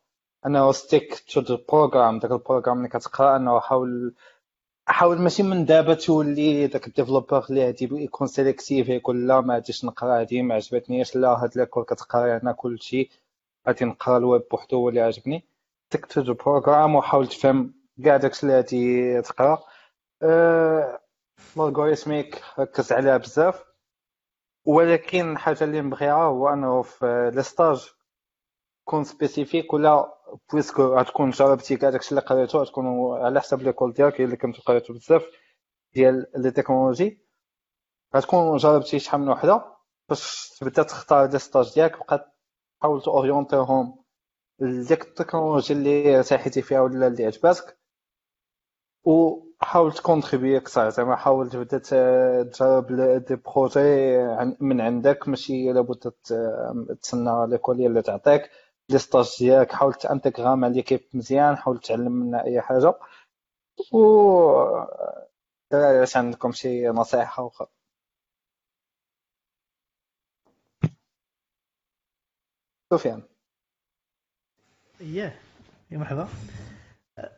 [0.46, 4.14] انه stick to the program داك ال programme اللي كتقرأ أنه حاول
[4.86, 9.54] حاول ماشي من دابا تولي داك ال developer اللي غادي يكون sélectif يقول لا ما
[9.54, 13.10] غاديش نقرا هادي ما عجبتنيش لا هاد l'école كتقرا أنا كلشي.
[13.68, 15.44] غادي نقرا الويب بوحدو هو اللي عجبني.
[15.90, 17.74] to the program وحاول تفهم
[18.04, 19.62] كاع داكشي اللي غادي تقرا.
[20.22, 21.00] أه
[21.56, 23.64] ال algorithmique ركز عليها بزاف.
[24.64, 27.88] ولكن الحاجة اللي نبغيها هو أنه في les stages
[28.84, 30.14] كون spécifique ولا
[30.52, 34.92] puisque غتكون جربتي كاع داكشي اللي قريتو غتكون على حسب l'école ديالك اللي كنتو قريتو
[34.94, 35.22] بزاف
[35.94, 37.24] ديال les technologies.
[38.16, 39.64] غتكون جربتي شحال من وحدة
[40.08, 42.34] باش تبدا تختار les stages ديالك بقى
[42.80, 44.04] تحاول ت orient يهم
[44.60, 47.78] لديك التكنولوجي اللي ارتحيتي فيها ولا اللي عجباتك.
[49.60, 51.78] حاول ت contribu ي أكثر زعما حاول تبدا
[52.42, 52.86] تجرب
[53.28, 53.80] des projets
[54.60, 56.12] من عندك ماشي لابد
[57.02, 58.42] تسنى l'école اللي تعطيك.
[58.90, 62.94] les stages ديالك حاول ت intégr ا مع l'équipe مزيان حاول تعلم منها أي حاجة.
[63.92, 63.98] و
[65.72, 67.68] الدراري واش عندكم شي نصيحة أخرى؟
[72.92, 73.22] سفيان.
[75.00, 75.40] اييه
[75.90, 76.28] يا مرحبا.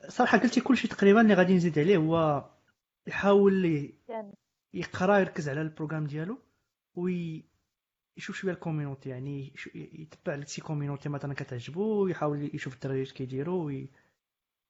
[0.08, 2.44] صراحة قلتي كلشي تقريبا اللي غادي نزيد عليه هو
[3.06, 3.64] يحاول
[4.08, 4.34] يعني.
[4.74, 6.38] يقرا يركز على ال programme ديالو
[8.16, 13.12] ويشوف شوية ال community يعني يتبع لك شي community مثلا كتعجبو ويحاول يشوف الدراري اش
[13.12, 13.88] كيديروا وي-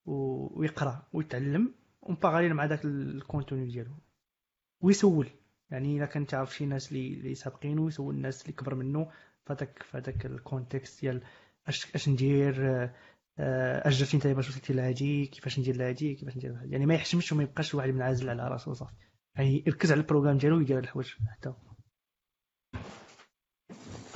[0.06, 3.90] ويقرأ ويتعلم وم parallèle مع داك ال contenu ديالو.
[4.80, 5.28] ويسول
[5.70, 9.10] يعني إلا كان تعرف شي ناس اللي سابقينه يسول الناس اللي كبر منه
[9.46, 11.22] فداك فداك ال contexte ديال
[11.68, 12.54] اش اش ندير
[13.38, 16.94] آه، اش درتي انت باش وصلتي لهادي كيفاش ندير لهادي كيفاش ندير لهادي يعني ما
[16.94, 18.94] يحشمش وما يبقاش واحد منعزل على راسو صافي.
[19.36, 21.54] يعني يركز على ال programme ديالو ويدير الحوايج حتى هو.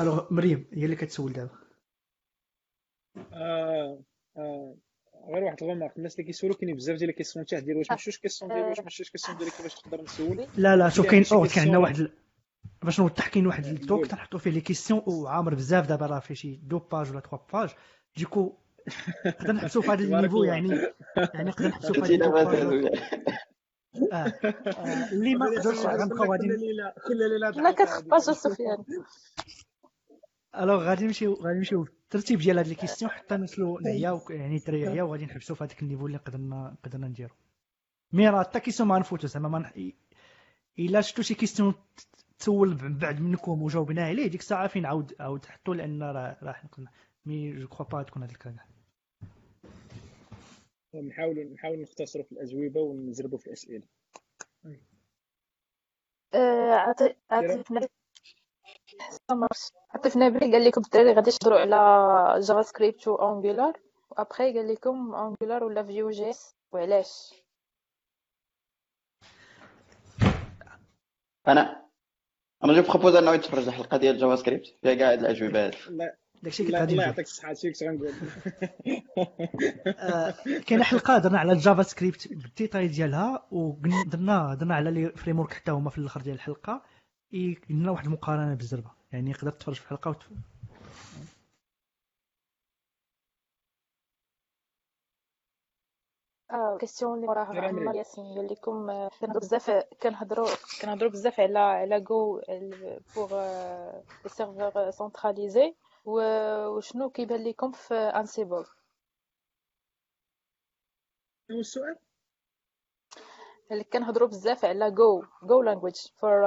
[0.02, 1.51] alors مريم هي اللي كتسول دابا.
[3.32, 4.02] آه
[4.36, 4.74] آه
[5.35, 8.55] غير واحد الغومارك الناس اللي كيسولوا كاينين بزاف ديال الكيسيون تاع ديال واش ماشيوش كيسيون
[8.55, 10.47] ديال واش ماشيوش كيسيون ديال كيفاش نقدر نسول.
[10.56, 12.10] لا لا شوف كاين اوغ كاين عندنا واحد
[12.82, 14.09] باش نوضح كاين واحد الدوك قول.
[14.09, 17.70] تنحطو فيه لي كيسيون وعامر بزاف دابا راه فيه شي دو باج ولا تخوا باج.
[18.16, 18.52] ديكو
[19.27, 20.44] نقدر نحبسو في هذا النيفو.
[20.44, 20.68] يعني
[21.16, 22.90] يعني نقدر نحبسو في هذا
[24.12, 24.14] آه.
[24.14, 28.85] آه، اللي ما قدرش غنبقاو غادي كل ليلة كل ليلة لا كتخباش سفيان
[30.56, 35.02] alors غادي نمشيو غادي نمشيو بالترتيب ديال هاد les questions حتى نوصلو نعياو يعني الدراري
[35.02, 37.35] وغادي نحبسو في هذاك ال niveau اللي قدرنا قدرنا نديرو.
[38.12, 39.72] mais راه حتى question ما نفوتو زعما ما.
[40.78, 41.74] إلا شفتو شي question
[42.39, 46.64] تسول من بعد منكم وجاوبنا عليه ديك الساعة فين؟ عاود عاود حطو لأن راه راح
[46.64, 46.89] نقول
[47.27, 48.64] mais je crois pas تكون هاد الكا كاع
[51.01, 53.82] نحاولوا نحاولوا نختصروا في الاجوبه ونزربوا في الأسئلة.
[56.35, 57.14] آه، عاطي-
[59.01, 59.48] عاطف نبيل
[59.90, 65.14] عاطف نبيل قال لكم الدراري غادي تهضروا على JavaScript و Angular و après قال لكم
[65.14, 67.34] Angular ولا Vue.js وعلاش
[71.48, 71.86] أنا
[72.64, 76.64] أنا je propose أنه يتفرج الحلقة ديال JavaScript فيها كاع هاد الاجوبه هادي الله داكشي
[76.64, 78.12] كنت غادي الله يعطيك الصحة هادشي كنت غنقول.
[79.98, 80.34] آه،
[80.66, 85.70] كاينة حلقة درنا على ال JavaScript بال détail ديالها ودرنا درنا على les frameworks حتى
[85.70, 86.82] هما في الآخر ديال الحلقة.
[87.32, 88.90] إي- درنا واحد المقارنه بالزربة.
[89.12, 90.28] يعني يقدر تفرج في الحلقة وتف...
[96.51, 97.98] آه question اللي وراها عمري.
[97.98, 99.70] ياسين قال لكم آه، كنهضروا بزاف
[100.02, 100.48] كنهضروا
[100.82, 102.40] كنهضروا بزاف على على Go
[103.16, 103.35] pour
[104.24, 105.74] les serveurs centralisés
[106.05, 108.64] وشنو كيبان لكم في Ansible
[111.52, 111.97] هو السؤال
[113.70, 116.40] اللي كنهضروا بزاف على جو جو لانجويج فور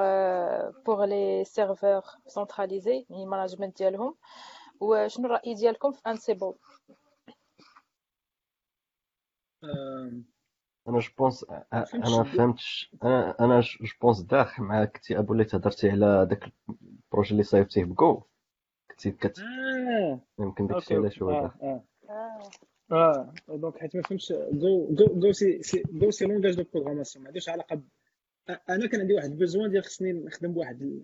[0.86, 4.16] بوغ لي سيرفور سنتراليزي يعني المانجمنت ديالهم.
[4.80, 6.54] وشنو الرأي ديالكم في انسيبل
[10.88, 15.34] أنا جو بونس فهمتش أنا الدو- فهمتش أنا أنا جو بونس داخ معاك كنتي أبو
[15.34, 18.22] اللي تهضرتي على داك البروجي اللي صايبتيه بجو
[18.92, 21.52] كنتي كت آه يمكن داكشي أوكي علاش هو
[22.94, 23.34] آه.
[23.50, 27.30] donc حيت ما فهمتش Go Go Go c'est c'est Go c'est langage de programmation ما
[27.30, 27.84] عندوش علاقة ب...
[28.70, 31.02] أنا كان عندي واحد ال besoin ديال خصني نخدم بواحد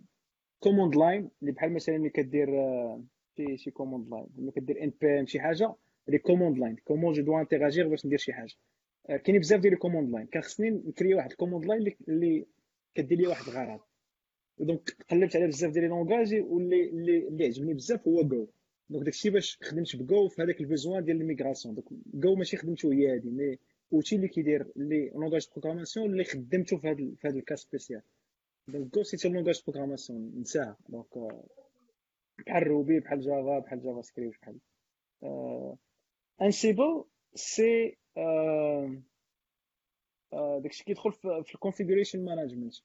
[0.56, 3.04] ال command line اللي بحال مثلا ملي كدير آه،
[3.38, 5.76] شي شي command line ملي كدير npm شي حاجة
[6.10, 8.56] هذه command line comment je dois interagir باش ندير شي حاجة.
[9.10, 12.46] آه، كاينين بزاف ديال ال command line كان خصني نكري واحد ال command line اللي
[12.96, 13.80] كدير لي واحد الغرض.
[14.60, 18.48] donc قلبت على بزاف ديال les langages واللي اللي اللي عجبني بزاف هو جو
[18.90, 22.58] donc داكشي باش خدمت بجو في هذاك ال besoin ديال ال migration donc Go ماشي
[22.58, 23.60] خدمته هي هذه mais
[23.94, 28.02] outil اللي كيدير اللي langage programmation اللي خدمته في هذا في هذا ال cas spécial
[28.68, 31.44] donc Go c'était langage programmation نساها donc آه،
[32.46, 34.60] بحال Ruby بحال Java بحال JavaScript بحال
[36.42, 37.04] Ansible
[37.36, 37.98] c'est
[40.34, 42.76] داكشي كيدخل في في ال configuration management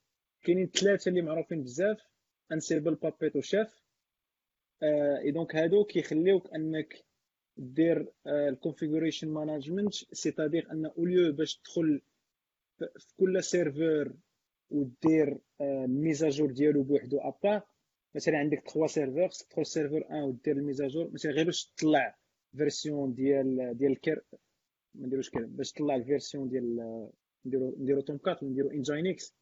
[0.43, 2.09] كاينين ثلاثة اللي معروفين بزاف
[2.53, 7.05] Ansible Puppet و Chef et donc هادو كيخليوك أنك
[7.57, 12.01] دير ال configuration management c'est-à-dire أن au lieu باش تدخل
[12.79, 14.15] في كل serveur
[14.71, 17.63] ودير ال mise à jour ديالو بوحدو ابار
[18.15, 21.67] مثلا عندك 3 serveurs تدخل serveur 1 ودير ال mise à jour مثلا غير باش
[21.77, 22.17] تطلع
[22.57, 24.25] version ديال ديال الكير
[24.95, 27.09] ما نديروش كير باش تطلع ال version ديال
[27.47, 29.35] نديرو نديرو Tomcat نديرو Nginx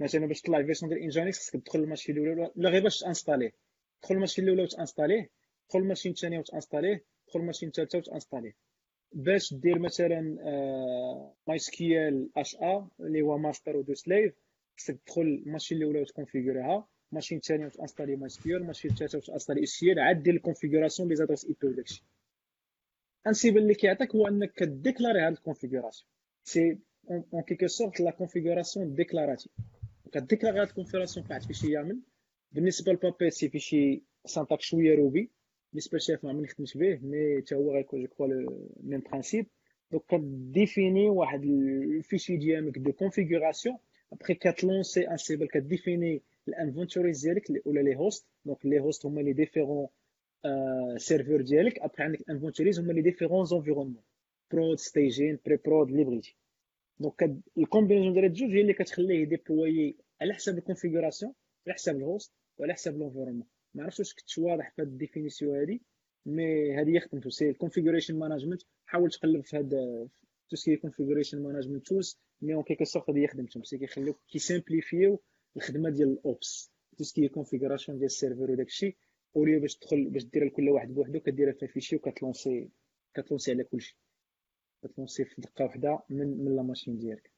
[0.00, 2.98] مثلا باش تطلع ال version ديال Nginx خصك تدخل ال machine الاولى ولا غير باش
[3.00, 3.52] تانستاليه
[4.02, 5.30] تدخل ال machine الأولى وتأنستاليه
[5.66, 8.56] تدخل ال machine الثانية وتأنستاليه تدخل ال machine الثالثة وتأنستاليه.
[9.12, 10.20] باش دير مثلا
[11.48, 14.34] MySQL HA اللي هو master و deux slaves
[14.78, 16.88] خصك تدخل ال machine الأولى وتكونفيغوريها.
[17.12, 21.66] machine الثانية وتانستالي MySQL machine الثالثة وتانستالي SSL عاد دير ال configuration les adresses IP
[21.66, 22.04] وداكشي
[23.26, 26.08] Ansible اللي كيعطيك هو إنك كديكلاري هاد ال configuration.
[26.44, 26.78] c'est
[27.10, 29.52] en quelque sorte la configuration déclarative
[30.12, 32.00] كديكلاري هاد ال configuration في واحد ال fichier YAML
[32.52, 35.30] بالنسبة ل Puppet c'est fichier syntaxe شوية Ruby
[35.72, 39.46] بالنسبة لشيف ما عمرني خدمت به mais حتى هو غيكون je crois le même principe
[39.90, 43.76] donc كديفيني واحد ال fichier ديالك de configuration
[44.12, 49.32] après كتلونسي Ansible كديفيني ال inventories ديالك ولا les hosts donc les hosts هما les
[49.32, 49.86] différents
[50.96, 54.02] serveurs ديالك ابخي عندك ال inventories هما les différents environnements
[54.52, 56.36] prod staging pré-prod اللي بغيتي
[56.98, 61.32] donc ال combinaison ديال الجوج هي اللي كتخليه يديبلوي على حسب ال configuration
[61.70, 63.46] على حسب ال host وعلى حسب ال environnement.
[63.74, 65.82] ما عرفتش واش كنت واضح في هاد ال définition هادي
[66.26, 69.70] mais هادي هي خدمته c'est ال configuration management حاول تقلب في هاد
[70.50, 73.62] tout ce qui est configuration management tools mais en quelque sorte هادي هي خدمتهم.
[73.62, 75.20] c'est كيخليوك كيسامبليفيو
[75.56, 78.96] الخدمة ديال ال ops tout ce qui est configuration ديال ال serveur وداك الشيء
[79.36, 82.70] au lieu باش تدخل باش ديرها لكل واحد بوحدو كديرها في fichier وكتلونسي
[83.14, 83.96] كتلونسي على كلشي
[84.82, 87.29] كتلونسي في دقة واحدة من من لا ماشين ديالك.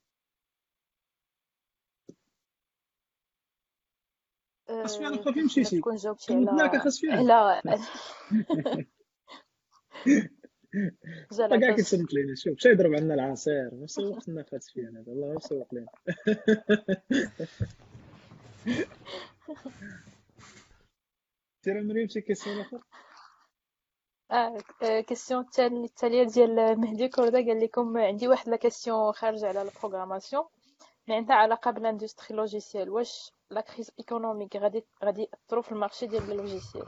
[4.83, 7.13] خاص أنا خافي مشيتي تكون جاوبتي على كخاص فيها.
[7.15, 7.61] على
[11.33, 12.35] كاع جلطة كيتسمك لينا.
[12.35, 15.13] شوف مشى يضرب عندنا العصير ما سوقت لنا فات فيها هذا.
[15.13, 15.87] الله يسوق لنا
[21.63, 22.81] تيرا مريم شي question آخر؟
[24.31, 29.47] آه آه، question التالي- التالية ديال مهدي كوردا قال لكم عندي واحد la question خارجة
[29.47, 30.45] على ال programmation
[31.07, 35.78] اللي عندها علاقة بال industrie logiciel واش la crise économique غادي غادي يأثروا في ال
[35.78, 36.87] marché ديال ال logiciel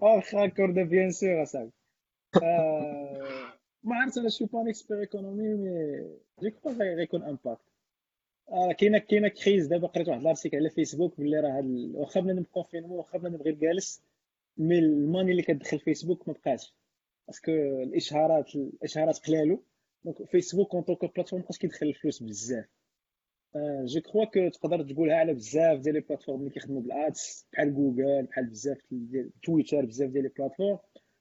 [0.00, 1.72] واخا كوردا bien sûr اصاحبي
[2.42, 3.52] آه،
[3.82, 5.70] ما عرفت أنا je suis pas expert économie mais
[6.42, 7.64] je crois غي- غيكون impact
[8.48, 11.62] آه، كاينة كاينة crise دابا قريت واحد ال article على فيسبوك باللي راه
[11.94, 14.02] واخا بنادم confinement واخا بنادم غير جالس
[14.56, 16.74] mais ال money اللي كتدخل فيسبوك ما بقاش
[17.26, 17.52] parce que
[17.82, 19.62] الاشهارات الاشهارات قلالو
[20.04, 22.64] donc فيسبوك en tant que plateforme مابقاش كيدخل الفلوس بزاف.
[23.84, 27.74] je crois que تقدر تقولها على بزاف ديال les plateformes اللي كيخدموا بال ads بحال
[27.74, 30.78] جوجل بحال بزاف ديال تويتر بزاف ديال les plateformes.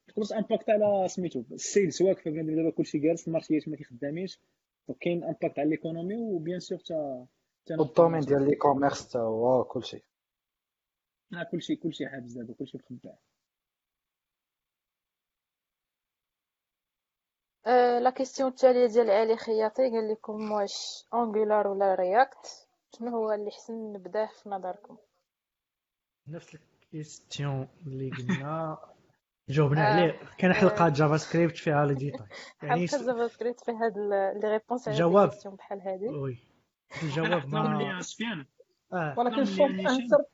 [0.08, 4.40] تقدر تأمباكت على سميتو ال sales واقفة بنادم دابا كلشي جالس المارشيات ما كيخدامينش.
[4.88, 7.28] donc كاين impact على l'économie و bien sûr تا
[7.72, 10.04] وال domaine ديال les commerces تا هو كلشي.
[11.34, 13.16] آه، كلشي كلشي حابس دابا كلشي مخبع
[17.68, 22.68] آه، la question التالية ديال علي خياطي قال لكم واش Angular ولا React
[22.98, 24.98] شنو هو اللي حسن نبداه في نظركم
[26.27, 28.77] نفس ال question اللي قلنا
[29.49, 30.53] جاوبنا آه، عليه كان آه.
[30.53, 32.28] حلقه JavaScript فيها les détails
[32.64, 35.31] يعني حلقة JavaScript في هاد ال- les réponses على جواب.
[35.45, 36.38] بحال هادي oui
[37.03, 38.45] الجواب ما سفيان
[39.18, 40.26] ولكن ال short answer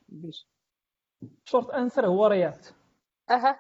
[1.46, 2.76] ال short answer هو React
[3.30, 3.60] أها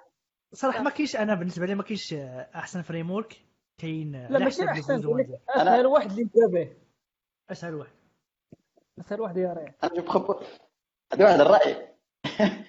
[0.54, 3.46] صراحة ما كاينش أنا بالنسبة لي ما كاينش أحسن framework
[3.80, 4.94] كاين لا ماشي أحسن.
[5.50, 6.74] أسهل واحد اللي نبدا به
[7.50, 7.92] أسهل واحد.
[9.00, 10.44] أسهل واحد هي React أنا je préfère
[11.12, 11.88] عندي واحد الرأي.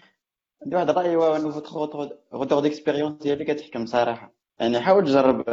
[0.63, 4.35] عندي واحد الرأي هو انه votre retour d'expérience ديالي كتحكم صراحة.
[4.61, 5.45] يعني حاول تجرب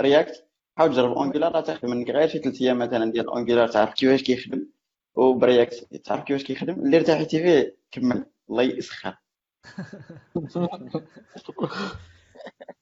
[0.00, 0.46] React
[0.78, 4.66] حاول تجرب Angular تاخذ منك غير شي ثلاث أيام مثلا ديال Angular تعرف كيفاش كيخدم
[5.14, 5.74] وب React
[6.04, 6.74] تعرف كيفاش كيخدم.
[6.74, 8.26] اللي ارتحيتي فيه كمل.
[8.50, 9.18] الله يسخر.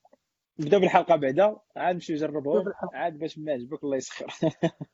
[0.60, 1.60] نبدأ بالحلقة بعدا.
[1.76, 4.26] عاد نمشي نجربهم عاد باش ما عجبك الله يسخر.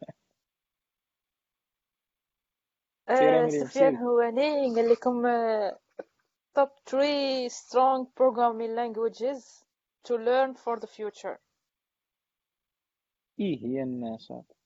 [3.08, 3.96] آه، سفيان.
[3.96, 5.78] هواني قال لكم آه،
[6.58, 9.64] top 3 strong programming languages
[10.08, 11.38] to learn for the future.
[13.40, 14.56] إيه هي النشاط.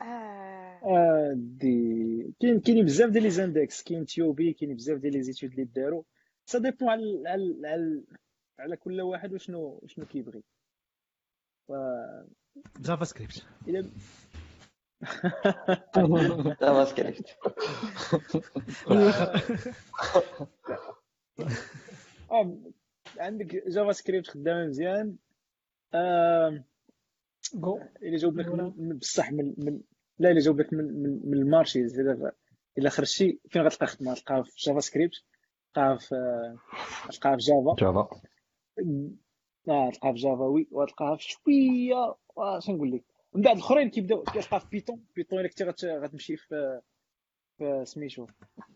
[0.00, 5.22] آه، آه دي كاين كاين بزاف ديال les index كاين TIOBE كاين بزاف ديال les
[5.22, 6.02] études اللي داروا.
[6.46, 7.02] ça dépend على
[8.60, 10.42] على كل واحد وشنو شنو كيبغي.
[11.68, 11.72] ف
[12.80, 13.90] JavaScript إلى
[16.60, 17.36] Java Script
[22.30, 22.56] آه،
[23.18, 25.16] عندك JavaScript خدامة مزيان.
[25.94, 26.64] آه
[27.54, 28.46] je الا جاوب لك
[28.98, 29.80] بصح من, من
[30.18, 32.32] لا الا جاوب لك من من, من ال marché الا
[32.78, 35.14] الا خرجتي فين غتلقى خدمة؟ تلقاها في JavaScript
[35.74, 36.14] تلقاها في
[37.10, 37.74] تلقاها في Java.
[37.78, 38.20] Java.
[39.68, 43.04] آه تلقاها في Java oui وتلقاها في شوية واش نقول لك؟
[43.34, 46.80] من بعد الأخرين كيبداو كتلقاها في Python Python كنتي غت- غتمشي في
[47.58, 48.26] في سميتو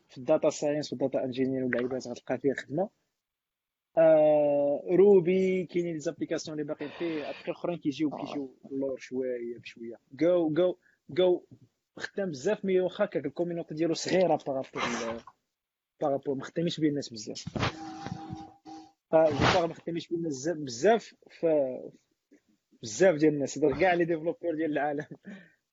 [0.09, 2.89] في ال data science وال data engineer واللعيبات غتلقى فيه خدمة.
[3.99, 9.97] آه Ruby كاينين les applications اللي باقيين فيه ابخي اخرين كيجيو كيجيو اللور شوية بشوية.
[10.13, 10.77] جو جو
[11.11, 11.45] جو
[11.97, 14.83] خدام بزاف مي واخا هكاك ال community ديالو صغيرة par rapport
[16.01, 17.45] par rapport ما خدامينش الناس بزاف.
[19.15, 21.47] فجوبار ما خدامينش بيه الناس بزاف ف
[22.83, 23.59] بزاف ديال الناس.
[23.59, 25.07] كاع les développeurs ديال العالم.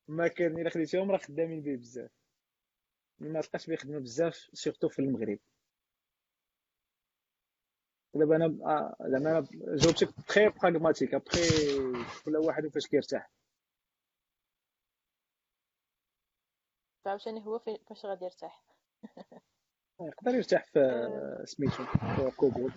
[0.08, 2.10] ما كان إلا خديتيهم راه خدامين به بزاف.
[3.18, 5.38] ما تلقاش به خدمة بزاف surtout في المغرب.
[8.14, 8.46] دابا أنا
[9.00, 11.40] زعما أنا جاوبتك très pragmatique après
[12.24, 13.30] كل واحد فاش كيرتاح.
[17.06, 18.64] عاوتاني هو فاش غادي يرتاح؟
[20.00, 20.80] يقدر يرتاح في
[21.44, 22.72] سميتو في COBOL.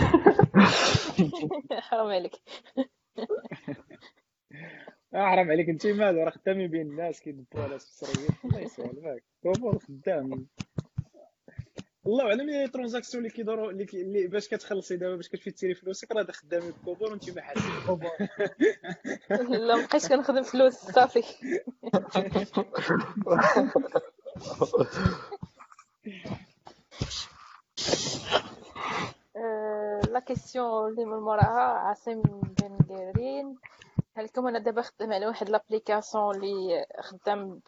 [1.88, 2.32] حرام عليك.
[5.14, 5.68] حرام عليك.
[5.68, 10.46] انت مالو راه خدامين بين الناس كيدبوا على السريين الله يسهل معاك كوبول خدام
[12.06, 16.26] الله أعلم لي ترانزاكسيون اللي كيدوروا اللي باش كتخلصي دابا باش كتمشي تيري فلوسك راه
[16.32, 18.10] خدامين بكوبون وانت ما حاسين بكوبون
[19.66, 21.24] لا مابقيتش كنخدم فلوس صافي.
[30.10, 32.22] la question اللي من موراها عاصم
[32.58, 33.56] بن ديرين
[34.16, 37.60] هل كم أنا دابا خدام على واحد l'application اللي خدام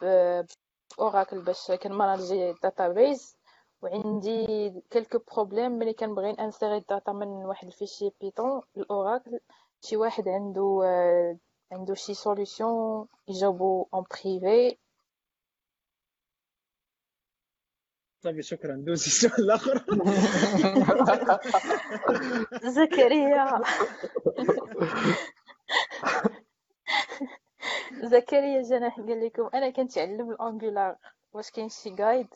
[0.99, 3.37] Oracle باش كنماناجي database
[3.81, 9.39] وعندي quelques problèmes ملي كنبغي انسيري ال data من واحد ال fichier Python ال Oracle
[9.81, 10.81] شي واحد عنده
[11.71, 14.77] عنده شي solution يجاوبو en privé
[18.23, 18.75] صافي شكرا.
[18.75, 19.85] دوزي السؤال الآخر.
[22.77, 23.61] زكريا.
[28.03, 30.95] زكريا جناح قال لكم أنا كنتعلم الأنجولار.
[31.33, 32.27] واش كاين شي جايد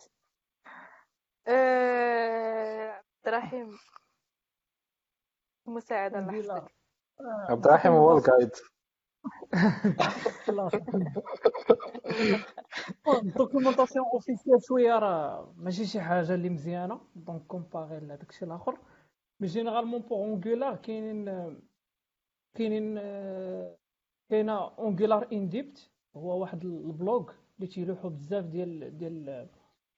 [1.48, 3.78] عبد الرحيم.
[5.68, 6.72] مساعدة لحظتك
[7.50, 8.52] عبد الرحيم هو الجايد
[13.08, 18.78] ال documentation officielle شوية راه ماشي شي حاجة اللي مزيانه donc comparé لهداك الشيء الآخر
[19.40, 21.26] mais généralement pour Angular كاينين
[22.54, 23.00] كاينين
[24.30, 29.48] كاينة Angular in Depth هو واحد ال blog اللي تيلوحو بزاف ديال ديال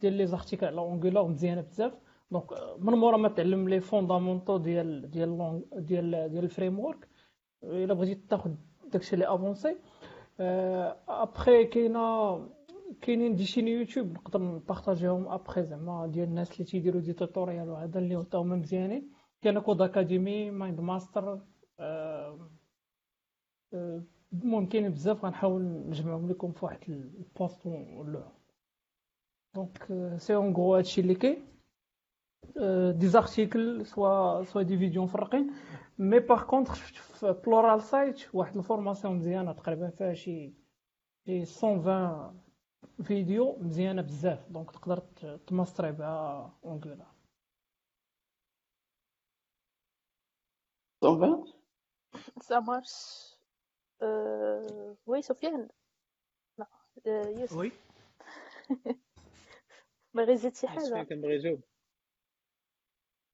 [0.01, 1.93] ديال les articles على Angular مزيانه بزاف
[2.31, 2.45] donc
[2.79, 7.07] من مورا ما تعلم les fondamentaux ديال ديال ديال ديال ال framework
[7.63, 8.55] الا بغيتي تاخذ
[8.91, 9.77] داكشي اللي avancé
[11.09, 12.37] après كاينة
[13.01, 17.99] كاينين des chaînes YouTube نقدر نبارطاجيهم ابخي زعما ديال الناس اللي تيديروا des tutoriels وهذا
[17.99, 19.11] اللي هما مزيانين
[19.41, 21.39] كاين Code Academy Mind Master
[24.33, 28.31] المهم كاينين بزاف غنحاول نجمعهم لكم في واحد ال post ونلوحهم
[29.55, 29.87] donc
[30.17, 31.45] c'est en gros هادشي اللي كاين
[32.99, 35.51] des articles soit soit des vidéos مفرقين
[35.99, 40.53] mais par contre شفت في Pluralsight واحد ال formation مزيانه تقريبا فيها شي
[41.25, 42.41] شي 120
[43.03, 44.99] فيديو مزيانه بزاف donc تقدر
[45.47, 47.15] تماستري بها Angular
[51.01, 51.59] 120
[52.41, 53.37] ça marche.
[54.01, 54.95] Euh...
[55.05, 55.67] oui Sofiane.
[56.57, 56.67] لا
[57.05, 57.71] يوسف oui
[60.13, 61.61] باغي تزيد شي حاجة كنبغي نجاوب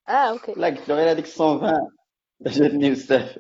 [0.10, 2.05] آه okay لا قلت له غير هذيك 120
[2.42, 3.40] جاتني بزاف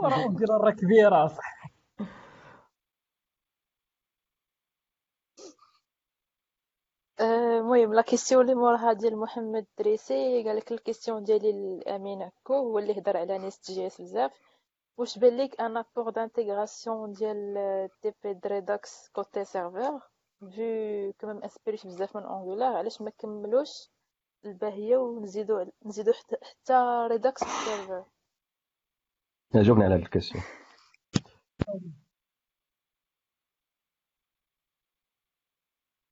[0.00, 1.26] راه Angular راه كبيرة.
[1.26, 1.66] صح
[7.20, 10.44] المهم la question اللي موراها ديال محمد دريسي.
[10.44, 14.32] قال لك ال question ديالي لامين عكو هو اللي هضر على NestJS بزاف.
[14.98, 17.54] واش بان لك un apport d'intégration ديال
[18.02, 20.00] type de Redux côté serveur
[20.50, 23.90] في كمام اسبريش بزاف من انجولار علاش ما كملوش
[24.46, 28.04] الباهية ونزيدو نزيدو حتى ريدوكس في السيرفور
[29.54, 30.44] جاوبني على هاد الكيسيون.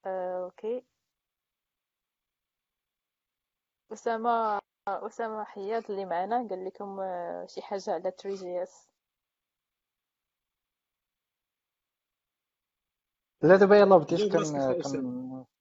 [0.07, 0.85] أوكي.
[3.93, 4.59] أسامة
[4.89, 7.01] أسامة حياد اللي معنا قال لكم
[7.47, 8.89] شي حاجة على تري جي إس.
[13.43, 14.45] لا دابا يلاه بديت كن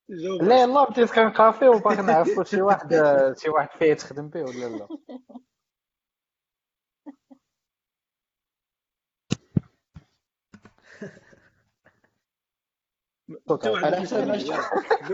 [0.09, 2.93] لا يلاه بديت كنقافي وباغي نعرف شي واحد
[3.43, 4.87] شي واحد فيه تخدم به ولا لا.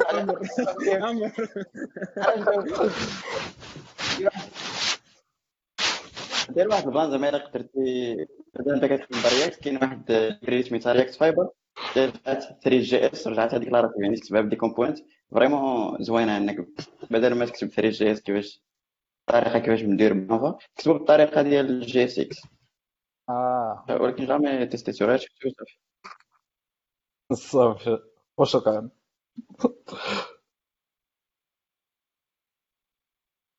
[0.10, 0.40] على ما
[0.88, 1.32] ما عمر
[2.18, 2.92] عمر
[6.50, 8.16] دير واحد البلان زعما إلا قدرتي
[8.60, 11.50] مثلا أنت كتخدم برياكت كاين واحد الكريت سميتها رياكت فايبر.
[11.96, 15.00] دارت 3 جي إس رجعت هذيك لا يعني كتبها بدي كومبوينت
[15.32, 16.68] فريمون زوينة إنك
[17.12, 18.62] بدل ما تكتب 3 جي إس كيفاش
[19.30, 22.42] الطريقة كيفاش ندير بافا كتبوا بالطريقة ديال الجي إس إكس.
[23.30, 23.86] آه.
[23.90, 25.80] ولكن جامي تيستيتو شفتو صافي.
[27.34, 28.00] صافي
[28.38, 28.90] وشكرا.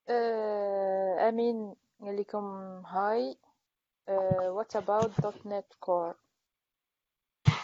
[0.09, 2.45] آه، أمين قال لكم.
[2.87, 3.39] هاي
[4.11, 5.11] uh, what about
[5.45, 6.17] .NET Core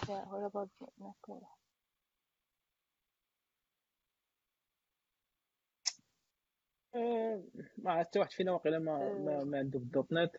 [0.06, 1.42] Core
[6.94, 7.42] آه،
[7.78, 9.44] ما حتى واحد فينا واقيلا ما ما, آه.
[9.44, 10.30] ما عنده في ال .NET.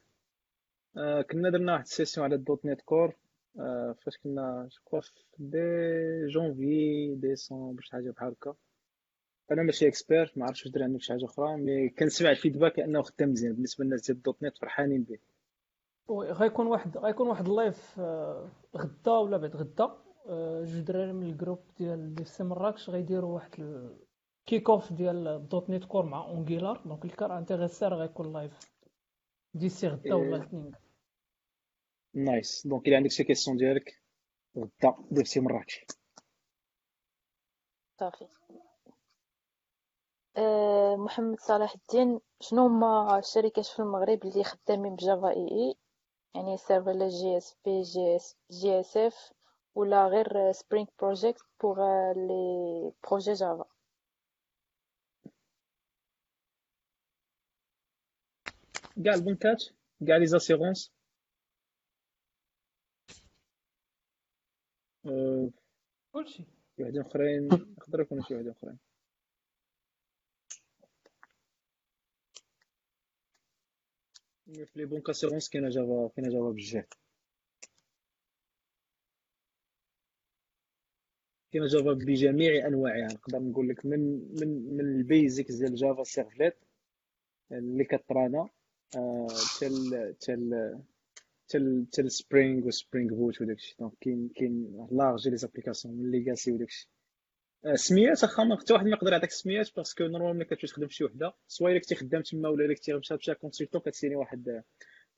[0.98, 3.16] آه، كنا درنا واحد ال session على ال .NET Core.
[3.60, 5.58] آه، فاش كنا جو في des
[6.34, 8.56] janvier décembre شي حاجة بحال هكا.
[9.52, 12.80] أنا ماشي expert ما عرفتش واش دري عندهم شي حاجة أخرى mais كنسمع ال feedback
[12.80, 13.54] أنه خدام مزيان.
[13.54, 15.18] بالنسبة للناس ديال ال .NET فرحانين به.
[16.08, 19.98] oui، غيكون واحد غيكون واحد ال live آه، غدا ولا بعد غدا.
[20.30, 24.94] آه، جوج دراري من ال groupe ديال دي سي مراكش غيديروا واحد ال kick off
[24.94, 28.72] ديال .NET Core مع Angular donc اللي كان intéressé راه غيكون live
[29.54, 30.36] ديسي غدا ولا إيه.
[30.36, 30.72] الاثنين
[32.14, 34.02] nice donc الا عندك شي question ديالك
[34.58, 35.86] غدا دير سي مراكش
[38.00, 38.28] صافي.
[40.38, 45.76] آه، محمد صلاح الدين شنو هما الشركات في المغرب اللي خدامين ب Java EE
[46.36, 49.34] يعني سيرفر جي اس بي جي اس جي اس اف
[49.76, 51.78] ولا غير Spring project pour
[52.14, 53.66] les projets Java
[59.06, 59.64] كاع البنكات
[60.08, 60.94] كاع les assurances
[65.06, 65.50] آه،
[66.14, 66.44] كلشي
[66.78, 68.80] شي وحدين اخرين يقدروا يكونوا شي وحدين اخرين
[74.48, 76.86] في les banques assurances كاينة Java كاينة Java بزاف
[81.52, 84.00] كاينة Java بجميع انواعها نقدر نقول لك من
[84.42, 86.56] من من ال basics ديال Java Servlet
[87.52, 88.50] اللي كترانا
[89.60, 90.80] تال تال
[91.48, 96.90] تال تال سبرينغ وسبرينغ بوت وداكشي دونك كاين كاين لارج لي زابليكاسيون من ليغاسي وداكشي
[97.66, 100.88] آه، سميات واخا ما حتى واحد ما يقدر يعطيك سميات باسكو نورمالمون ملي كتمشي تخدم
[100.88, 104.64] فشي وحدة سوا إلا كنتي خدام تما ولا إلا كنتي مشات فيها كونسلتون كتسيني واحد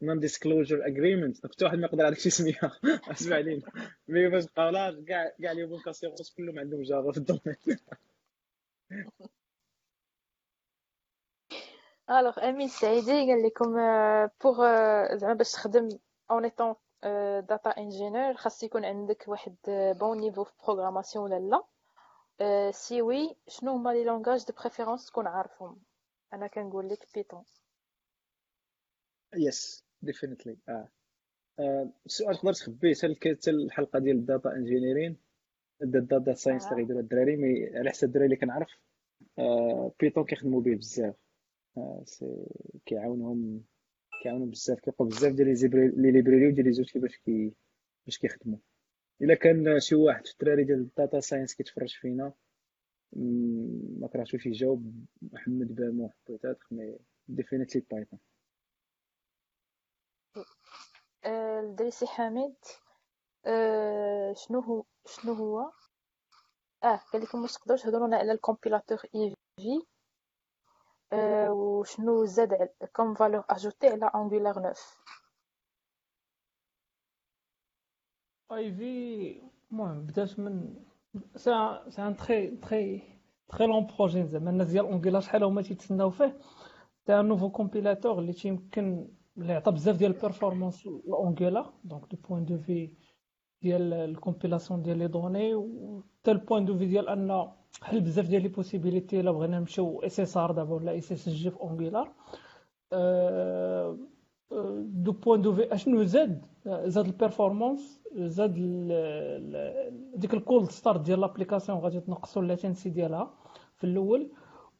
[0.01, 2.59] نون ديسكلوجر اجريمنت حتى واحد ما يقدر يعطيك شي سمية.
[3.11, 3.61] أسمع علينا.
[4.07, 7.55] مي فاش بقاو لا كاع كاع لي بونكاسيون كلهم عندهم جافا في الدومين.
[12.09, 13.73] alors امين السعيدي قال لكم
[14.43, 14.57] pour
[15.15, 15.89] زعما باش تخدم
[16.31, 16.75] en étant
[17.49, 19.55] data engineer خاص يكون عندك واحد
[19.99, 21.63] bon niveau في programmation ولا لا.
[22.41, 25.81] آه، si oui شنو هما les langages de préférence تكون عارفهم؟
[26.33, 27.43] أنا كنقول لك Python
[29.35, 30.89] yes definitely آه.
[31.59, 35.17] آه، السؤال تقدر تخبيه حتى الحلقة ديال ال data engineering
[35.81, 36.77] ال data science اللي آه.
[36.79, 38.69] غيديروا الدراري mais على حسب الدراري اللي كنعرف
[39.39, 41.15] آه، Python كيخدموا به بزاف.
[41.77, 42.45] آه، c'est
[42.85, 43.63] كيعاونهم
[44.23, 47.53] كيعاونهم بزاف كيلقاو بزاف ديال les zibri- les librairies وديال les outils باش كي
[48.05, 48.57] باش كيخدموا.
[49.21, 52.33] إلا كان شي واحد في الدراري ديال ال data science كيتفرج فينا
[53.99, 58.19] ما كرهتوش يجاوب محمد بامو peut-être mais definitely Python
[61.25, 62.55] آه، الدريسي حامد
[63.45, 65.71] آه، شنو هو شنو هو؟
[66.83, 69.85] آه قال لكم واش تقدروا تهضروا لنا على الكومبيلاتور إي في
[71.13, 74.75] آه، وشنو زاد كوم فالور أجوتي على انجولار 9
[78.51, 80.73] أي في المهم بدات من
[81.35, 81.51] سي
[81.89, 82.57] سي ان تري
[83.49, 86.37] تري لون بروجي زعما الناس ديال اونجيلار شحال هما تيتسناو فيه؟
[87.05, 89.07] تاع نوفو كومبيلاتور اللي تيمكن
[89.37, 92.93] اللي عطى بزاف ديال البيرفورمانس لاونجيلار دونك دو بوين دو في
[93.61, 97.51] ديال ال compilation ديال les données و حتى ال point de vue ديال أن
[97.81, 102.13] حل بزاف ديال les possibilités إلا بغينا نمشيو SSR دابا ولا SSG في Angular
[104.81, 108.53] du point de vue اشنو زاد زاد ال performance زاد
[110.15, 113.33] ديك ال cold start ديال l'application غادي تنقصوا ال latency ديالها
[113.75, 114.31] في الأول.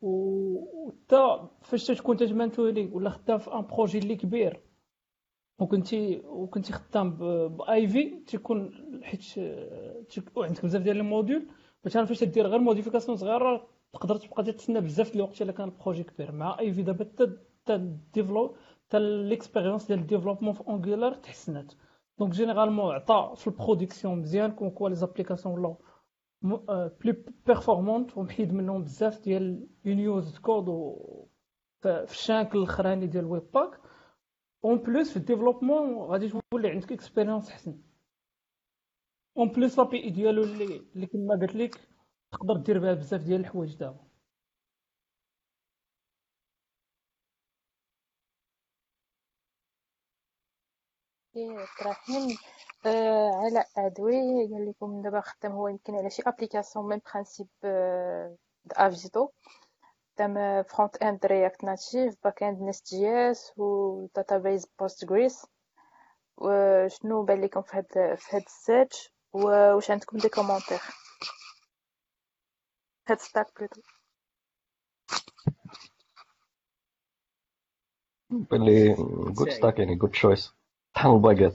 [0.02, 4.60] وحتى فاش تكون تجمنتولي ولا خدام في un projet اللي كبير.
[5.60, 7.18] وكنتي وكنتي خدام
[7.48, 8.72] ب Ivy تيكون
[9.04, 9.24] حيت
[10.38, 11.48] عندك بزاف ديال ال modules
[11.86, 15.73] مثلا فاش تدير غير modification صغيرة تقدر تبقى تتسنى بزاف ديال الوقت إلا كان ال
[15.73, 16.32] projet كبير.
[16.32, 17.78] مع Ivy دابا حتى
[18.90, 21.74] حتى ال développe حتى l'expérience ديال ال développement في Angular تحسنات
[22.20, 25.82] donc généralement عطى في ال production مزيان كون كوا les applications ولاو
[27.02, 30.96] plus performantes ومحيد منهم بزاف ديال unused code و
[31.82, 33.80] ف- في ال chunk الأخراني ديال ال Webpack
[34.66, 37.82] en plus في ال développement غادي تولي عندك expérience احسن
[39.38, 41.76] en plus l'API ديالو اللي اللي كما قلت لك
[42.32, 44.09] تقدر دير بها بزاف ديال الحوايج دابا.
[51.48, 52.38] إبراهيم
[52.86, 57.48] آه علاء عدوي قال لكم دابا خدام هو يمكن على شي application même principe
[58.72, 59.30] افيتو
[60.16, 65.46] خدام front-end React Native back-end NestJS و database Postgres
[66.38, 70.82] وشنو بان لكم في هاد في هاد ال search؟ واش عندكم des commentaires
[73.10, 73.82] هاد stack plutôt
[78.30, 78.94] باللي
[79.34, 80.54] good stack يعني good choice
[81.00, 81.54] طحن الباكيت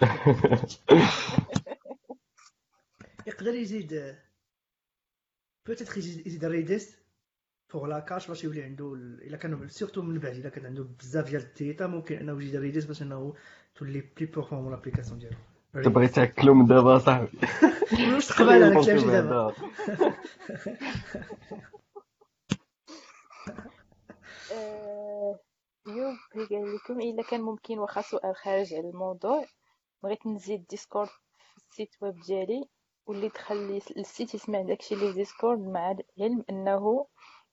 [3.26, 4.16] يقدر يزيد
[5.66, 6.96] peut-être يزيد يزيد Redis
[7.68, 10.86] فوق la cache باش يولي عنده ال- إلا كان surtout من بعد إلا كان عنده
[11.00, 13.34] بزاف ديال ال data ممكن إنه يزيد Redis باش إنه
[13.74, 15.36] تولي plus performant l'application ديالو.
[15.84, 17.28] تبغي تاكلو من دابا صاحبي.
[18.14, 19.54] واش تقبل أنا كلامي دابا.
[25.86, 26.16] يوب
[26.50, 29.46] قال لكم إلا كان ممكن واخا سؤال خارج على الموضوع.
[30.02, 32.68] بغيت نزيد Discord في ال site web ديالي
[33.06, 37.06] واللي تخلي ال site يسمع داكشي اللي Discord مع العلم أنه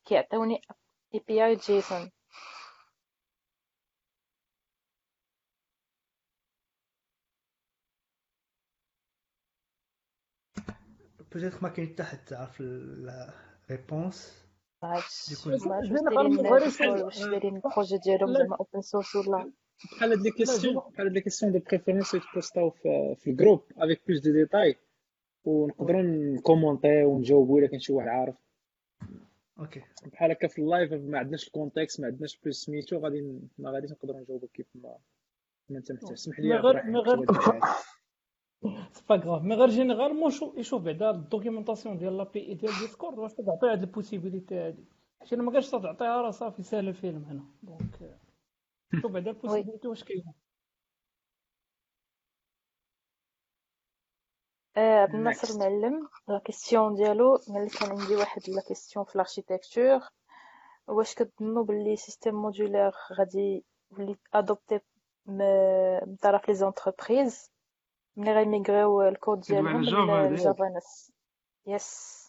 [0.05, 0.61] كيعطيوني
[1.13, 2.11] API JSON
[11.31, 13.33] peut-être ما كاين حتى حد تعرف la
[13.71, 14.48] réponse
[14.83, 17.61] ما عرفتش يكون- ما عرفتش زين واش غير- دايرين غير Discord يسأل- واش دايرين ال
[17.61, 18.39] projet ديالهم لا.
[18.39, 19.51] زعما open source ولا
[19.95, 23.34] بحال هاد les questions زين بحال هاد les questions de préférence يتبوستاو في, في ال
[23.34, 24.75] groupe avec plus de détails
[25.45, 28.35] ونقدروا نكومونتيو ونجاوبوا الا كان شي واحد عارف
[29.59, 33.39] أوكي بحال هكا في ال live ما عندناش ال contexte ما عندناش plus سميتو غادي
[33.57, 34.97] ما غاديش نقدروا نجاوبوا كيف ما
[35.69, 36.75] ما انت محتاج اسمح لي غير
[38.93, 43.17] c'est pas grave mais غير généralement شوف يشوف بعدا ال documentation ديال l'API ديال Discord
[43.19, 44.85] واش تعطي هاد ال possibilité هادي
[45.21, 48.19] حيت الا ما كانش تعطيها راه صافي ساهل الفيلم هنا donc
[49.01, 50.33] شوف بعدا ال possibilité واش كاينة
[54.77, 55.53] عبد الناصر.
[55.53, 59.99] المعلم la question ديالو قال لك كان عندي واحد la question في ال architecture
[60.87, 64.79] واش كتظنوا باللي système modulaire غادي يولي adopté
[65.25, 67.51] من طرف les entreprises
[68.19, 70.31] ملي غيميغريو الكود ديالهم Java هذاك.
[70.39, 71.11] ل Java neuf
[71.67, 72.19] يس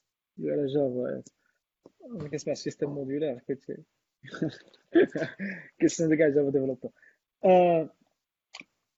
[0.41, 1.23] على جافا
[2.09, 3.65] ما كنسمعش سيستم موديولار كنت
[5.81, 6.91] كيسون كاع جافا ديفلوبر
[7.45, 7.91] آه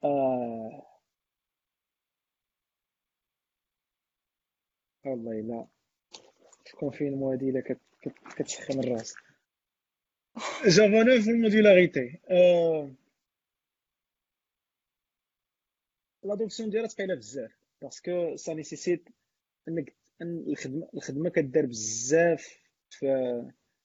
[0.05, 0.82] آه
[5.06, 5.66] والله لا
[6.64, 9.14] شكون فين موادي الا كت- كت- كتسخن الراس
[10.66, 12.90] جافا 9 في الموديلاريتي آه
[16.24, 19.09] l'adoption ديالها ثقيله بزاف parce que ça nécessite
[19.69, 22.59] انك ان الخدمه الخدمه كدار بزاف
[22.90, 23.07] في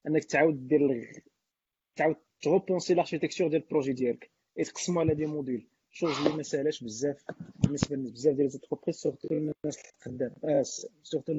[0.07, 1.23] انك تعاود دير
[1.95, 6.43] تعاود ت repenser l'architecture ديال ال projet ديالك تقسمو على des modules chose اللي ما
[6.43, 7.23] ساهلاش بزاف
[7.55, 11.33] بالنسبة لبزاف ديال les entreprises surtout الناس اللي خدام آه س- surtout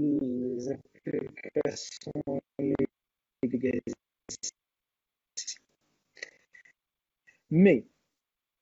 [7.51, 7.85] mais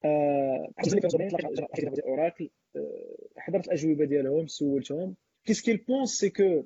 [0.04, 5.16] آه، ديال Oracle آه، حضرت الأجوبة ديالهم سولتهم.
[5.44, 6.64] qu'est-ce qu'ils pensent c'est que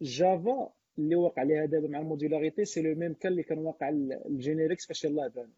[0.00, 3.88] Java اللي واقع عليها دابا مع ال modularité c'est le même كان اللي كان واقع
[4.26, 5.54] ال generics فاش يلاه بانوا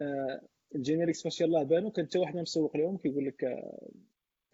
[0.00, 0.40] آه،
[0.74, 3.88] ال generics فاش يلاه بانوا كان حتى واحد مسوق لهم كيقول لك آه،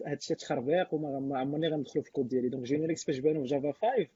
[0.07, 2.49] هادشي تخربيق وما ما عمرني غندخلو في الكود ديالي.
[2.49, 4.09] donc generics فاش بانوا في Java 5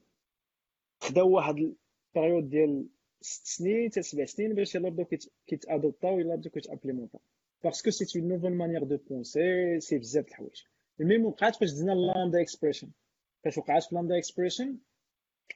[1.00, 1.74] خداو واحد
[2.16, 2.86] ال période ديال
[3.20, 7.20] ست سنين حتى سبع سنين باش يلاه بداو كيت- كيتادوبتاو يلاه بداو كيتأبليمونطاو.
[7.64, 10.62] parce que c'est une nouvelle manière de penser c'est بزاف د الحوايج
[11.00, 12.90] même وقعت فاش دزنا ال lambda expression
[13.44, 14.76] فاش وقعت في lambda expression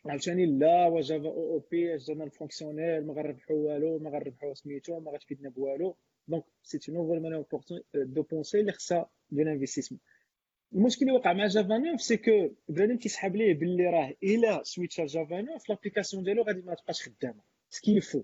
[0.07, 5.01] عاوتاني لا وا Java OOP اش درنا ال fonctionnel ما غنربحو والو ما غنربحو سميتو
[5.01, 5.97] ما غتفيدنا بوالو.
[6.29, 7.45] donc c'est une nouvelle manière
[7.95, 10.01] de penser اللي خصها ديال investissement
[10.75, 15.07] المشكل اللي وقع مع Java 9 c'est que بنادم كيسحب ليه باللي راه إلا سويتشا
[15.07, 17.50] Java 9 l'application ديالو غادي ما تبقاش خدامة.
[17.71, 18.23] ce qu'il faut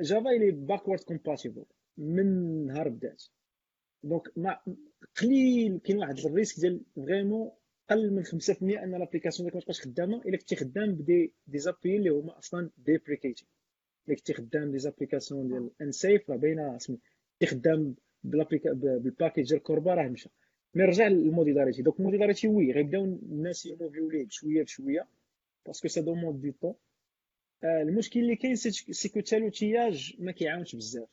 [0.00, 1.64] Java elle est backward compatible
[1.98, 2.26] من
[2.66, 3.24] نهار بدات
[4.02, 4.60] donc ما
[5.20, 7.50] قليل كاين واحد ال risque ديال vraiment
[7.90, 11.74] قل من 5% أن l'application ديالك ما تبقاش خدامة إلا كنتي خدام ب des des
[11.74, 13.46] APIs اللي هما أصلا déprécatés
[14.08, 16.98] إلا كنتي خدام des applications ديال Unsafe راه باينة سمي
[17.32, 17.94] كنتي خدام
[18.24, 20.30] بال package ديال CORBA راه مشى.
[20.74, 21.82] mais رجع لل modularité.
[21.82, 25.08] donc ال modularité oui غيبداو الناس يموفيو ليه بشوية بشوية
[25.66, 26.74] parce que ça demande du temps
[27.64, 31.08] المشكل اللي كاين c'est c'est que حتى l'outillage ما كيعاونش بزاف.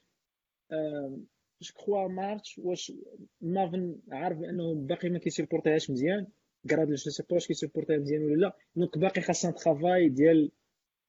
[0.71, 1.17] آه،
[1.61, 2.93] je crois ما عرفتش واش
[3.41, 6.27] Maven عارف بأنه باقي ما كيسيبورتيهاش مزيان.
[6.69, 8.57] Gradle je sais pas واش كيسيبورتيها مزيان ولا لا.
[8.75, 10.51] donc باقي خاصها travail ديال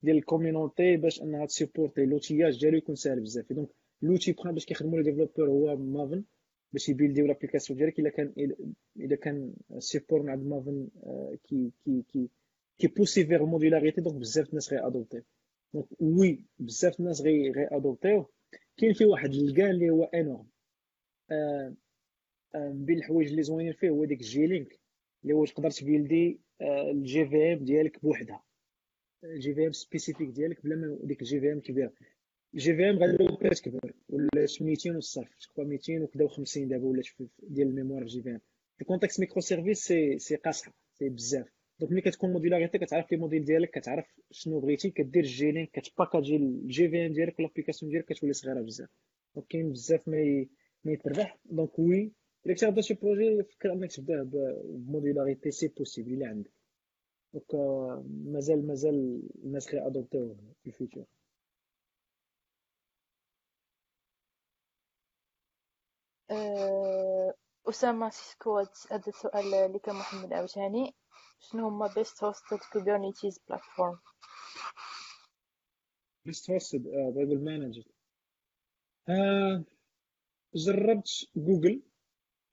[0.03, 2.05] ديال ال community باش أنها تسيبورتي.
[2.07, 3.53] l'outillage ديالو يكون ساهل بزاف.
[3.53, 3.69] donc
[4.03, 6.25] لوتي بخا باش كيخدموا لي ديفلوبور هو مافن
[6.73, 8.33] باش يبيلديو لابليكاسيون ديالك إلا كان
[8.97, 10.89] الا كان سيبور مع مافن
[11.45, 12.29] كي كي كي
[12.79, 15.23] كي بوسي فيغ الموديلاريتي دونك بزاف الناس غي ادوبتي
[15.75, 18.31] دونك وي بزاف الناس غي ادوبتيو
[18.77, 20.47] كاين فيه واحد الكان اللي هو انورم
[21.31, 21.75] آه
[22.55, 24.81] آه بين الحوايج اللي زوينين فيه هو ديك الجي لينك
[25.23, 26.41] اللي هو تقدر تبيلدي
[26.91, 28.45] الجي في ام ديالك بوحدها.
[29.25, 31.93] ال JVM spécifique ديالك بلا ما ديك ال JVM كبيرة.
[32.55, 35.29] ال JVM غالبا كتكبر ولات 200 والصرف.
[35.37, 37.07] تقوى 200 وكذا و50 دابا ولات
[37.43, 41.47] ديال ال mémoire في JVM في contexte microservices c'est c'est قاصحة c'est بزاف.
[41.85, 46.37] donc ملي كتكون modularité كتعرف les modules ديالك كتعرف شنو بغيتي كدير ال jlink كت
[46.37, 48.89] packager ال JVM ديالك وال application ديالك كتولي صغيرة بزاف.
[49.35, 50.47] donc كاين بزاف ما
[50.85, 51.39] ما يتربح.
[51.45, 52.13] donc oui
[52.47, 56.53] إلا غادا شي projet فكر أنك تبدأ ب modularité si possible إلا عندك.
[57.35, 57.55] donc
[58.35, 61.05] مازال مازال الناس غي adopterيو في ال feature
[66.31, 67.35] أه،
[67.69, 70.95] أسامة سيسكو هذا السؤال اللي كان محمد عاوتاني.
[71.51, 73.99] شنو هما best hosted Kubernetes platform
[76.27, 76.83] best hosted
[77.15, 77.85] بايبل managed
[80.55, 81.83] جربت جوجل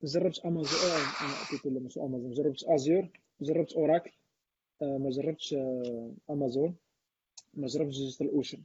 [0.04, 0.80] جربت امازون
[1.66, 3.08] أنا مش امازون جربت Azure
[3.40, 4.12] جربت Oracle
[4.80, 5.54] ما جربتش
[6.30, 6.76] امازون
[7.54, 8.62] ما جربتش DigitalOcean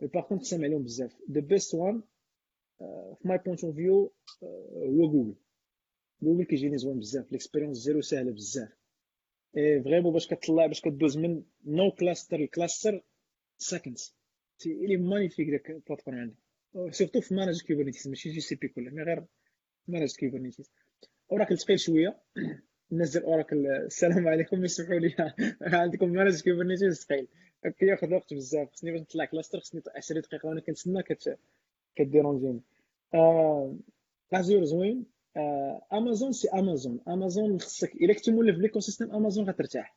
[0.00, 2.02] par contre سامع عليهم بزاف the best one
[3.18, 4.12] في my point of view
[4.42, 5.34] هو Google
[6.22, 8.68] Google كيجيني زوين بزاف l'expérience ديالو ساهله بزاف
[9.56, 13.02] vraiment باش كتطلع باش كدوز من un cluster ل cluster
[13.58, 14.14] seconds
[14.58, 16.36] c'est magnifique داك ال platform عندي.
[16.90, 19.24] surtout في managed Kubernetes ماشي GCP كلها mais غير
[19.88, 20.70] managed Kubernetes
[21.32, 22.20] Oracle ثقيل شوية.
[22.90, 25.14] ديال Oracle السلام عليكم يسمحوا لي.
[25.60, 27.28] عندكم managed Kubernetes ثقيل
[27.78, 28.72] كياخذ وقت بزاف.
[28.72, 31.02] خصني باش نطلع cluster خصني 10 دقائق وأنا كنتسنى
[31.96, 32.60] ك dérangerني
[34.32, 35.15] Azure زوين آه
[35.92, 39.96] Amazon c'est Amazon Amazon خصك إلا كنتي مولف l'écosystème Amazon غترتاح.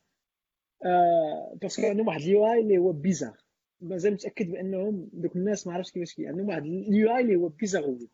[0.86, 3.38] آه parce que عندهم واحد ال UI اللي هو bizarre
[3.82, 7.48] مازال متأكد بأنهم دوك الناس ما عرفتش كيفاش كي عندهم واحد ال UI اللي هو
[7.48, 8.10] bizarre oui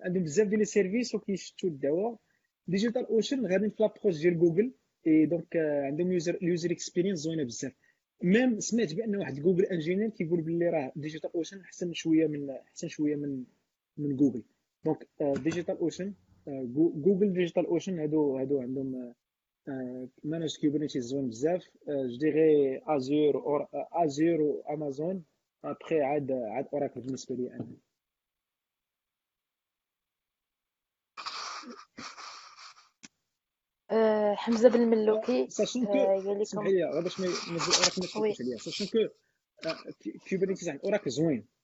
[0.00, 2.16] عندهم بزاف ديال les services وكيشتوا الدواء.
[2.68, 4.72] DigitalOcean غادي في l'approche ديال Google
[5.06, 7.72] et donc عندهم user user experience زوينة بزاف.
[8.22, 13.16] même سمعت بأن واحد Google engineer كيقول باللي راه DigitalOcean أحسن شوية من أحسن شوية
[13.16, 13.44] من
[13.96, 14.42] من Google
[14.84, 16.14] donc DigitalOcean
[16.48, 19.14] Google DigitalOcean هادو هادو عندهم
[20.24, 21.64] managed Kubernetes زوين بزاف.
[21.88, 25.24] je dirais Azure Azure و Amazon
[25.64, 27.66] après عاد عاد Oracle بالنسبة لي أنا.
[33.90, 35.92] أه حمزة بن ملوكي sachant que
[36.42, 36.74] اسمح لكم.
[36.76, 38.98] لي غير باش ما Oracle ما تفوتش عليا sachant que
[40.68, 41.38] عند Oracle زوين.
[41.38, 41.55] آه،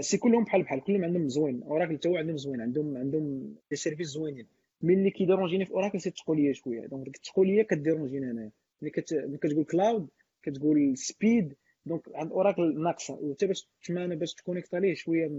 [0.00, 1.62] c'est كلهم بحال بحال كلهم عندهم زوين.
[1.62, 4.46] Oracle حتى هو عندهم زوين عندهم عندهم des services زوينين.
[4.82, 6.86] mais اللي كي dérangerني في Oracle c'est التقل شوية.
[6.86, 8.50] donc ديك التقل ك dérangerني انايا
[8.82, 9.14] ملي كت...
[9.42, 10.08] كتقول cloud
[10.42, 11.54] كتقول speed
[11.86, 13.14] donc عند Oracle ناقصة.
[13.14, 15.30] وحتى باش تمانا باش ت connecter عليه شوية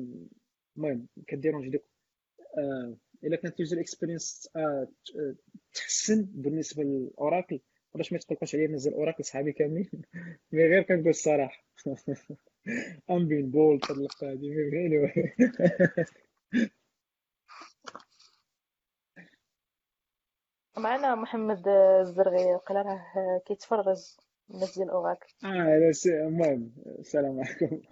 [0.78, 1.84] المهم ك déranger ديك
[2.58, 4.88] آه إلا كانت user experience آه
[5.74, 7.60] تحسن بالنسبة ل Oracle.
[7.96, 9.90] باش ما يتقلقوش عليا نزل Oracle صحابي كاملين.
[10.52, 11.66] mais غير كنقول الصراحة.
[13.12, 13.52] ام بين
[14.24, 15.14] هادي mais anyway.
[20.78, 21.68] معنا محمد
[22.02, 23.98] الزرغي قال راه كيتفرج
[24.52, 25.92] الناس ديال اوراكل آه لا
[26.28, 27.82] المهم السلام عليكم.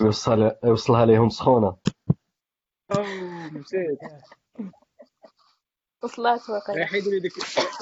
[0.00, 1.76] يوصل يوصلها ليهم سخونة.
[2.90, 3.98] اوه نسيت.
[6.04, 7.32] وصلات واقيلا راح يديروا لي ديك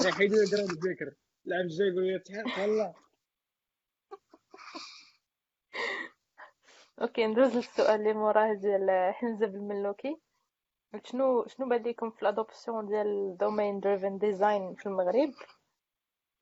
[0.07, 0.71] راح يديروا لي جراوند
[1.87, 2.95] يقولوا لي تحق والله
[7.03, 10.17] OK ندوز للسؤال اللي موراه ديال حمزة بن ملوكي
[11.05, 15.33] شنو شنو بان ليكم في ال adoption ديال domain-driven design في المغرب؟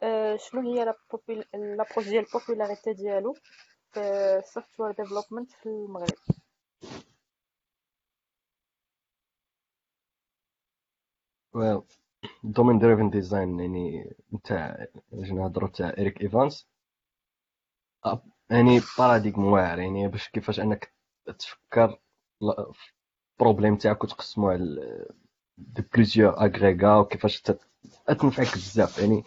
[0.03, 0.95] أه شنو هي
[1.55, 3.35] l'approche ديال ال popularité ديالو
[3.93, 4.01] في
[4.39, 6.16] ال software development في المغرب؟
[12.44, 16.69] domain-driven design يعني نتاع باش نهضروا تاع Eric Evans
[18.07, 18.19] أب-
[18.51, 20.93] يعني paradigme واعر يعني باش كيفاش أنك
[21.39, 21.99] تفكر
[23.40, 25.07] ال problème تاعك وتقسمو على
[25.59, 27.43] des plusieurs agrégats وكيفاش
[28.20, 28.99] تنفعك بزاف.
[28.99, 29.24] يعني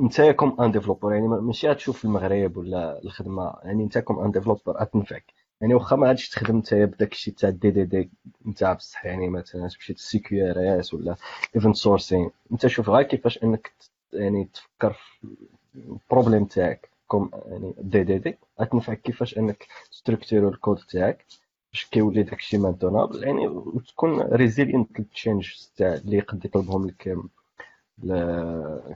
[0.00, 4.72] أنت comme un développeur يعني ماشي غتشوف المغرب ولا الخدمة يعني أنت comme un développeur
[4.80, 8.10] غتنفعك يعني واخا ما غاديش تخدم انت بداك الشيء تاع DDD
[8.46, 11.16] نتاع بصح يعني مثلا تمشي CQRS ولا
[11.56, 13.72] event sourcing أنت شوف غير كيفاش إنك
[14.12, 15.28] يعني تفكر في
[15.74, 16.90] ال problème تاعك.
[17.06, 18.38] comme يعني DDD.
[18.60, 21.24] غتنفعك كيفاش إنك ت structurerو ال code تاعك
[21.72, 27.16] باش كيولي داكشي maintenable يعني وتكون resilient لل change تاع اللي يقد يطلبهم لك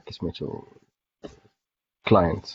[0.05, 0.61] كيسميتو
[2.07, 2.45] client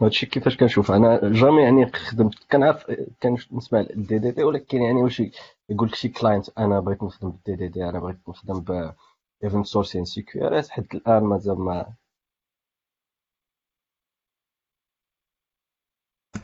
[0.00, 2.90] هادشي كيفاش كنشوف أنا jamais يعني خدمت كنعرف
[3.22, 5.22] كنسمع ال DDD ولكن يعني واش
[5.68, 8.94] يقول لك شي client أنا بغيت نخدم بال DDD أنا بغيت نخدم ب
[9.44, 11.94] event sourcing CQRS حتى الآن مازال ما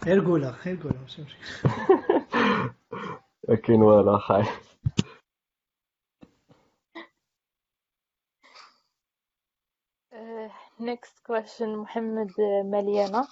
[0.05, 1.39] غير قولها غير قولها ماشي مشكل
[3.65, 4.45] كاين والو خاي
[10.81, 12.31] next question محمد
[12.65, 13.29] مليانة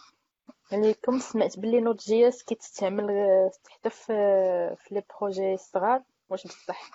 [0.72, 3.08] عليكم سمعت بلي Node.js كيتستعمل
[3.70, 4.12] حتى في
[4.78, 6.90] في les projets الصغار واش بصح؟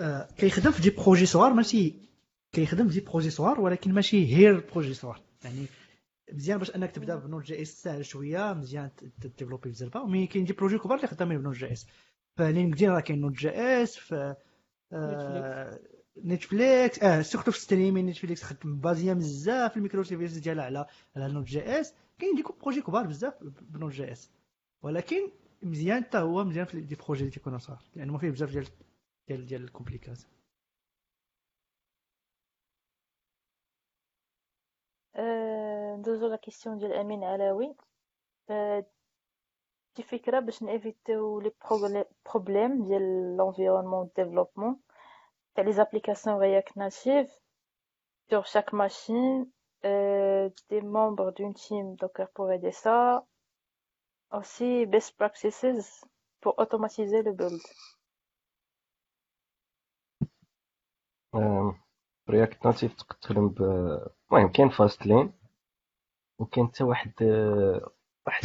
[0.00, 1.94] آه، كيخدم في des projets صغار ماشي
[2.52, 5.20] كيخدم في des projets صغار ولكن ماشي هير projets صغار.
[5.44, 5.66] يعني
[6.32, 8.90] مزيان باش انك تبدا ب Node.js ساهل شوية مزيان
[9.20, 11.72] ت développer بزاف mais كاين des projets كبار اللي خدامين ب Node.js.
[11.72, 11.86] ف
[12.36, 14.34] LinkedIn راه كاين Node.js في
[16.24, 17.02] نتفليكس.
[17.02, 19.76] آه surtout في streaming نتفليكس خدم بها بزاف.
[19.76, 20.86] ال microservices ديالها على
[21.16, 21.94] على Node.js.
[22.18, 24.30] كاين des projets كبار بزاف ب Node.js.
[24.82, 25.30] ولكن
[25.62, 28.66] مزيان حتى هو مزيان في des projets اللي تيكونوا صغار لأنه ما فيه بزاف ديال
[29.28, 30.18] ديال ديال ال compliqué.
[35.16, 35.59] آه،
[36.00, 37.74] ندوزو la question ديال أمين علاوي.
[38.50, 38.86] آه،
[39.96, 41.52] شي فكرة باش n'éviter les
[42.26, 44.80] problèmes ديال l'environnement développement
[45.54, 47.40] تاع les applications React Native
[48.30, 49.46] sur chaque machine
[49.84, 53.26] euh, des membres d'une team Docker pour aider ça.
[54.32, 56.04] Aussi best practices
[56.40, 57.62] pour automatiser le build.
[62.30, 63.62] React Native تقدر تخدم ب
[64.32, 65.32] المهم كاين Fastlane
[66.40, 67.12] وكاين حتى واحد
[68.26, 68.44] واحد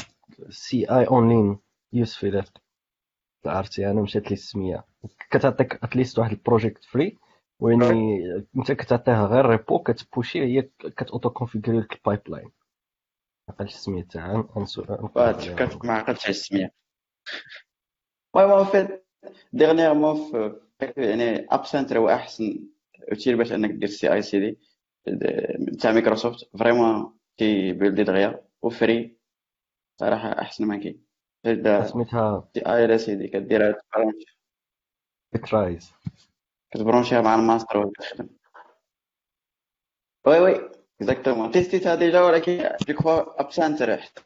[0.50, 1.58] سي آي اونلاين
[1.94, 2.44] يوسفي
[3.46, 4.86] عرفتي؟ أنا مشات لي السمية.
[5.32, 7.18] كتعطيك اتليست واحد البروجيكت فري
[7.60, 7.84] وين
[8.58, 12.52] أنت كتعطيها غير ريبو كتبوشي هي كتوتو كونفيغوري لك البايب لاين
[13.48, 14.48] ما عقلتش السمية تاعها.
[15.84, 16.72] ما عقلتش السمية.
[18.36, 19.06] المهم فيت
[19.54, 20.62] ديغنيغمون في
[20.98, 22.68] يعني اب سنتر هو أحسن
[23.12, 24.60] أوتيل باش أنك دير سي اي سي دي
[25.82, 29.18] تاع مايكروسوفت فريمون كي بيلدي دغيا وفري.
[30.00, 31.06] صراحة أحسن ما كاين.
[31.92, 34.38] سميتها سي آي إل سي دي كديرها تبرونش
[35.34, 35.94] بترايز
[36.72, 38.30] كتبرونشيها مع الماستر وكتخدم
[40.28, 40.72] وي وي.
[41.02, 42.58] اكزاكتومون تيستيتها ديجا ولكن
[42.88, 44.22] جو كخوا اب سنتر حتى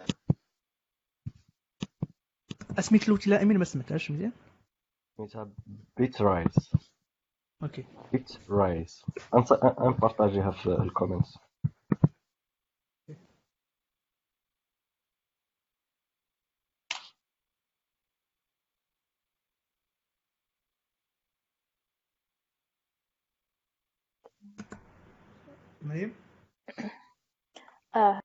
[2.80, 4.32] اسميت الاوتيل أمين ما سمعتهاش مزيان؟
[5.18, 5.52] سميتها
[5.98, 6.74] بيترايز
[7.64, 7.86] OK.
[8.12, 9.06] Bitrise ن
[9.80, 11.38] partagerها في ال comments
[25.90, 26.16] مريم
[27.96, 28.22] آه.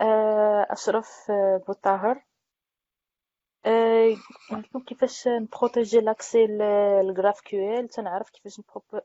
[0.00, 0.66] آه.
[0.70, 2.24] أشرف آه، بوطاهر
[3.66, 4.16] آه،
[4.52, 8.60] نعرفو كيفاش ن protéger l'accès لل GraphQL تنعرف كيفاش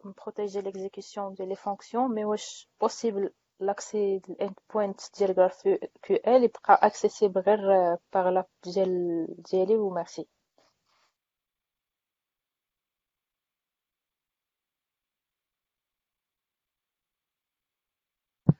[0.05, 6.79] ن protéger l'exécution ديال les fonctions mais واش possible l'accès ال endpoint ديال GraphQL يبقى
[6.87, 7.59] accessible غير
[8.13, 10.27] par l'app ديال ديالي وميرسي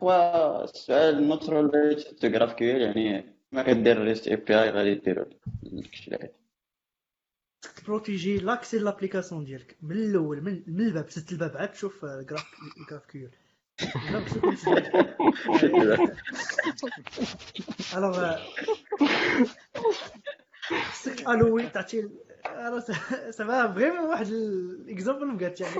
[0.01, 5.25] والسؤال not related to GraphQL يعني ما كدير REST API غادي ديرو
[5.63, 6.33] داكشي العادي
[7.75, 9.77] تبروتيجي لاكسي لابليكاسيون ديالك.
[9.81, 12.45] من الأول من, من الباب تسد الباب عاد تشوف جراف
[12.89, 13.29] جراف كيو
[17.97, 18.35] الوغ
[20.91, 22.09] خصك الوي تعطي
[23.31, 25.75] سافا فريمون واحد الاكزومبل مقاتش يعني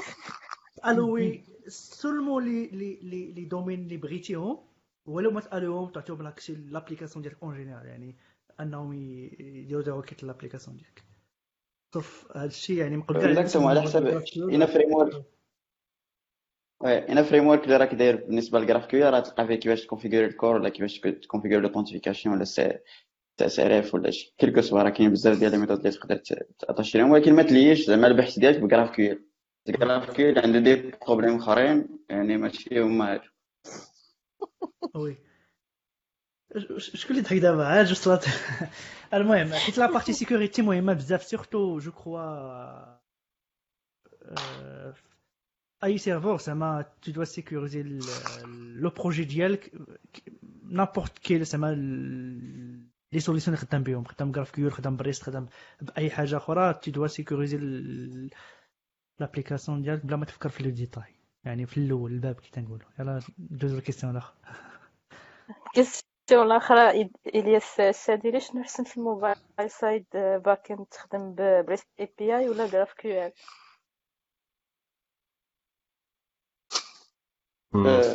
[0.86, 2.68] الوي سولمون لي
[3.02, 4.60] لي لي دومين اللي بغيتيهم
[5.06, 8.16] ولو ما تالوهم تعطيهم لاكسي لابليكاسيون ديالك اون جينيرال يعني
[8.60, 11.04] أنهم يديروا دي روكيت لابليكاسيون ديالك.
[11.94, 14.08] شوف هذا الشيء يعني مقبل اكزاكتومون على حسب
[14.50, 15.24] اين فريم ورك
[16.86, 20.56] اين فريم ورك اللي راك داير بالنسبة للجراف كيو راه تلقى فيه كيفاش تكونفيغوري الكور
[20.56, 22.80] ولا كيفاش تكونفيغوري لوثنتيفيكاسيون ولا سي
[23.38, 24.84] تاع اف ولا شي كيلكو سوا.
[24.84, 26.16] راه كاين بزاف ديال لي ميثود اللي تقدر
[26.60, 29.31] تاتاشي لهم ولكن ما تليش زعما البحث ديالك بجراف كيول
[29.68, 33.30] جراف كيول عنده دي بروبليم آخرين يعني ماشي هما هادو
[34.96, 35.18] oui
[36.78, 38.08] شكون اللي ضحك دابا؟ عاد juste
[39.14, 43.02] المهم حيت la partie sécurité مهمة بزاف surtout je crois
[45.84, 47.84] un serveur زعما tu dois sécuriser
[48.76, 49.72] le projet ديالك.
[50.64, 51.76] n'importe quelle زعما
[53.14, 55.48] les solutions اللي خدام بهم خدام GraphQL خدام ب REST خدام
[55.82, 57.58] بأي حاجة أخرى tu dois sécuriser
[59.22, 61.16] l'application ديالك بلا ما تفكر في le détail.
[61.44, 64.34] يعني في الأول الباب كي تنقولوا يلا دوزو ال question الأخر.
[65.74, 69.36] question الاخرى إلياس السادري شنو احسن في ال
[69.68, 73.34] mobile side backend تخدم ب REST API ولا GraphQL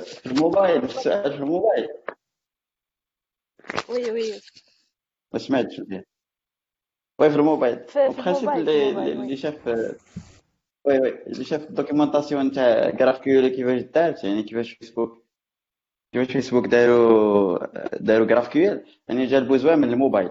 [0.04, 1.88] في الموبايل السؤال في ال mobile.
[3.88, 4.40] oui oui.
[5.32, 5.80] ما سمعتش.
[5.80, 6.04] مزيان
[7.18, 7.88] oui في الموبايل.
[7.88, 9.68] في الموبايل في اللي شاف
[10.86, 10.98] oui
[11.38, 15.24] oui شاف ال documentation تاع GraphQL كيفاش دارت يعني كيفاش فيسبوك
[16.12, 17.58] كيفاش فيسبوك داروا
[18.00, 20.30] داروا GraphQL يعني جا ال besoin من ال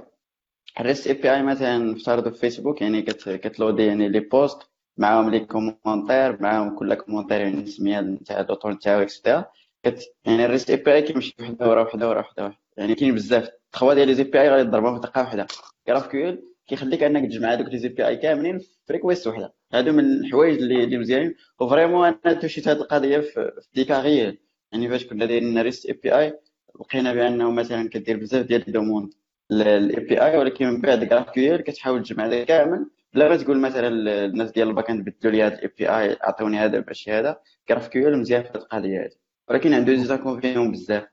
[0.79, 4.59] mobile ال REST API مثلا افترضوا في فيسبوك يعني كت كتلودي يعني les posts
[4.97, 9.45] معاهم les commentaires معاهم كل commentaire يعني السميه نتاع ال auteur نتاعو et cetera
[9.83, 12.53] كت يعني ال REST API كيمشي وحده ورا وحده ورا وحده.
[12.77, 15.47] يعني كاين بزاف تخوا ديال les API غادي تضربهم في دقه واحدة
[15.87, 19.53] GraphQL كيخليك انك تجمع هذوك les API كاملين في request وحده.
[19.73, 24.37] هادو من الحوايج اللي اللي مزيانين و vraiment أنا touchéت هذه القضية في Décathlon
[24.71, 26.39] يعني فاش كنا دايرين REST API
[26.79, 29.13] لقينا بأنه مثلا كدير بزاف ديال ال
[29.49, 32.89] demandes لل API ولكن من بعد GraphQL كتحاول تجمع هذا كامل.
[33.13, 33.87] بلا ما تقول مثلا
[34.25, 38.43] الناس ديال ال backend بدلوا لي هذا ال API عطوني هذا ماشي هذا GraphQL مزيان
[38.43, 39.15] في هذه القضية هذه
[39.49, 41.07] ولكن عنده des inconvénients بزاف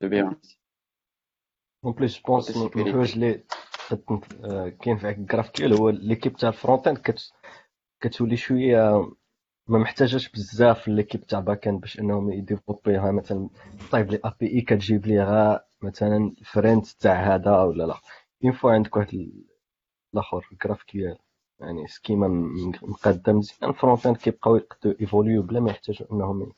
[0.00, 0.58] To be honest
[1.84, 3.44] en plus بونس من الحوايج اللي
[4.44, 7.32] آه، كاين في GraphQL هو l'équipe تاع ال front-end كت-
[8.00, 9.08] كتولي شوية
[9.68, 13.10] ما محتاجاش بزاف l'équipe تاع back-end باش انهم يديفلوبيها.
[13.12, 13.48] مثلا
[13.90, 17.94] طيب les API كتجيب لي غا مثلا friend تاع هذا ولا لا.
[18.44, 19.44] une fois عندك واحد ال-
[20.14, 21.18] الآخر GraphQL
[21.60, 23.70] يعني schéma م- مقاده مزيان.
[23.70, 26.52] ال front-end كيبقاو يقدروا ايفوليو بلا ما يحتاجوا انهم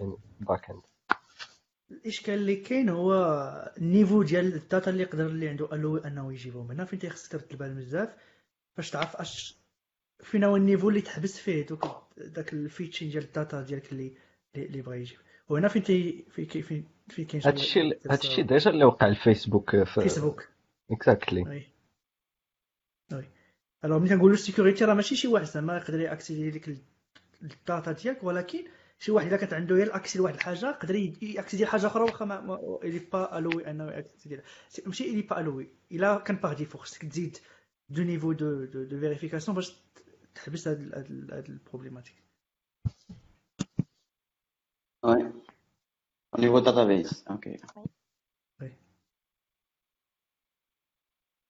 [0.00, 0.82] يعني back-end
[1.90, 3.14] الإشكال اللي كاين هو
[3.78, 7.32] ال niveau ديال ال data اللي يقدر اللي عنده alors أنه يجيبهم هنا فين تيخصك
[7.32, 8.08] ترد البال بزاف.
[8.76, 9.56] باش تعرف اش
[10.22, 11.66] فين هو ال niveau اللي تحبس فيه.
[11.66, 11.86] دوك
[12.16, 14.12] داك ال fetching ديال ال data ديالك اللي
[14.56, 15.18] اللي بغا يجيب.
[15.48, 17.80] وهنا فين تي في فين فين كاين شي هادشي
[18.10, 20.48] هادشي déjà اللي وقع الفيسبوك في فيسبوك.
[20.90, 21.62] exactly oui.
[23.12, 23.24] oui.
[23.84, 26.78] alors ملي كنقولوا sécurité راه ماشي شي واحد زعما يقدر ياكسيدي لك ال-
[27.42, 28.64] ال data ديالك ولكن
[28.98, 32.24] شي واحد إلا كانت عنده غير ال accès لواحد الحاجة يقدر ياكسيدي لحاجه أخرى واخا
[32.24, 34.42] ما ما- il est pas alloué انه ياكسيدي
[34.86, 37.38] ماشي il est pas alloué الا كان par défaut خصك تزيد
[37.88, 39.80] de niveaux de de, de vérification باش
[40.34, 42.22] تحبس هاد ال- هاد ال- هاد ال problématique.
[45.04, 45.32] oui
[46.36, 47.30] au niveau database.
[47.30, 47.56] OK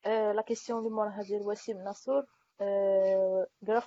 [0.06, 1.84] la question اللي موراها ديال وسيم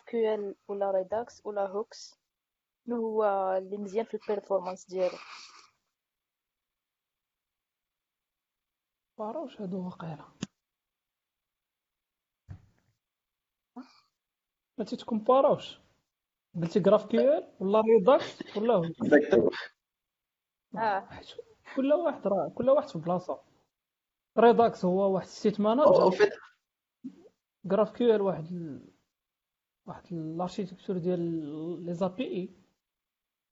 [0.06, 2.19] QL ولا Redux ولا hooks
[2.90, 3.24] شنو هو
[3.58, 5.18] اللي مزيان في ال performance ديالو.
[9.20, 10.26] معرفش هادو واقيلا
[14.78, 15.80] ما تيتكومباراوش
[16.56, 18.84] قلتي GraphQL ولا Redux ولا هو؟
[20.78, 21.10] آه.
[21.76, 23.42] كل واحد راه كل واحد في بلاصة.
[24.38, 25.28] Redux هو واحد
[25.60, 26.34] ماناجر فيت
[27.66, 28.94] جراف كيو ال واحد ال...
[29.86, 31.20] واحد الاركيتكتور ديال
[31.86, 32.59] لي زابي اي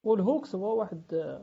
[0.04, 1.36] والهوكس هو واحد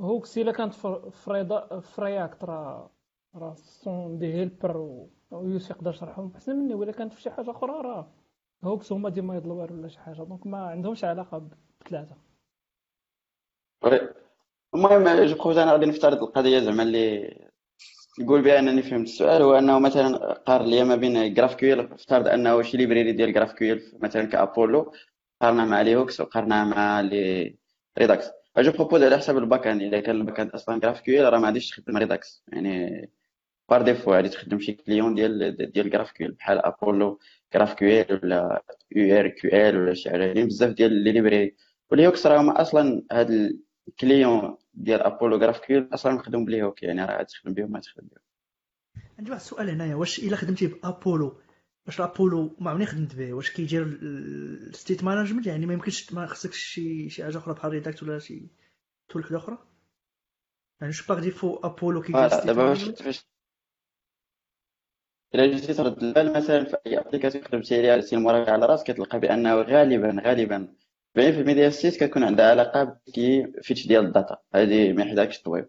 [0.00, 2.90] هوكس إلا كانت في فريدا في رياكت راه
[3.34, 4.76] راه سون دي هيلبر
[5.30, 8.12] ويوسف يقدر يشرحهم احسن مني ولا كانت في شي حاجة أخرى راه
[8.64, 11.48] هوكس هما ديما يضلوا ولا شي حاجة دونك ما عندهمش علاقة
[11.80, 12.16] بثلاثة.
[14.74, 17.36] المهم جو بروبوز أنا غادي نفترض القضية زعما اللي
[18.18, 22.62] يقول بها أنني فهمت السؤال هو أنه مثلا قارن لي ما بين GraphQL افترض أنه
[22.62, 24.92] شي library ديال GraphQL مثلا كأبولو
[25.42, 27.56] قارنها مع les hooks وقارنها مع les
[27.98, 28.30] Redux.
[28.58, 31.70] je propose على حسب ال back-end إذا كان ال back-end أصلا GraphQL راه ما غاديش
[31.70, 32.44] تخدم Redux.
[32.48, 33.10] يعني
[33.68, 37.18] par défaut غادي تخدم شي client ديال ديال GraphQL بحال Apollo
[37.54, 38.62] GraphQL ولا
[38.96, 40.24] URQL ولا شي حاجة.
[40.24, 41.56] يعني بزاف ديال les libraries
[41.90, 43.56] و les hooks راه أصلا هاد
[43.88, 46.82] ال client ديال Apollo GraphQL أصلا مخدوم ب les hooks.
[46.82, 48.22] يعني راه تخدم بهم ما تخدم بهم
[49.18, 49.94] عندي واحد السؤال هنايا.
[49.94, 51.38] واش إلا خدمتي بأبولو
[51.86, 53.32] واش ابولو ما عمرني خدمت به.
[53.32, 57.70] واش كيدير ال state management يعني ما يمكنش ما خصكش شي شي حاجة أخرى بحال
[57.70, 58.42] Redux ولا شي
[59.08, 59.58] tool وحده أخرى؟
[60.80, 62.72] يعني شو par défaut Apollo كيدير الستيت دابا
[65.34, 69.20] الا جيتي ترد البال مثلا في أي application خدمتي عليها سي المراجعة على رأسك كتلقى
[69.20, 70.74] بأنه غالبا غالبا
[71.14, 74.38] 70% ديال ال state كتكون عندها علاقة ب fetch ديال ال data.
[74.54, 75.68] هذه ما يحداكش الطويب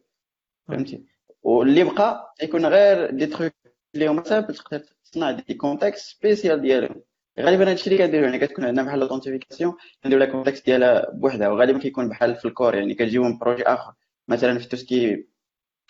[0.68, 1.06] فهمتي؟
[1.42, 3.54] واللي بقى يكون غير des trucs
[3.96, 7.02] هما مثلا تقدر تصنع des contextes spécial ديالهم
[7.40, 11.80] غالبا هادشي اللي كنديرو يعني كتكون عندنا بحال l'authentification كنديرو لها context ديالها بوحدها وغالبا
[11.80, 13.94] كيكون بحال في ال core يعني كتجيو من projet آخر.
[14.28, 15.28] مثلا في tout ce qui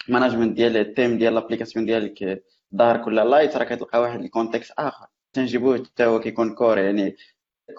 [0.07, 5.07] management ديال التيم ديال l'application ديالك dark ولا light راه كتلقى واحد ال context آخر.
[5.34, 7.15] تنجيبوه حتى هو كيكون core يعني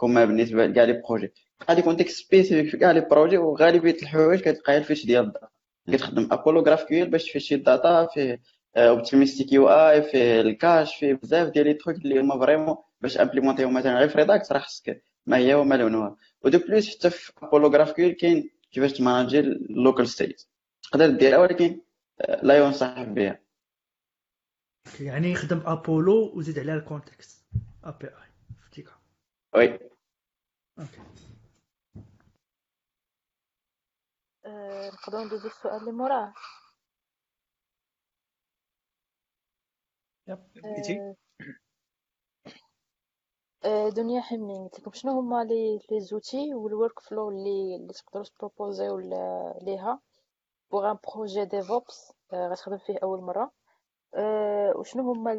[0.01, 1.33] كما بالنسبة لكاع les projets
[1.71, 5.49] غادي contexte spécifique في كاع les projets وغالبيه الحوايج كتلقاها ال fetch ديال ال data.
[5.93, 8.41] كتخدم Apollo GraphQL باش تفيشي ال data فيه
[8.79, 13.75] optimistic UI فيه ال cache فيه بزاف ديال les trucs اللي هما vraiment باش امبليمونتيهم
[13.75, 16.17] مثلا غير في Redux راه خصك ما هي وما لونها.
[16.45, 20.43] و de plus حتى في Apollo GraphQL كاين كيفاش تماناجي ال local state
[20.83, 21.81] تقدر ديرها ولكن
[22.43, 23.41] لا ينصح بها.
[25.01, 27.45] يعني يخدم ابولو وزيد عليها ال Context
[27.85, 28.13] API
[28.61, 28.89] فهمتيك
[29.55, 29.79] oui.
[30.79, 31.01] OK.
[34.47, 36.33] آه، نقدروا ندوزو السؤال اللي موراه.
[40.29, 41.15] yep آه،
[43.65, 48.25] آه، دنيا حمني قلت لكم شنو هما les les outils وال workflow اللي اللي تقدروا
[48.25, 50.01] تبروبوزيو ل- ليها
[50.71, 53.51] pour un projet DevOps غتخدم فيه أول مرة.
[54.15, 55.31] آه، وشنو هما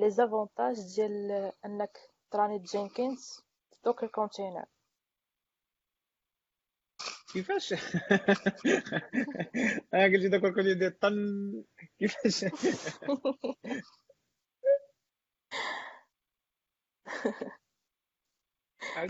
[0.00, 1.98] les avantages ديال أنك
[2.30, 3.40] تراني Jenkins
[3.84, 4.64] Docker container
[7.32, 7.72] كيفاش؟
[9.94, 11.14] أنا قلت دوك كل يدي طن
[11.98, 12.44] كيفاش؟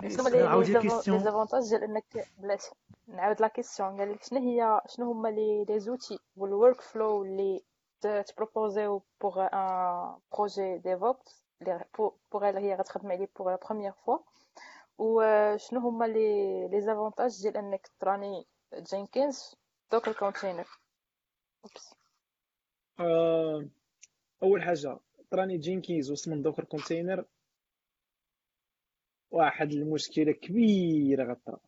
[0.09, 1.18] شنو هما les عاودي لي ال question.
[1.18, 2.70] avantages ديال انك بلاتي
[3.06, 7.64] نعاود la question قال لك شنو هي شنو هما les les outils وال workflow اللي
[8.01, 11.44] تبروبوزيو pour un projet DevOps
[12.32, 14.18] pour اللي هي غتخدم عليه pour la première fois
[14.98, 19.55] وشنو هما les les avantages ديال انك تراني Jenkins
[19.92, 20.68] Docker container
[24.43, 24.98] أول حاجة
[25.30, 27.24] تراني Jenkins وسط من Docker container
[29.30, 31.60] واحد المشكلة كبيرة غطرا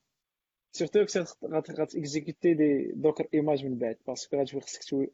[0.73, 1.05] surtout
[1.53, 3.97] غات exécuter des Docker images من بعد.
[4.07, 5.07] parce que غتولي خصك tu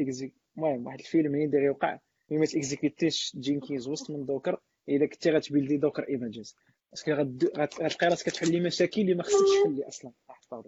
[0.00, 1.98] exec المهم واحد الفيلم هنا داير يوقع.
[2.30, 6.56] ملي ما ت exécuter ش Jenkins وسط من Docker إلا كنتي غت builder Docker images
[6.90, 10.12] parce que غتلقى راسك كتحلي مشاكل اللي ما خصكش تحلي أصلا.
[10.30, 10.66] احفظ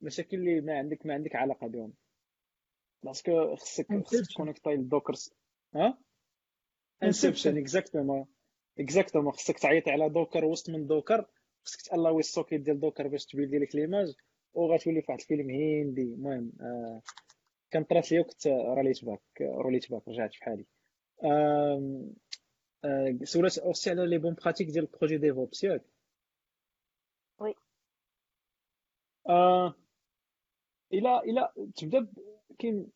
[0.00, 1.92] مشاكل اللي ما عندك ما عندك علاقة بهم.
[3.02, 4.32] parce que خصك خصك.
[4.32, 5.34] ت connecter لل Dockers
[5.74, 5.98] ها
[7.02, 7.58] inception.
[7.58, 8.26] exactement
[8.78, 11.26] exactement خصك تعيط على Docker وسط من Docker
[11.64, 14.14] خصك ت allow ي ال socket ديال Docker باش ت builder لك l'image
[14.54, 17.02] وغتولي في واحد الفيلم هندي المهم آه
[17.70, 20.66] كان طرات ليا وكنت rollit back rollit back رجعت في حالي
[21.24, 22.04] آه
[23.22, 25.82] سولات aussi على les bonnes pratiques ديال ال projet DevOps ياك
[27.38, 27.54] oui
[29.28, 29.74] آه
[30.92, 32.08] إلى إلى تبدا
[32.58, 32.86] كاين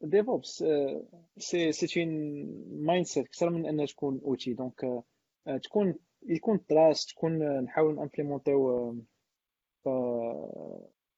[0.00, 0.64] DevOps
[1.38, 2.10] c'est c'est un
[2.84, 5.02] mindset أكثر من انها تكون outil donc
[5.62, 5.94] تكون
[6.26, 8.96] يكون trust تكون آه، نحاول ن implémenter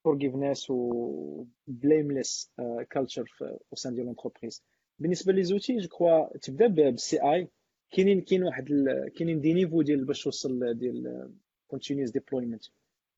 [0.05, 2.53] forgiveness و blameless
[2.91, 4.63] culture au sein ديال l'entreprise
[4.99, 7.49] بالنسبة les outils je crois تبدا بال CI
[7.91, 8.69] كاينين كاين واحد
[9.17, 11.31] كاينين des niveaux ديال باش توصل ديال
[11.69, 12.65] continuous deployment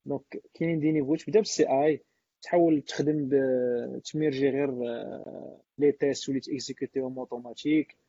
[0.05, 2.03] donc كاينين des niveaux تبدا بال CI
[2.41, 3.29] تحاول تخدم
[4.11, 8.04] ت merger غير آه، les tests واللي تيكزيكوتيهم اوتوماتيك آه،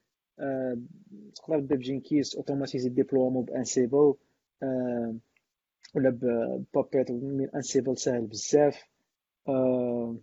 [1.35, 4.15] تقدر تبدأ ب Jenkins automatiser déploiement ب Ansible.
[4.63, 5.15] آه،
[5.95, 6.11] ولا
[6.75, 8.83] Puppet من Ansible ساهل بزاف.
[9.49, 10.17] آه،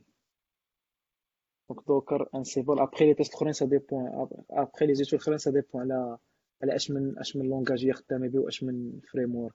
[1.69, 2.79] donc Docker Ansible.
[2.79, 6.17] après les tests الاخرين ça dépend après les études الاخرين ça dépend على
[6.63, 9.53] على أش من أش من langage هي خدامة به وأش من framework parce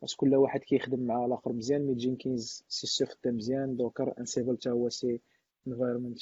[0.00, 3.76] que كل واحد كيخدم مع الآخر مزيان mais Jenkins c'est sûr خدام مزيان.
[3.76, 5.20] Docker Ansible حتى هو c'est
[5.68, 6.18] environment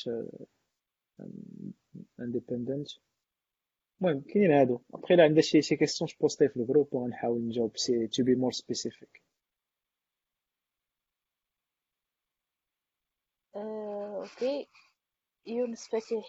[2.21, 2.89] independent
[4.01, 7.77] المهم كاينين هادو ابخي الا عندها شي شي question poster في ال groupe ونحاول نجاوب
[7.77, 9.23] c'est to be more specific
[13.57, 14.69] آه، okay
[15.47, 16.23] يونس فتحي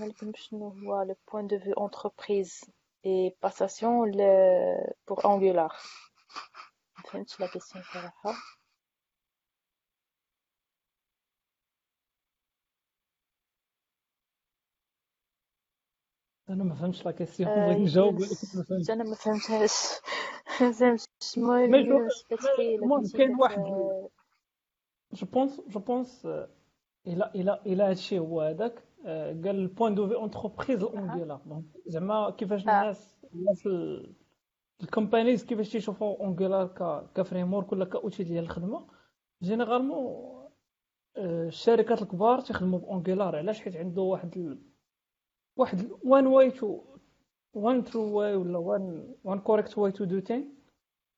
[0.00, 2.60] قالكم شنو هو le point de vue entreprise
[3.06, 4.10] et passation
[5.08, 5.72] pour Angular
[6.96, 8.34] ما فهمتش la question صراحة
[16.50, 19.72] أنا ما فهمتش la question آه، بغيت نجاوب ولكن ما فهمتش أنا ما فهمتهاش.
[20.60, 21.04] ما فهمتش.
[22.58, 23.62] المهم كاين واحد.
[25.12, 26.26] je pense je pense
[27.06, 28.82] إلى إلى إلى هادشي هو هذاك.
[29.06, 32.80] آه، قال ال point de vue entreprise Angular donc زعما كيفاش آه.
[32.82, 33.68] الناس الناس
[34.82, 36.66] ال companies كيفاش تيشوفوا Angular
[37.14, 38.86] ك framework ولا ك outil ديال الخدمة.
[39.42, 40.34] généralement
[41.18, 44.58] الشركات الكبار تيخدموا ب Angular علاش؟ حيت عنده واحد.
[45.56, 46.80] واحد one way to
[47.54, 50.54] one true way ولا one one correct way to do things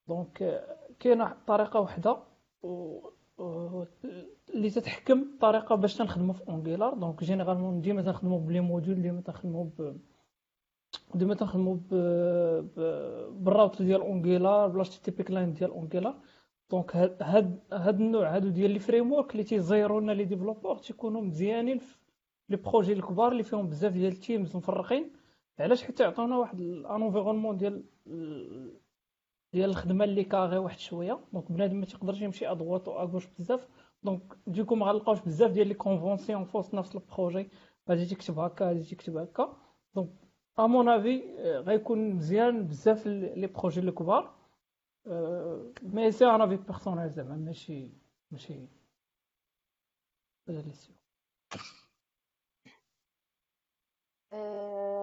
[0.09, 0.64] donc
[1.00, 2.16] كاينة طريقة واحدة
[2.62, 2.98] و...
[3.38, 3.84] و...
[4.54, 9.20] اللي تتحكم الطريقة باش تنخدموا في Angular donc généralement ديما تنخدموا ب les modules ديما
[9.20, 9.96] تنخدموا ب
[11.14, 11.94] ديما تنخدموا ب...
[13.44, 16.14] بال route ديال Angular بال HTTP client ديال Angular
[16.70, 21.78] donc هاد هاد النوع هادو ديال les frameworks اللي تيزيرو لنا les développeurs تيكونوا مزيانين
[21.78, 21.96] في
[22.48, 25.12] les projets الكبار اللي فيهم بزاف ديال ال teams مفرقين
[25.59, 27.85] علاش حيت يعطونا واحد ال environnement ديال
[29.52, 31.20] ديال الخدمة اللي carré واحد شوية.
[31.32, 33.68] donc بنادم ما تيقدرش يمشي à droite و à gauche بزاف.
[34.02, 37.48] donc du coup ما غنلقاوش بزاف ديال les conventions في وسط نفس ال projet.
[37.89, 39.56] غادي تكتب هكا غادي تكتب هكا.
[39.94, 40.10] donc
[40.59, 41.22] à mon avis
[41.66, 44.36] غيكون مزيان بزاف les projets الكبار.
[45.82, 47.90] mais c'est un avis personnel زعما ماشي
[48.31, 48.68] ماشي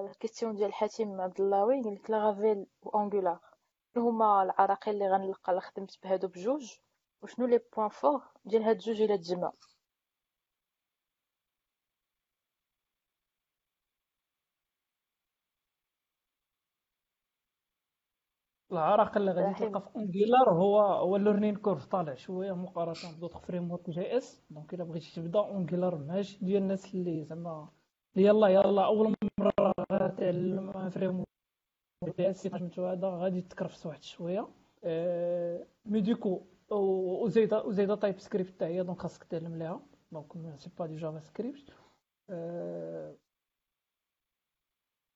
[0.09, 3.39] ال question ديال حاتم عبد اللهوي قال لك Laravel و Angular
[3.95, 6.77] شنو هما العراقيل اللي غنلقى؟ الا خدمت بهادو بجوج.
[7.23, 9.53] وشنو les points forts ديال هاد الجوج إلا تجمعوا
[18.71, 19.59] العراقيل اللي غادي.
[19.59, 24.45] تلقى في Angular هو هو ال learning curve طالع شوية مقارنة ب d'autres frameworks JS.
[24.49, 27.82] donc إلا بغيتي تبدأ Angular ماشي ديال الناس اللي زعما اللي
[28.15, 31.23] يلا يلا أول مرة غتعلم frame
[32.17, 32.47] JS
[33.03, 34.47] غادي تكرفس واحد شوية.
[35.85, 39.81] mais du coup وزيدا وزيدا TypeScript هي donc خاصك تعلم ليها.
[40.11, 41.73] donc c'est pas du JavaScript pur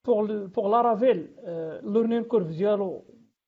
[0.06, 3.06] pour Laravel ال learning curve ديالو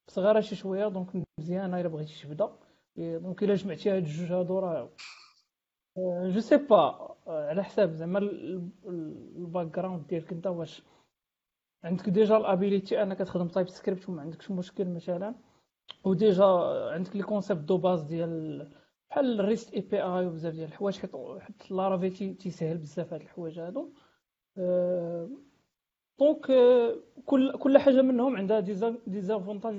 [0.07, 1.07] صغيره شي شوية donc
[1.39, 2.55] مزيانه إلا بغيتي تبدا.
[2.97, 4.89] donc إلا جمعتي هاد الجوج هادو راه
[6.33, 8.19] je sais pas على حساب زعما
[8.85, 10.31] ال background ديالك.
[10.31, 10.83] انت واش
[11.83, 15.35] عندك déjà ال ability انك تخدم TypeScript وما عندكش مشكل مثلا؟
[16.03, 16.45] و déjà
[16.93, 18.67] عندك les concepts de base ديال
[19.09, 23.59] بحال ال REST API وبزاف ديال الحوايج حيت حيت Laravel تي- تيسهل بزاف هاد الحوايج
[23.59, 23.89] هادو.
[26.19, 26.95] donc آه،
[27.25, 28.59] كل كل حاجة منهم عندها
[29.07, 29.75] des avantages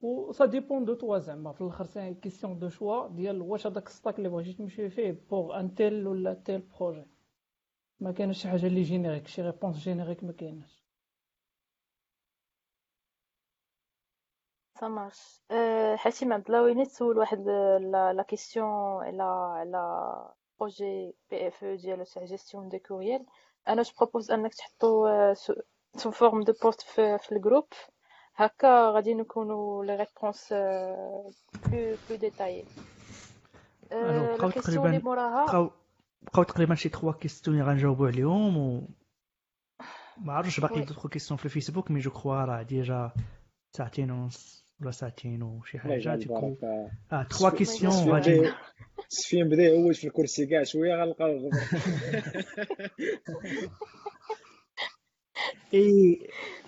[0.00, 1.52] و ça dépend de toi زعما.
[1.52, 5.12] في الآخر c'est question de choix ديال واش هذاك ال stack اللي بغيتي تمشي فيه
[5.30, 7.06] pour un tel ولا tel projet
[8.00, 10.86] ما كاينش شي حاجة اللي générique شي réponse générique ما كايناش
[14.80, 17.38] ça marche أه حاتم عبد اللهوي نيت سول واحد
[18.14, 18.66] la question
[19.04, 19.78] على على
[20.60, 23.26] projet PFE أو ديالو تاع gestion de courrier
[23.68, 25.08] أنا je propose انك تحطو
[25.96, 27.68] sous forme de post في ال groupe
[28.36, 32.64] هكا غادي نكونوا les réponses plus plus détaillées
[33.92, 35.70] alors، la بقاو question اللي تقريبا موراها بقاو
[36.22, 38.88] بقاو تقريبا شي 3 questions اللي غنجاوبو عليهم و
[40.18, 40.84] ما عرفتش باقي oui.
[40.84, 43.10] d'autres questions في الفيسبوك mais je crois راه déjà
[43.76, 48.40] ساعتين ونص ولا ساعتين وشي الله حاجة يجعل تيكون البركه آه 3 questions سفيان غادي
[48.40, 48.54] بدا
[49.08, 51.50] سفيان بدا يهوج في الكرسي كاع شوية غنلقاو الغبر
[55.74, 56.20] اي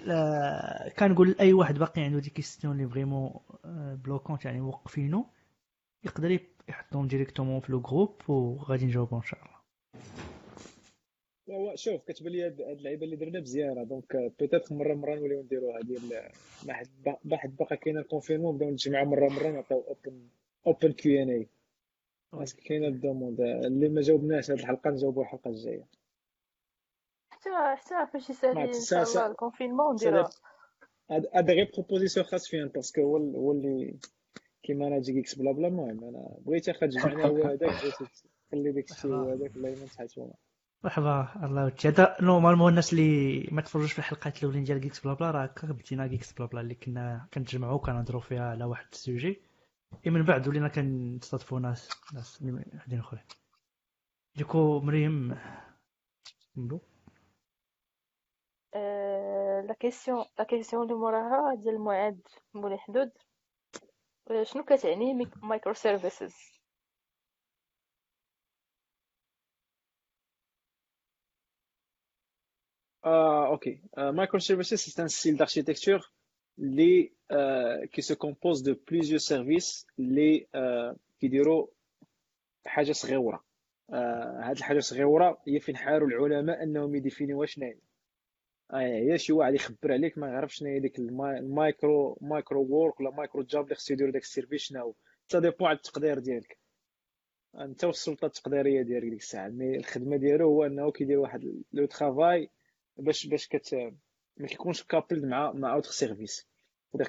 [0.06, 3.30] لا كنقول لاي واحد باقي عنده des questions اللي vraiment
[4.04, 5.24] bloquantes يعني موقفينو
[6.04, 6.38] يقدر
[6.68, 9.58] يحطهم directement في le groupe وغادي نجاوبو إن شاء الله.
[11.50, 15.80] هو شوف كتبان لي هاد اللعيبة اللي درنا مزيانه donc peut-être مرة مرة نوليو نديروها
[15.80, 16.30] ديال
[16.66, 20.28] ما حد با- ما حد باقا كاينة ال confinement نبداو نتجمعوا مرة مرة نعطيو open
[20.66, 21.46] open Q&A
[22.66, 25.84] كاينة ال demande اللي ما جاوبناش هاد الحلقة نجاوبوا الحلقة الجاية.
[27.76, 29.96] حتى حتى فاش يسالي ان سا- شاء سا- الله ال confinement
[31.10, 33.98] هاد هاد غير proposition خاص فيها parce que هو هو اللي
[34.62, 37.72] كي manager Geeks Blabla المهم أنا بغيت اخا تجمعنا هو هذاك
[38.50, 40.30] تخلي داك الشيء هذاك الله يمن تحيتو
[40.84, 45.30] مرحبا الله يوجه هذا normalement الناس اللي ما تفرجوش في الحلقات الاولين ديال Geeks Blabla
[45.30, 49.40] راه هكا بدينا Geeks Blabla اللي كنا كنتجمعوا وكنهضروا فيها على واحد ال sujet
[50.06, 53.22] et من بعد ولينا كنستضيفوا ناس ناس اللي وحدين اخرين
[54.36, 55.38] d'accord مريم
[56.56, 56.80] نبدو آه،
[59.66, 62.16] la question la question اللي موراها ديال معاذ
[62.54, 63.10] مولاي حدود
[64.30, 66.58] آه، شنو كتعني microservices
[73.02, 73.68] Ah, ok.
[73.96, 76.12] Euh, microservices, c'est un style d'architecture
[76.58, 78.74] les, euh, qui se compose de
[81.18, 81.68] qui diront
[82.66, 83.44] حاجة صغيرة
[83.92, 87.74] آه هاد الحاجة صغيره هي فين حاروا العلماء أنهم ي définir وها شنو
[88.72, 93.00] آه هي شي واحد يخبر عليك ما يعرفش شنو هي ديك ال micro micro work
[93.00, 94.94] ولا micro job اللي خصو يدير داك ال service شنو هو.
[95.28, 96.58] ça dépend على التقدير ديالك.
[97.54, 99.48] انت والسلطه التقديريه ديالك ديك الساعة.
[99.48, 102.50] mais الخدمة ديالو هو انه كيدير واحد le travail
[102.96, 103.74] باش باش كت
[104.36, 106.48] ما كيكونش coupled مع مع autres services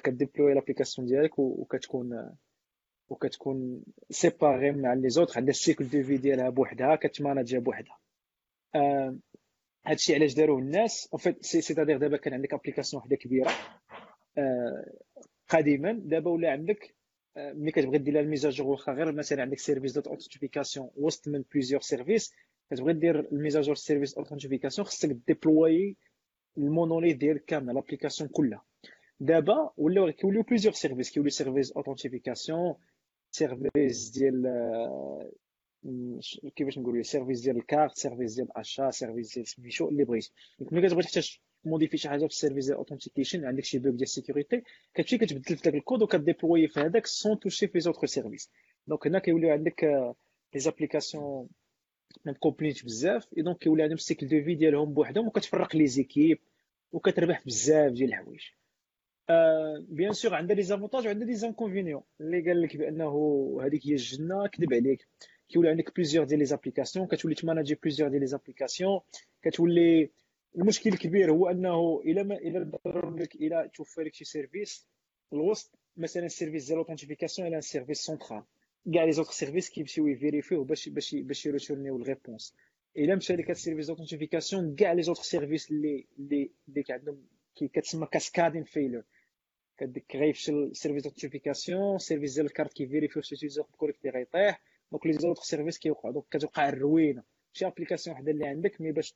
[0.04, 2.36] ك déployer l'application ديالك وكتكون
[3.08, 7.60] وكتكون séparée مع les autres عندها ال cycle de vie ديالها بوحدها كت manager ها
[7.60, 7.98] بوحدها.
[8.74, 9.16] آه
[9.86, 11.08] هادشي علاش داروه الناس.
[11.18, 13.50] fait c'est c'est-à-dire دابا كان عندك application وحدة كبيرة
[14.38, 14.92] آه
[15.48, 15.92] قديما.
[15.92, 16.94] دابا ولا عندك
[17.36, 21.28] آه ملي كتبغي دير ال mise à jour واخا غير مثلا عندك service d'authentification وسط
[21.28, 22.34] من plusieurs services
[22.70, 25.96] كتبغي دير ال mise à jour service authentification خصك déployer
[26.58, 28.64] ال monolithe ديالك كامل l'application كلها.
[29.20, 32.74] دابا ولاو كيوليو plusieurs services كيوليو service authentification
[33.30, 34.46] service ديال
[36.56, 40.32] كيفاش نقول service ديال ال carte service ديال ال achat service ديال سميتو اللي بغيتي
[40.58, 43.92] donc ملي كتبغي تحتاج modifier شي حاجة في ال service ديال authentication عندك شي bug
[43.92, 44.62] ديال ال sécurité
[44.94, 48.50] كتمشي كتبدل في داك ال code وك déployer في هذاك sans toucher في autres services
[48.86, 49.84] donc هنا كيوليو عندك
[50.54, 51.48] les applications
[52.24, 55.26] ما م couplé ينش بزاف et donc كيولي عندهم ال cycle de vie ديالهم بوحدهم
[55.26, 56.38] وكتفرق les équipes
[56.92, 58.42] وكتربح بزاف ديال الحوايج.
[59.88, 63.12] bien sûr عندها les avantages وعندها les inconvénients اللي قال لك بأنه
[63.62, 65.08] هذيك هي الجنة كذب عليك.
[65.50, 69.00] كيولي عندك plusieurs ديال les applications كتولي ت manager plusieurs ديال les applications
[69.42, 70.10] كتولي
[70.56, 74.86] المشكل الكبير هو انه الا ما الا ضرب لك الا توفر لك شي service
[75.32, 78.42] الوسط مثلا ال service ديال authentification إلى service central
[78.94, 82.09] كاع les autres services كيمشيو ي vérifier و باش باش باش ي retourner و ال
[82.09, 82.54] réponse
[82.96, 88.06] الا مشى لك ال service d'authentification كاع les autres services اللي اللي اللي عندهم كتسمى
[88.06, 89.02] cascading failure
[89.78, 94.60] كديك غيفشل السيرفيس دوثنتيفيكاسيون السيرفيس ديال الكارت كيفيريفي واش ال user connecté غيطيح
[94.92, 97.22] donc les autres services كيوقع donc كتوقع الروينة.
[97.52, 99.14] شي application وحدة اللي عندك mais باش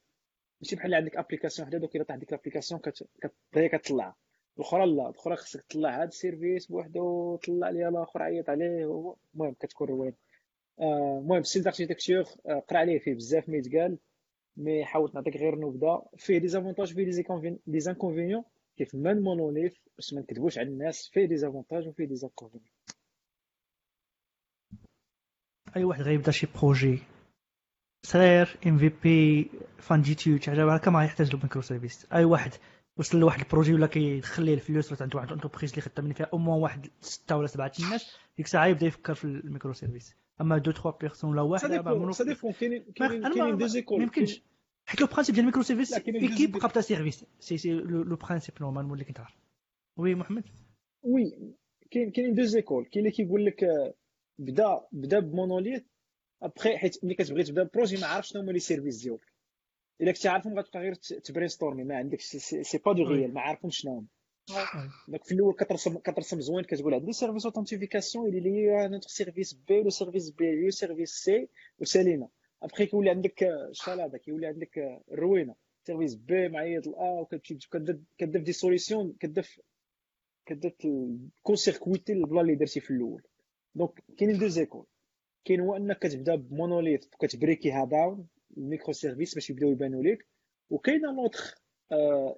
[0.60, 4.14] ماشي بحال عندك application وحدة donc الا طاح ديك ال application كتبغي كتطلع.
[4.58, 5.08] الأخرى لا.
[5.10, 8.84] الأخرى خصك تطلع هاد ال service بوحدو طلع ليها الآخر عيط عليه
[9.34, 10.14] المهم كتكون روينة.
[10.80, 13.98] آه، المهم style d'architecture آه، قرأ عليه فيه بزاف ما يتقال
[14.56, 16.02] mais حاولت نعطيك غير نبذة.
[16.16, 17.04] فيه des avantages فيه
[17.66, 18.44] des inconvénients
[18.76, 22.73] كيف ما ال monolithe باش ما نكذبوش على الناس فيه des avantages وفيه des inconvénients
[25.76, 26.98] أي واحد غيبدأ شي projet.
[28.06, 32.50] صغير MVP فان جي تيو شي حاجة هكا ما يحتاج له microservices أي واحد
[32.96, 36.26] وصل لواحد ال projet ولا كيدخل ليه الفلوس ولا عنده واحد entreprise اللي خدام فيها
[36.32, 40.58] au moins واحد ستة ولا سبعة الناس ديك الساعة يبدأ يفكر في ال microservices أما
[40.58, 44.42] deux trois personnes ولا واحد ça dépend كاينين كاينين deux écoles ما يمكنش.
[44.86, 49.04] حيت le principe ديال ال microservices équipe قابطة service c'est c'est le principe normalement اللي
[49.04, 49.34] كنت عارف.
[49.96, 50.44] oui محمد
[51.02, 51.54] oui
[51.90, 53.64] كاين كاينين deux écoles كاين اللي كيقول لك
[54.38, 55.82] بدا بدا ب monolithe
[56.42, 59.32] après حيت ملي كتبغي تبدا projet ما عارفش شنو هما les services ديالك.
[60.00, 63.78] إلا كنتي عارفهم غتبقى غير ت brainstormer ما عندكش c'est pas du réel ما عارفهمش
[63.78, 64.06] شنو هما.
[65.08, 69.82] donc في الأول كترسم كترسم زوين كتقول عندي service authentification اللي les autres service B
[69.82, 72.28] le service B ou service C وسالينا
[72.62, 75.54] ابخي كيولي عندك الشلاضه كيولي عندك الروينه
[75.86, 77.68] service B معيط الا وكتمشي
[78.18, 79.58] كدير des solutions كدير
[80.46, 80.76] كدير
[81.42, 83.22] court-circuiter ال plan اللي درتي في الأول.
[83.74, 84.86] donc كاينين deux écoles.
[85.44, 88.26] كاين هو انك كتبدا ب monolithe وكت breaker ها down ال
[88.56, 90.26] microservices باش يبداو يبانوا لك
[90.70, 91.54] وكاينه l'autre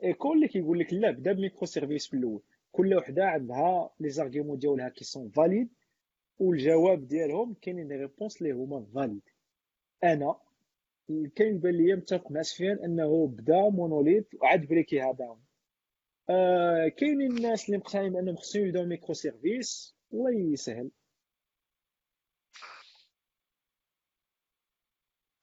[0.05, 2.43] école اللي كيقول لك لا بدا ب microservices في الأول.
[2.73, 5.69] كل وحدة عندها les arguments ديالها qui sont valides
[6.39, 9.23] والجواب ديالهم كاينين لي réponses اللي هما فاليد
[10.05, 10.37] أنا
[11.35, 15.41] كاين بان ليا متفق مع سفيان أنه بدا monolith وعاد break يها down.
[16.31, 20.91] آه كاينين الناس اللي مقتنعين بأنهم خصهم يبداو microservices الله يسهل.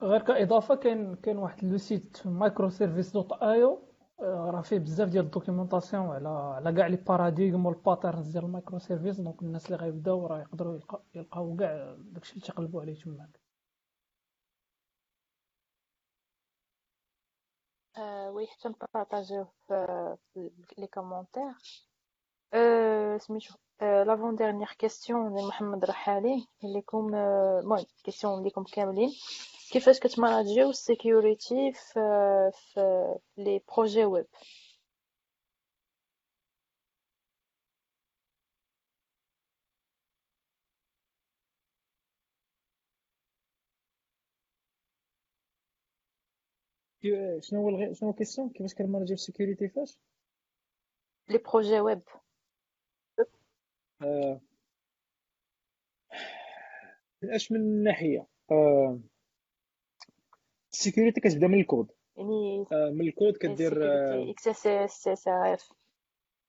[0.04, 3.90] غير كإضافة كاين كاين واحد le site microservices.io
[4.20, 8.80] راه فيه بزاف ديال ال documentation على على كاع les paradigmes وال patterns ديال ال
[8.80, 10.80] microservices donc الناس اللي غيبداو راه يقدروا
[11.16, 13.40] يلقاو كاع داكشي اللي تيقلبوا عليه تماك.
[18.34, 19.46] oui حتى نpartageيو
[20.34, 21.54] في les commentaires
[23.18, 29.10] سميتو l'avant-dernière question ديال محمد رحالي ليكم المهم question ليكم كاملين
[29.74, 32.00] كيفاش كتmanageيو ال security في
[32.54, 34.26] في les projets web
[47.40, 47.96] شنو هو الغي...
[47.96, 49.98] شنو هو question كيفاش كنmanageيو ال security فاش
[51.30, 52.02] les projets web
[54.02, 54.42] آه...
[57.22, 59.00] من اش من ناحيه آه...
[60.74, 61.92] ال sécurité كتبدا من الكود.
[62.18, 65.72] يعني آه، من الكود كدير sécurité XSF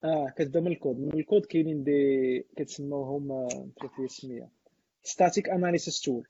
[0.05, 0.98] آه كتبدا من الكود.
[0.98, 3.68] من الكود كاينين des كتسموهم آه،
[3.98, 4.48] les السميه
[5.02, 6.28] static analysis tools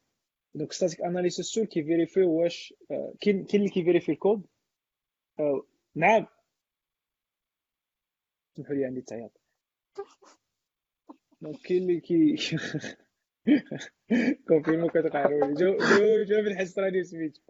[0.54, 4.46] دونك ستاتيك اناليسيس تول كيفيريفي واش آه، كاين كاين اللي كيفيريفي الكود.
[5.40, 6.26] آه، مع
[8.56, 9.40] سمحوا لي عندي تعياط.
[11.40, 12.36] دونك كاين اللي كي
[14.48, 17.40] كونفيرمو كتقهروا لي جو جو جو بالحس راني سميتو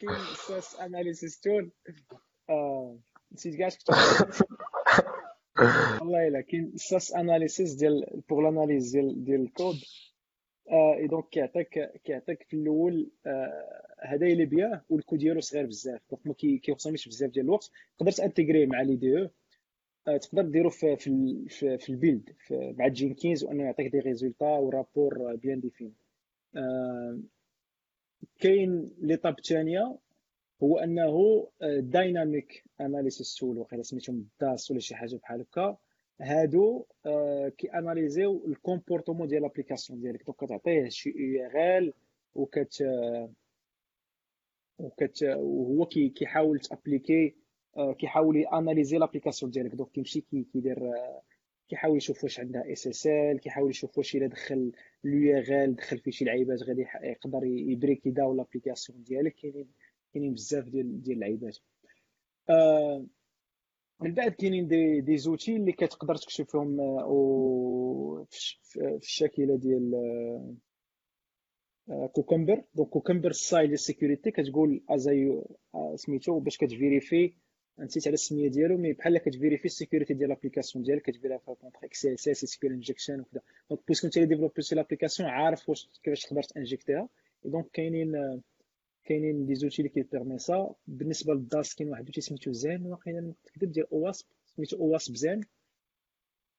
[0.00, 1.40] كاين ستاتيك اناليسيس
[2.50, 2.98] آه،
[3.32, 3.94] نسيت كاع شكون
[6.00, 9.76] والله الا كاين ساس اناليسيس ديال بوغ لاناليز ديال ديال الكود
[10.72, 13.10] اي دونك كيعطيك كيعطيك في الأول
[14.00, 16.00] هدايا اللي بياه والكود ديالو صغير بزاف.
[16.10, 17.70] دونك ما كي- كيخصمش بزاف ديال الوقت.
[17.98, 19.30] تقدر تانتيغريه مع لي دي أو.
[20.04, 25.94] تقدر ديرو في في في, البيلد مع جينكينز وأنه يعطيك دي ريزولتا ورابور بيان ديفين.
[28.40, 29.98] كاين ليطاب الثانية
[30.62, 31.46] هو أنه
[31.78, 35.76] dynamic analysis tools وقيلا سميتهم DAST ولا شي حاجة بحال هكا.
[36.20, 40.26] هادو آه، كيanalyseيو ال comportement ديال l'application ديالك.
[40.26, 41.92] donc كتعطيه شي URL
[42.34, 42.82] وكت
[44.78, 47.32] وكت وهو كي كيحاول تأبليكي آه،
[47.98, 49.74] كيحاول يanalyseي l'application ديالك.
[49.74, 51.22] donc كيمشي كي- كيدير آه،
[51.68, 54.72] كيحاول يشوف واش عندها SSL كيحاول يشوف واش إلا دخل
[55.04, 59.34] ال URL دخل فيه شي لعيبات غادي يقدر يbreakي down l'application ديالك.
[59.34, 59.68] كاينين
[60.12, 61.58] كاينين بزاف ديال ديال اللعيبات
[62.50, 63.06] آه،
[64.00, 69.56] من بعد كاينين des des outils اللي كتقدر تكتشفهم آه، و في الش- في الشاكله
[69.56, 69.92] ديال
[72.12, 72.62] Cucumber.
[72.74, 75.42] donc Cucumber style ديال ال sécurité كتقول إزاي
[75.74, 77.32] آه، سميتو باش كتvérifiي
[77.78, 82.06] نسيت على السمية ديالو mais بحال كتvérifiي ال sécurité ديال l'application ديالك كتvérifiي contre XSS
[82.06, 83.40] SQL injection وكذا
[83.70, 87.08] donc puisque انت اللي développيتي l'application عارف واش كيفاش تقدر تinjectيها
[87.44, 88.42] دونك كاينين
[89.04, 92.86] كاينين دي زوتي اللي كيبيرمي سا بالنسبة للداس كاين واحد سميتو زين.
[92.86, 95.40] واقيلا كتكذب ديال أواسب سميتو أواسب زين.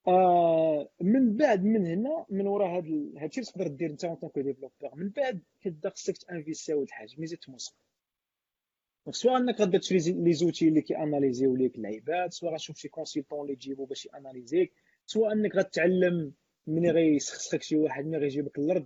[0.08, 4.96] آه من بعد من هنا من ورا هاد هادشي تقدر دير انت اون طونك ديفلوبور
[4.96, 7.74] من بعد كتبدا خصك تانفيستي واحد الحاجة ميزة تموسق
[9.06, 13.42] دونك سواء أنك غتبدا تشري لي زوتي اللي كيأناليزيو ليك اللعيبات سواء غتشوف شي كونسلتون
[13.42, 14.74] اللي تجيبو باش يأناليزيك
[15.06, 16.34] سواء أنك غتعلم
[16.68, 18.86] ملي غيسخسخك شي واحد ملي غيجيبك الأرض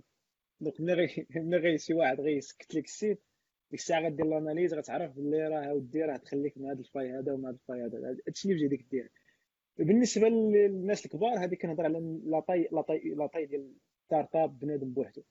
[0.60, 1.26] دونك ملي
[1.58, 3.22] غي شي واحد غيسكت لك السيت
[3.70, 7.44] ديك الساعة غدير لاناليز غتعرف بلي راه أودي راه تخليك من هذا الفاي هذا ومن
[7.44, 9.10] هذا الفاي هذا هادشي اللي يديك دير.
[9.78, 13.72] بالنسبة للناس الكبار هذه كنهضر على لاطاي لاطاي لاطاي ديال
[14.06, 15.22] ستارت اب بنادم بوحدو.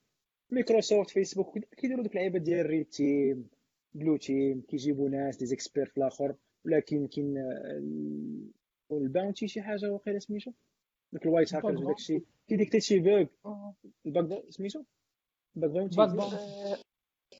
[0.49, 3.49] مايكروسوفت فيسبوك كيديروا ديك اللعيبة ديال ريد تيم
[3.93, 6.35] بلو تيم كيجيبوا ناس دي زيكسبير في الآخر
[6.65, 8.51] ولكن كاين آه، ال-
[8.91, 10.51] ال bounty شي حاجة واقيلا سميتو؟
[11.13, 13.25] داك ال white hackers وداك الشيء كيdétectي شي bug
[14.05, 14.83] ال bug boun- سميتو؟
[15.55, 16.35] bug bounty bug bounty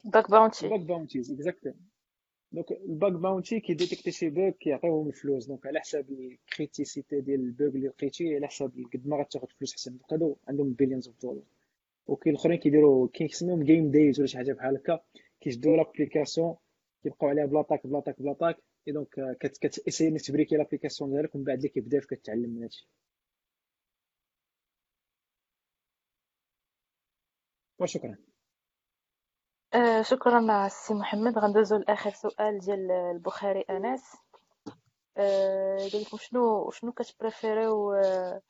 [0.05, 1.73] bug bounty bug bounties exactly
[2.51, 5.45] donc ال bug bounty كيdétectي شي bug كيعطيوهم الفلوس.
[5.47, 9.51] donc على حساب ال criticité ديال ال bug اللي لقيتي على حساب قد ما غتاخد
[9.51, 11.43] فلوس حسن donc هادو عندهم billions of dollars
[12.07, 14.99] وكاين الأخرين كيديروا كيسميهم zero days ولا شي حاجة بحال هكا.
[15.47, 16.55] كيشدوا l'application
[17.03, 18.57] كيبقاو عليها ب l'attaque ب l'attaque ب l'attaque
[18.87, 22.87] et donc كت كتاسيي انك تبريكي لابليكاسيون ديالك ومن بعد اللي كيبدا كتعلم من هادشي.
[27.79, 28.17] وشكرا
[29.73, 31.37] آه شكرا سي محمد.
[31.37, 34.03] غندوزو لآخر سؤال ديال البخاري أنس.
[35.17, 38.41] آه قال لكم شنو شنو كتpréférيو آه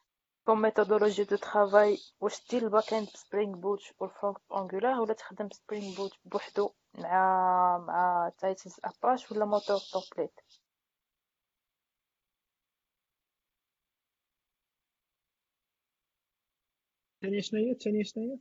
[0.48, 5.14] comme méthodologie de travail واش دير ال backend ب Spring Boot وال front Angular ولا
[5.14, 10.40] تخدم Spring Boot بوحدو مع مع Tiles Apache ولا moteur template
[17.16, 18.40] الثانية شنو هي الثانية شنو هي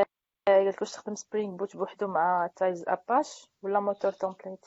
[0.00, 0.06] آه
[0.46, 4.66] قال لك واش تخدم Spring Boot بوحدو مع Tiles Apache ولا moteur template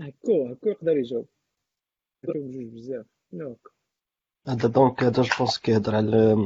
[0.00, 1.26] هكو هكو يقدر يجاوب
[2.24, 3.70] هكو بجوج بزاف لا هكا
[4.48, 6.36] هذا donc هذا je pense كيهضر على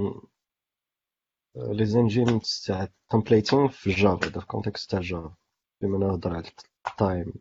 [1.56, 5.34] les engines تاع ال templating في ال Java هذا في contexte تاع ال Java
[5.80, 6.44] بما نهضر على
[6.90, 7.32] Thyme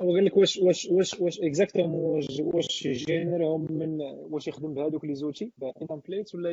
[0.00, 4.74] هو قال لك واش واش واش واش exactement واش واش générer هم من واش يخدم
[4.74, 5.52] بهذوك les outils
[5.88, 6.50] template ولا.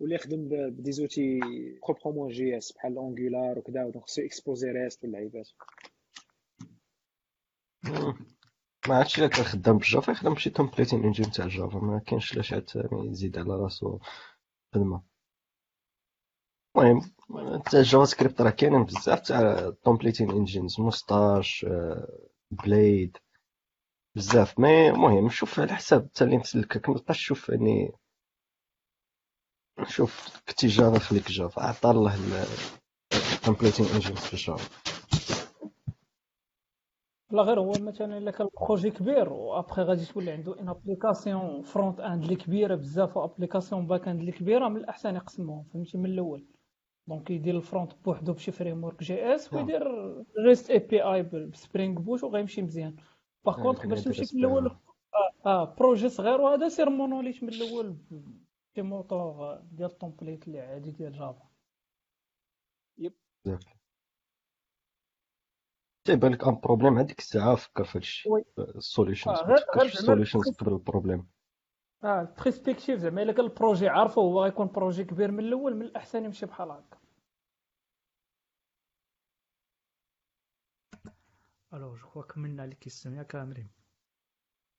[0.00, 1.40] ولا يخدم ب des
[1.88, 5.48] outils proprement JS بحال Angular وكذا donc خصو exposer REST واللعيبات
[8.88, 11.78] ما عرفتش إلا كان خدام بال Java يخدم بشي templating engine تاع ال Java.
[11.78, 13.98] ما كاينش لاش عاد يزيد على راسو
[14.74, 15.02] خدمه
[16.76, 17.00] المهم
[17.70, 21.66] تاع ال JavaScript راه كاينين بزاف تاع templating engines Mustache
[22.50, 23.16] بليد
[24.16, 24.58] بزاف.
[24.58, 27.92] mais المهم شوف على حساب حتى اللي مسلكك ما تبقاش تشوف يعني
[29.86, 31.62] شوف كنتي Java خليك Java.
[31.62, 32.14] عطى الله
[33.32, 34.87] ال templating engines في Java
[37.30, 42.22] لا غير هو مثلا إلا كان projet كبير وأبخي غادي تولي عنده une application front-end
[42.22, 46.46] اللي كبيرة بزاف و application back-end اللي كبيرة من الأحسن يقسمهم فهمتي؟ من الأول.
[47.08, 49.52] donc يدير ال front بوحدو بشي framework JS.
[49.52, 49.82] ويدير
[50.46, 52.96] REST API ب Spring Boot وغيمشي مزيان.
[53.44, 54.48] par آه، contre كان باش تمشي Spring.
[54.48, 54.76] الأول
[55.46, 57.96] آه, آه projet صغير وهذا سير monolithe من الأول
[58.74, 61.12] شي موتور ديال ال template اللي عادي ديال
[63.46, 63.77] Java
[66.08, 68.44] تيبان لك un problème هذيك الساعة فكر في هادشي oui.
[68.58, 69.38] ال solutions
[69.76, 71.26] ال solutions قبل ال problem.
[72.04, 75.82] آه perspective زعما إلا كان ال projet عارفه هو غيكون projet كبير من الأول من
[75.82, 76.98] الأحسن يمشي بحال هكا.
[81.74, 83.70] alors je crois كملنا les questions ياك مريم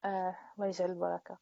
[0.05, 1.37] آه الله يجعل البركة.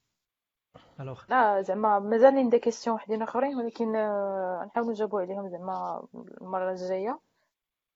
[0.99, 6.07] alors لا زعما مازالين des questions وحدين أخرين ولكن آه، نحاولوا نجاوبوا عليهم زعما
[6.41, 7.19] المرة الجاية.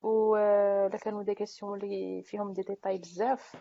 [0.03, 0.35] و
[0.87, 3.55] الا كانوا des questions اللي فيهم دي ديتاي بزاف.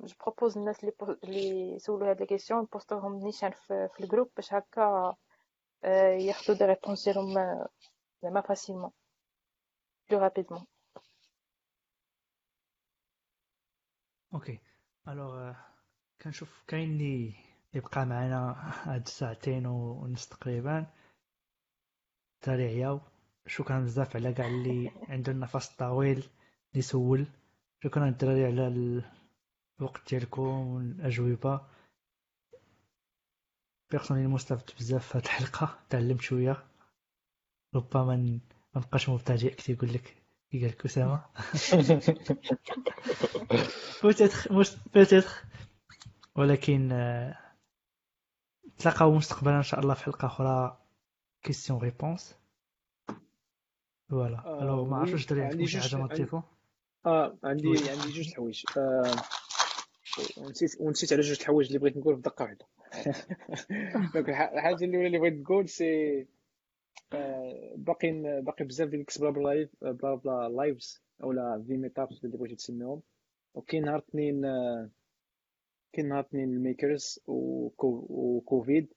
[0.00, 3.88] je propose الناس اللي بو- اللي سولوا هاد les questions ي poster وهم نيشان في,
[3.94, 5.14] في ال groupe باش هكا
[5.84, 7.68] آه، ياخذوا des réponses ديالهم آه،
[8.22, 8.90] زعما facilement
[10.10, 10.66] plus rapidement
[14.34, 14.58] OK
[15.08, 15.52] alors
[16.22, 17.34] كنشوف كاين اللي
[17.74, 20.86] يبقى معنا هاد الساعتين ونص تقريبا.
[22.40, 23.00] تالي عياو.
[23.46, 26.30] شكرا بزاف على كاع اللي عنده النفس الطويل اللي
[26.74, 27.26] يسول
[27.84, 28.68] شكرا الدراري على
[29.80, 31.60] الوقت ديالكم والأجوبة.
[33.90, 35.78] personnel مستفدت بزاف في هاد الحلقة.
[35.90, 36.64] تعلمت شوية.
[37.74, 38.40] ربما ما
[38.76, 40.16] نبقاش مبتدئ كي يقول لك
[40.50, 41.24] كي قال لك أسامة.
[44.94, 45.28] peut-être
[46.34, 47.38] ولكن آه،
[48.66, 50.78] نتلاقاو مستقبلا إن شاء الله في حلقة أخرى.
[51.42, 52.34] questions réponses
[54.10, 54.38] voilà.
[54.46, 56.40] آه، alors ما عرفتش دري عندكم شي حاجة ما عندي- تضيفوا
[57.06, 57.68] آه عندي.
[57.68, 59.14] عندي جوج الحوايج آه
[60.38, 62.66] ونسيت ونسيت على جوج الحوايج اللي بغيت نقول في دقه واحدة.
[64.14, 66.26] donc الح- الحاجة الأولى اللي بغيت نقول c'est
[67.12, 72.36] آه، باقيين باقي بزاف ديال بلا بلا لايف بلا بلا لايفز أولا في ميتابس اللي
[72.36, 73.02] بغيتو تسميهم
[73.54, 74.42] وكاين نهار اثنين
[75.92, 78.92] كاين نهار اثنين الميكرز وكو- وكوفيد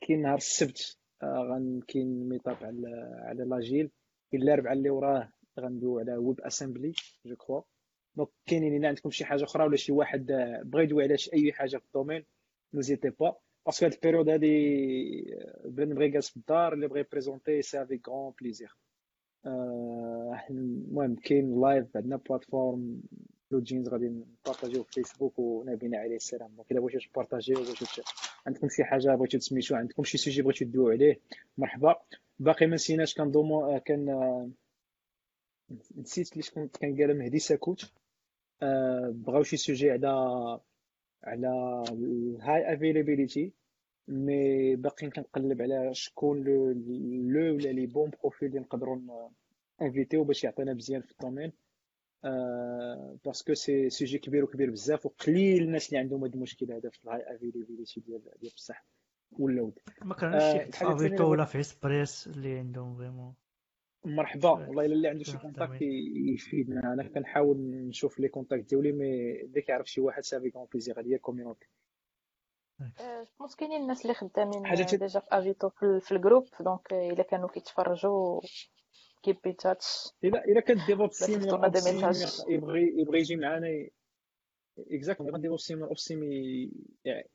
[0.00, 0.98] كاين نهار السبت.
[1.22, 2.88] آه، غن كاين ميتاب على
[3.22, 3.90] على لاجيل.
[4.32, 6.92] كاين الاربعاء اللي وراه غندويو على ويب أسامبلي
[7.26, 7.62] جو كخوا
[8.16, 11.52] دونك كاينين الا عندكم شي حاجة أخرى ولا شي واحد آه، بغى يدوي على أي
[11.52, 12.24] حاجة في الدومين؟
[12.74, 17.62] نوزيتي با باسكو هاد البيريود هادي آه، بنادم بغى يجلس في الدار اللي بغى يبريزونتي
[17.62, 18.76] سي افيك غون بليزير
[20.50, 23.02] المهم كاين لايف عندنا بلاتفورم
[23.52, 26.50] بلو جينز غادي نبارطاجيو في فيسبوك ونبينا عليه السلام.
[26.56, 28.02] دونك إلا بغيتو تبارطاجيو بغيتو
[28.46, 31.20] عندكم شي حاجة بغيتو تسميتو عندكم شي سوجي بغيتو تدويو عليه
[31.58, 31.94] مرحبا.
[32.38, 34.50] باقي ما نسيناش دومو كان آه،
[35.96, 37.92] نسيت اللي شكون كان قال مهدي ساكوت.
[38.62, 40.08] آه، بغاو شي sujet على
[41.24, 43.52] على ال high availability
[44.08, 46.72] mais باقي كنقلب على شكون le
[47.32, 49.28] le ولا les bons profils اللي نقدروا
[49.82, 51.48] inviter يو باش يعطينا مزيان في ال domaine.
[51.48, 51.61] آه
[53.24, 57.04] parce que c'est sujet كبير وكبير بزاف وقليل الناس اللي عندهم هذا المشكل هذا في
[57.04, 58.84] ال high availability ديال ديال بصح
[59.32, 63.34] وال load ما آه، شي اللي ولا في اسبريس اللي عندهم vraiment
[64.04, 65.82] مرحبا والله الا اللي عنده شي كونتاكت.
[66.34, 71.00] يفيدنا أنا كنحاول نشوف لي كونتاكت ديالي مي اللي كيعرف شي واحد سافي كون بليزير
[71.00, 71.66] هذه هي الكوميونيتي
[73.38, 78.40] بونس كاينين الناس اللي خدامين ديجا في افيتو في, في الجروب دونك الا كانوا كيتفرجوا
[79.22, 83.86] كيب ان تاتش الا الا كان ديفوب ميساج يبغي يبغي يجي معنا
[84.78, 86.22] اكزاكتلي كان ديفوب سيميور اوف سيم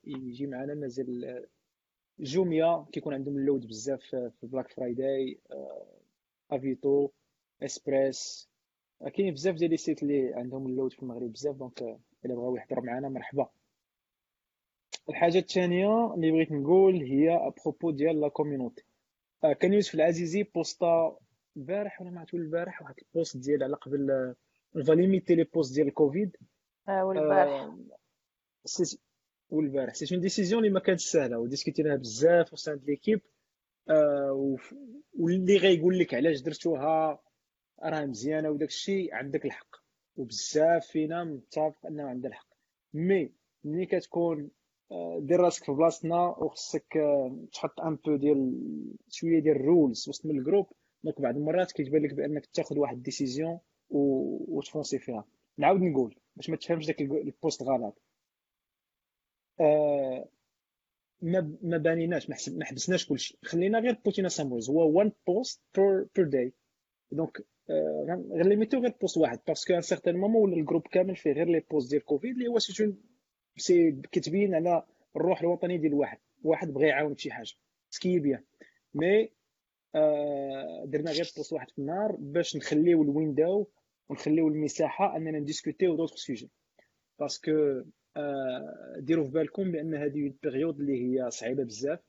[0.03, 1.45] يجي معنا مازال
[2.19, 5.39] Jumia كيكون عندهم ال load بزاف في Black Friday
[6.51, 7.09] Avito
[7.63, 8.49] Express
[9.15, 11.81] كاين بزاف ديال les sites اللي عندهم ال load في المغرب بزاف donc
[12.25, 13.49] إلا بغاو يحضر معنا مرحبا.
[15.09, 18.83] الحاجة الثانية اللي بغيت نقول هي à propos ديال la community
[19.43, 21.17] آه، كان يوسف العزيزي posta
[21.57, 24.11] البارح ولا ما عرفت البارح واحد ال post ديال على قبل
[24.75, 26.35] on va limiter les posts ديال الكوفيد
[26.89, 27.51] آه، والبارح.
[27.61, 27.77] آه،
[28.65, 28.99] سي-
[29.49, 29.93] والبارح.
[29.93, 33.21] c'est une décision اللي ما كانتش سهلة و discutina ها بزاف وسط l'équipe
[33.89, 34.57] آه،
[35.19, 37.19] واللي غيقول لك علاش درتوها
[37.83, 39.75] راه مزيانة وداك الشيء عندك الحق.
[40.15, 42.47] وبزاف فينا متفق إنه عنده الحق.
[42.93, 43.31] mais
[43.63, 44.49] ملي كتكون
[44.91, 48.53] آه، دير راسك في بلاصتنا وخصك آه، تحط un peu ديال
[49.09, 50.67] شوية ديال ال rules وسط من ال groupe
[51.03, 55.25] donc بعض المرات كيتبان لك بأنك تاخذ واحد décision وتفونسي فيها.
[55.57, 58.01] نعاود نقول باش ما تفهمش داك البوست غلط.
[59.59, 60.29] آه
[61.21, 63.37] ما ما بانيناش ما حبسناش كلشي.
[63.43, 66.53] خلينا غير بوتينا سامويز هو وان بوست بير بير داي
[67.11, 69.39] دونك آه، غير ليميتو غير بوست واحد.
[69.47, 72.59] باسكو ان سيغتان مومون ولا الجروب كامل فيه غير لي بوست ديال كوفيد اللي هو
[72.59, 72.93] سي
[73.57, 74.83] سي كتبين على
[75.15, 76.17] الروح الوطني ديال واحد.
[76.43, 77.53] واحد بغى يعاون بشي حاجة.
[77.89, 78.43] سكي بيان
[78.93, 79.31] mais
[80.85, 83.67] درنا غير post واحد في النهار باش نخليو ال window
[84.09, 86.49] ونخليو المساحة أننا ن discuter و d'autres sujets.
[87.19, 87.83] parce que
[88.17, 91.99] آه ديروا في بالكم بأن هذه période اللي هي صعيبة بزاف.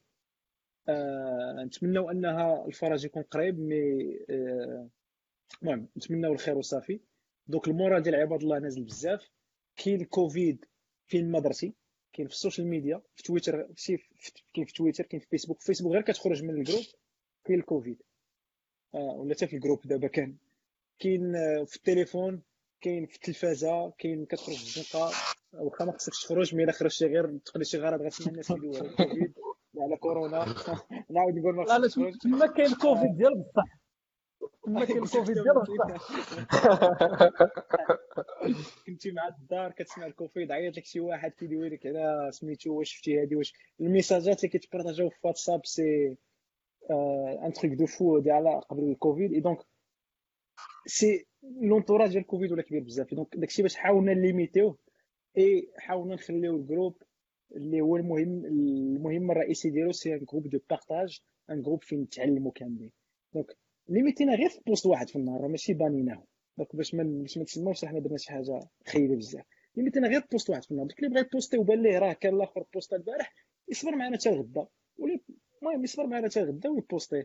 [0.89, 4.89] آه نتمنوا أنها الفرج يكون قريب mais آه
[5.62, 7.00] المهم نتمنوا الخير وصافي.
[7.47, 9.31] donc ال moral ديال عباد الله نازل بزاف.
[9.76, 10.65] كاين كوفيد
[11.07, 11.74] فين ما درتي
[12.12, 13.98] كاين في ال social media في تويتر في
[14.55, 15.60] كاين في تويتر كاين في فيسبوك.
[15.60, 16.85] في فيسبوك غير كتخرج من ال groupe.
[17.49, 18.02] كاين الكوفيد.
[18.94, 20.36] آه ولا حتى في ال groupe دابا كان.
[20.99, 22.43] كاين آه، في التليفون
[22.81, 25.10] كاين في التلفازة كاين كتخرج في الزنقه
[25.52, 28.86] واخا ما خصكش تخرج mais إلا خرجتي غير تقضي شي غرض غتسمع الناس يدويو على
[28.91, 29.35] الكوفيد
[29.78, 30.44] على كورونا.
[31.10, 32.17] نعاود نقول ما خصكش تخرج.
[32.18, 33.78] تما كاين كوفيد ديال بصح.
[34.65, 36.12] تما كاين كوفيد ديال بصح.
[38.86, 43.20] كنتي مع الدار كتسمع الكوفيد عيط لك شي واحد كيدوي لك على سميتو واش شفتي
[43.20, 43.52] هادي واش.
[43.81, 46.17] ال messages ات اللي كيت partager او في واتساب c'est
[46.91, 49.59] un truc de fou ديال قبل ال Covid et donc
[50.86, 54.78] c'est l'entourage ديال الكوفيد ولا كبير بزاف donc داكشي باش حاولنا ن limiter
[55.39, 57.02] وه et حاولنا نخليو ال groupe
[57.57, 61.20] اللي هو المهم المهمه الرئيسي ديالو c'est un groupe de partage
[61.51, 62.92] un groupe فين نتعلموا كاملين
[63.34, 63.57] دونك
[63.89, 66.25] ليميتينا غير في بوست واحد في النهار ماشي بانيناه
[66.58, 69.44] دونك باش ما باش ما تسموش حنا درنا شي حاجة خايبه بزاف
[69.76, 72.65] ليميتينا غير بوست واحد في النهار داك اللي بغى يبوستي وبان ليه راه كان الآخر
[72.75, 73.34] بوستا البارح
[73.68, 74.67] يصبر معنا حتى الغدا
[74.99, 75.18] ولا
[75.62, 77.25] المهم يصبر معنا حتى الغدا ويبوستي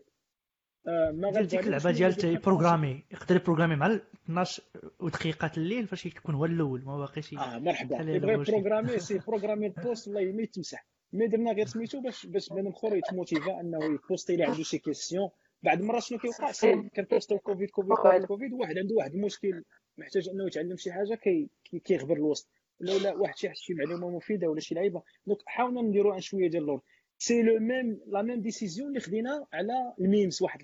[0.87, 4.63] آه ما ديال ديك اللعبة ديال غادي نبقى يبروغرامي يقدر يبروغرامي مع 12
[4.99, 8.01] ودقيقه الليل فاش يكون هو الأول ما باقيش آه مرحبا.
[8.01, 8.37] يبغي.
[8.37, 10.85] بروغرامي سي بروغرامي البوست والله ما يتمسح.
[11.13, 14.63] mais درنا غير سميتو باش باش بنادم اخر يت motiva انه ي poster اللي عنده
[14.63, 15.29] شي question
[15.63, 16.51] بعد المره شنو كيوقع؟
[16.95, 18.53] كن poster يو Covid Covid Covid Covid.
[18.53, 19.63] واحد عنده واحد المشكل
[19.97, 22.49] محتاج انه يتعلم شي حاجة كي كي- كيغبر الوسط.
[22.81, 25.01] ولا ولا واحد شي شي معلومة مفيدة ولا شي لعيبة.
[25.27, 26.81] donc حاولنا نديروا un شوية ديال اللور.
[27.17, 30.61] c'est le même la même décision اللي خدينا على ال memes واحد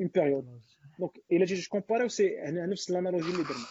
[0.00, 0.60] une période
[0.98, 3.66] donc الا جيتي ت comparer يو c'est هنا نفس ال analogie اللي درنا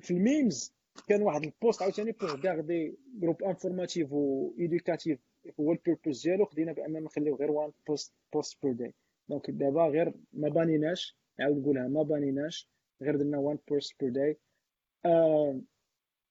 [0.00, 0.74] في ال memes
[1.08, 5.18] كان واحد ال post عاوتاني pour garder groupe informatif و éducatif
[5.60, 8.94] هو ال purpose ديالو خدينا بأننا نخليو غير one post post per day
[9.28, 12.68] donc دابا غير ما بانيناش نعاود نقولها ما بانيناش
[13.02, 14.38] غير درنا one post per day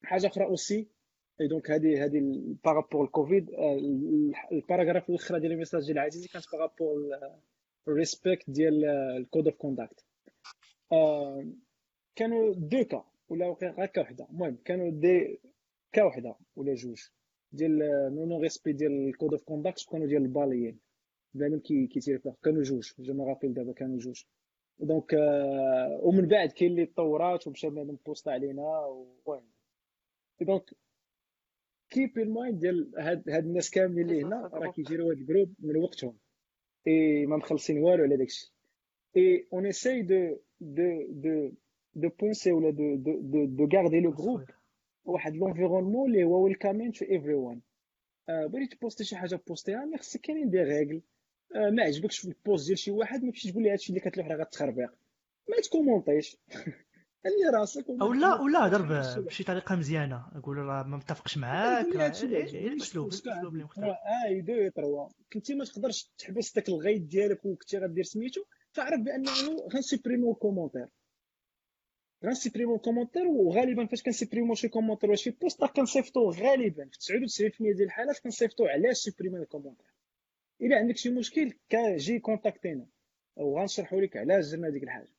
[0.04, 0.88] حاجة أخرى aussi
[1.42, 3.50] et donc هذه هذه par rapport ال Covid
[4.52, 7.10] ال paragraphe الاخرى ديال ال message ديال عزيزي كانت par rapport
[7.88, 8.86] ال respect ديال
[9.18, 10.06] ال code of conduct
[12.16, 15.40] كانوا دو كا ولا غير كا وحده المهم كانوا دي
[15.92, 17.02] كا وحده ولا جوج
[17.52, 17.78] ديال
[18.16, 20.80] نو نو ريسبي ديال الكود اوف كونداكت وكانوا ديال الباليين
[21.34, 24.24] بنادم كي كيتير فيه كانوا جوج جو ما رابيل دابا كانوا جوج
[24.80, 25.14] دونك
[26.04, 29.44] ومن بعد كاين اللي تطورات ومشى بنادم بوستا علينا المهم
[30.42, 30.74] دونك
[31.92, 35.78] كيب ان مايند ديال هاد هاد الناس كاملين اللي هنا راه كيديروا هاد الجروب من
[35.78, 36.18] وقتهم.
[36.88, 38.54] إي ما مخلصين والو على داكشي.
[39.18, 41.52] et on essaie de de de
[41.96, 44.44] de penser ولا de de de, de garder le groupe
[45.06, 47.62] واحد l'environnement اللي هو welcoming to everyone
[48.30, 51.02] بغيتي ت poster شي حاجة poster ها؟ mais خصك كاينين des règles
[51.56, 54.00] آه، ما عجبكش في ال post ديال شي واحد ما تمشيش تقول لي هادشي اللي
[54.00, 54.92] كتلوح راه غتخربيق.
[55.50, 56.38] ما ت commenter ش.
[57.24, 60.26] خلي راسك أو لا ولا هضر ما- ب- بشي طريقة مزيانة.
[60.36, 61.86] نقول راه ما متفقش معاك.
[62.24, 63.96] إيه، إيه، الأسلوب الأسلوب اللي عندك مختلف
[64.28, 68.42] et deux trois كنتي ما تقدرش تحبس داك الغيط ديالك وكنتي غدير سميتو
[68.72, 69.32] فعرف بانه
[69.76, 70.88] غنسيبريمو الكومونتير
[72.26, 76.90] غنسيبريمو الكومونتير وغالبا فاش كن supprimer و شي commentaire ولا شي post كنصيفطو غالبا.
[76.92, 79.86] في 99% ديال الحالات كنصيفطو علاش supprimé ال commentaire.
[80.62, 82.86] إلا عندك شي مشكل كاجي contacter نا.
[83.36, 85.12] وغنشرحوا لك علاش درنا ديك الحاجة.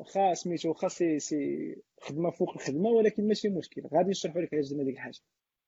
[0.00, 3.82] واخا سميتو واخا سي سي خدمة فوق الخدمة ولكن ماشي مشكل.
[3.94, 5.18] غادي نشرحوا لك علاش درنا ديك الحاجة.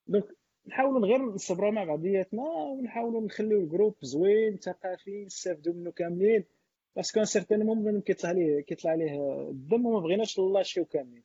[0.06, 0.24] donc
[0.66, 6.44] نحاولوا غير نصبروا مع بعضياتنا ونحاولوا نخليو ال groupe زوين ثقافي نستافدوا منه كاملين.
[6.96, 11.22] parce que un certain moment كيطلع عليه كيطلع عليه الدم وما بغيناش نلاشيو كاملين.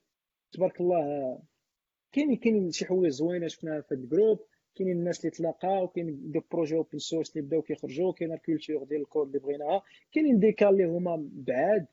[0.52, 1.40] تبارك الله
[2.12, 4.40] كاين كاين شي حوايج زوينة شفناها في ال groupe.
[4.76, 8.84] كاينين الناس اللي تلاقاو كاين des projets open source اللي بداو كيخرجوا كاين ال culture
[8.84, 9.84] ديال الكود اللي بغيناها.
[10.12, 11.86] كاينين des cas اللي هما بعاد.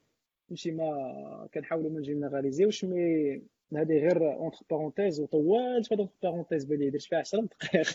[0.50, 3.42] ماشي ما كنحاولوا ما ن généraliser يوش mais
[3.72, 7.86] هذه غير entre parenthèses وطوالت في هذا parenthèse بالي درت فيها 10 دقائق.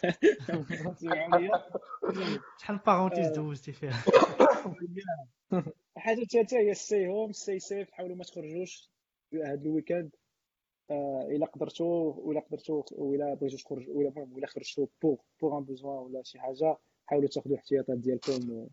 [2.62, 4.04] شحال parenthèse دوزتي فيها؟
[5.98, 8.90] حاجة ثالثه هي ال stay home stay safe حاولوا ما تخرجوش
[9.34, 10.16] هذا ال weekend.
[10.92, 11.86] آه، إلا قدرتو
[12.18, 16.40] ولا قدرتو ولا بغيتو تخرج ولا المهم ولا خرجتو pour pour un besoin ولا شي
[16.40, 18.68] حاجة حاولوا تاخذوا الاحتياطات ديالكم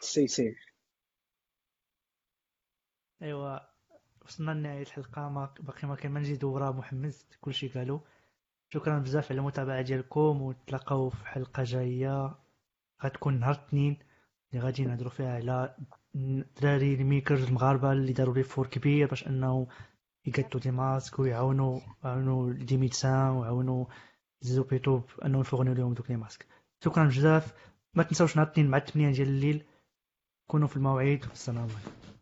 [0.00, 0.63] stay safe
[3.22, 3.58] ايوا
[4.24, 5.28] وصلنا لنهاية الحلقة.
[5.28, 8.00] ما باقي ما كان ما نزيدو وراه محمد كلشي قالو
[8.68, 12.38] شكرا بزاف على المتابعة ديالكم ونتلاقاو في حلقة جاية.
[13.04, 13.98] غتكون نهار الاثنين
[14.52, 15.76] اللي غادي نهضروا فيها على
[16.14, 19.66] الدراري ال makers المغاربة اللي داروا ريفور كبير باش أنه
[20.26, 23.86] يقتلوا des masques ويعاونوا يعاونوا des médecins ويعاونوا
[24.40, 26.46] زوبيتو انه يفورنيو لهم دوك les masques.
[26.84, 27.54] شكرا بزاف.
[27.94, 29.64] ما تنساوش نهار الاثنين مع 8 ديال الليل.
[30.46, 31.24] كونوا في الموعد.
[31.28, 32.13] والسلام عليكم.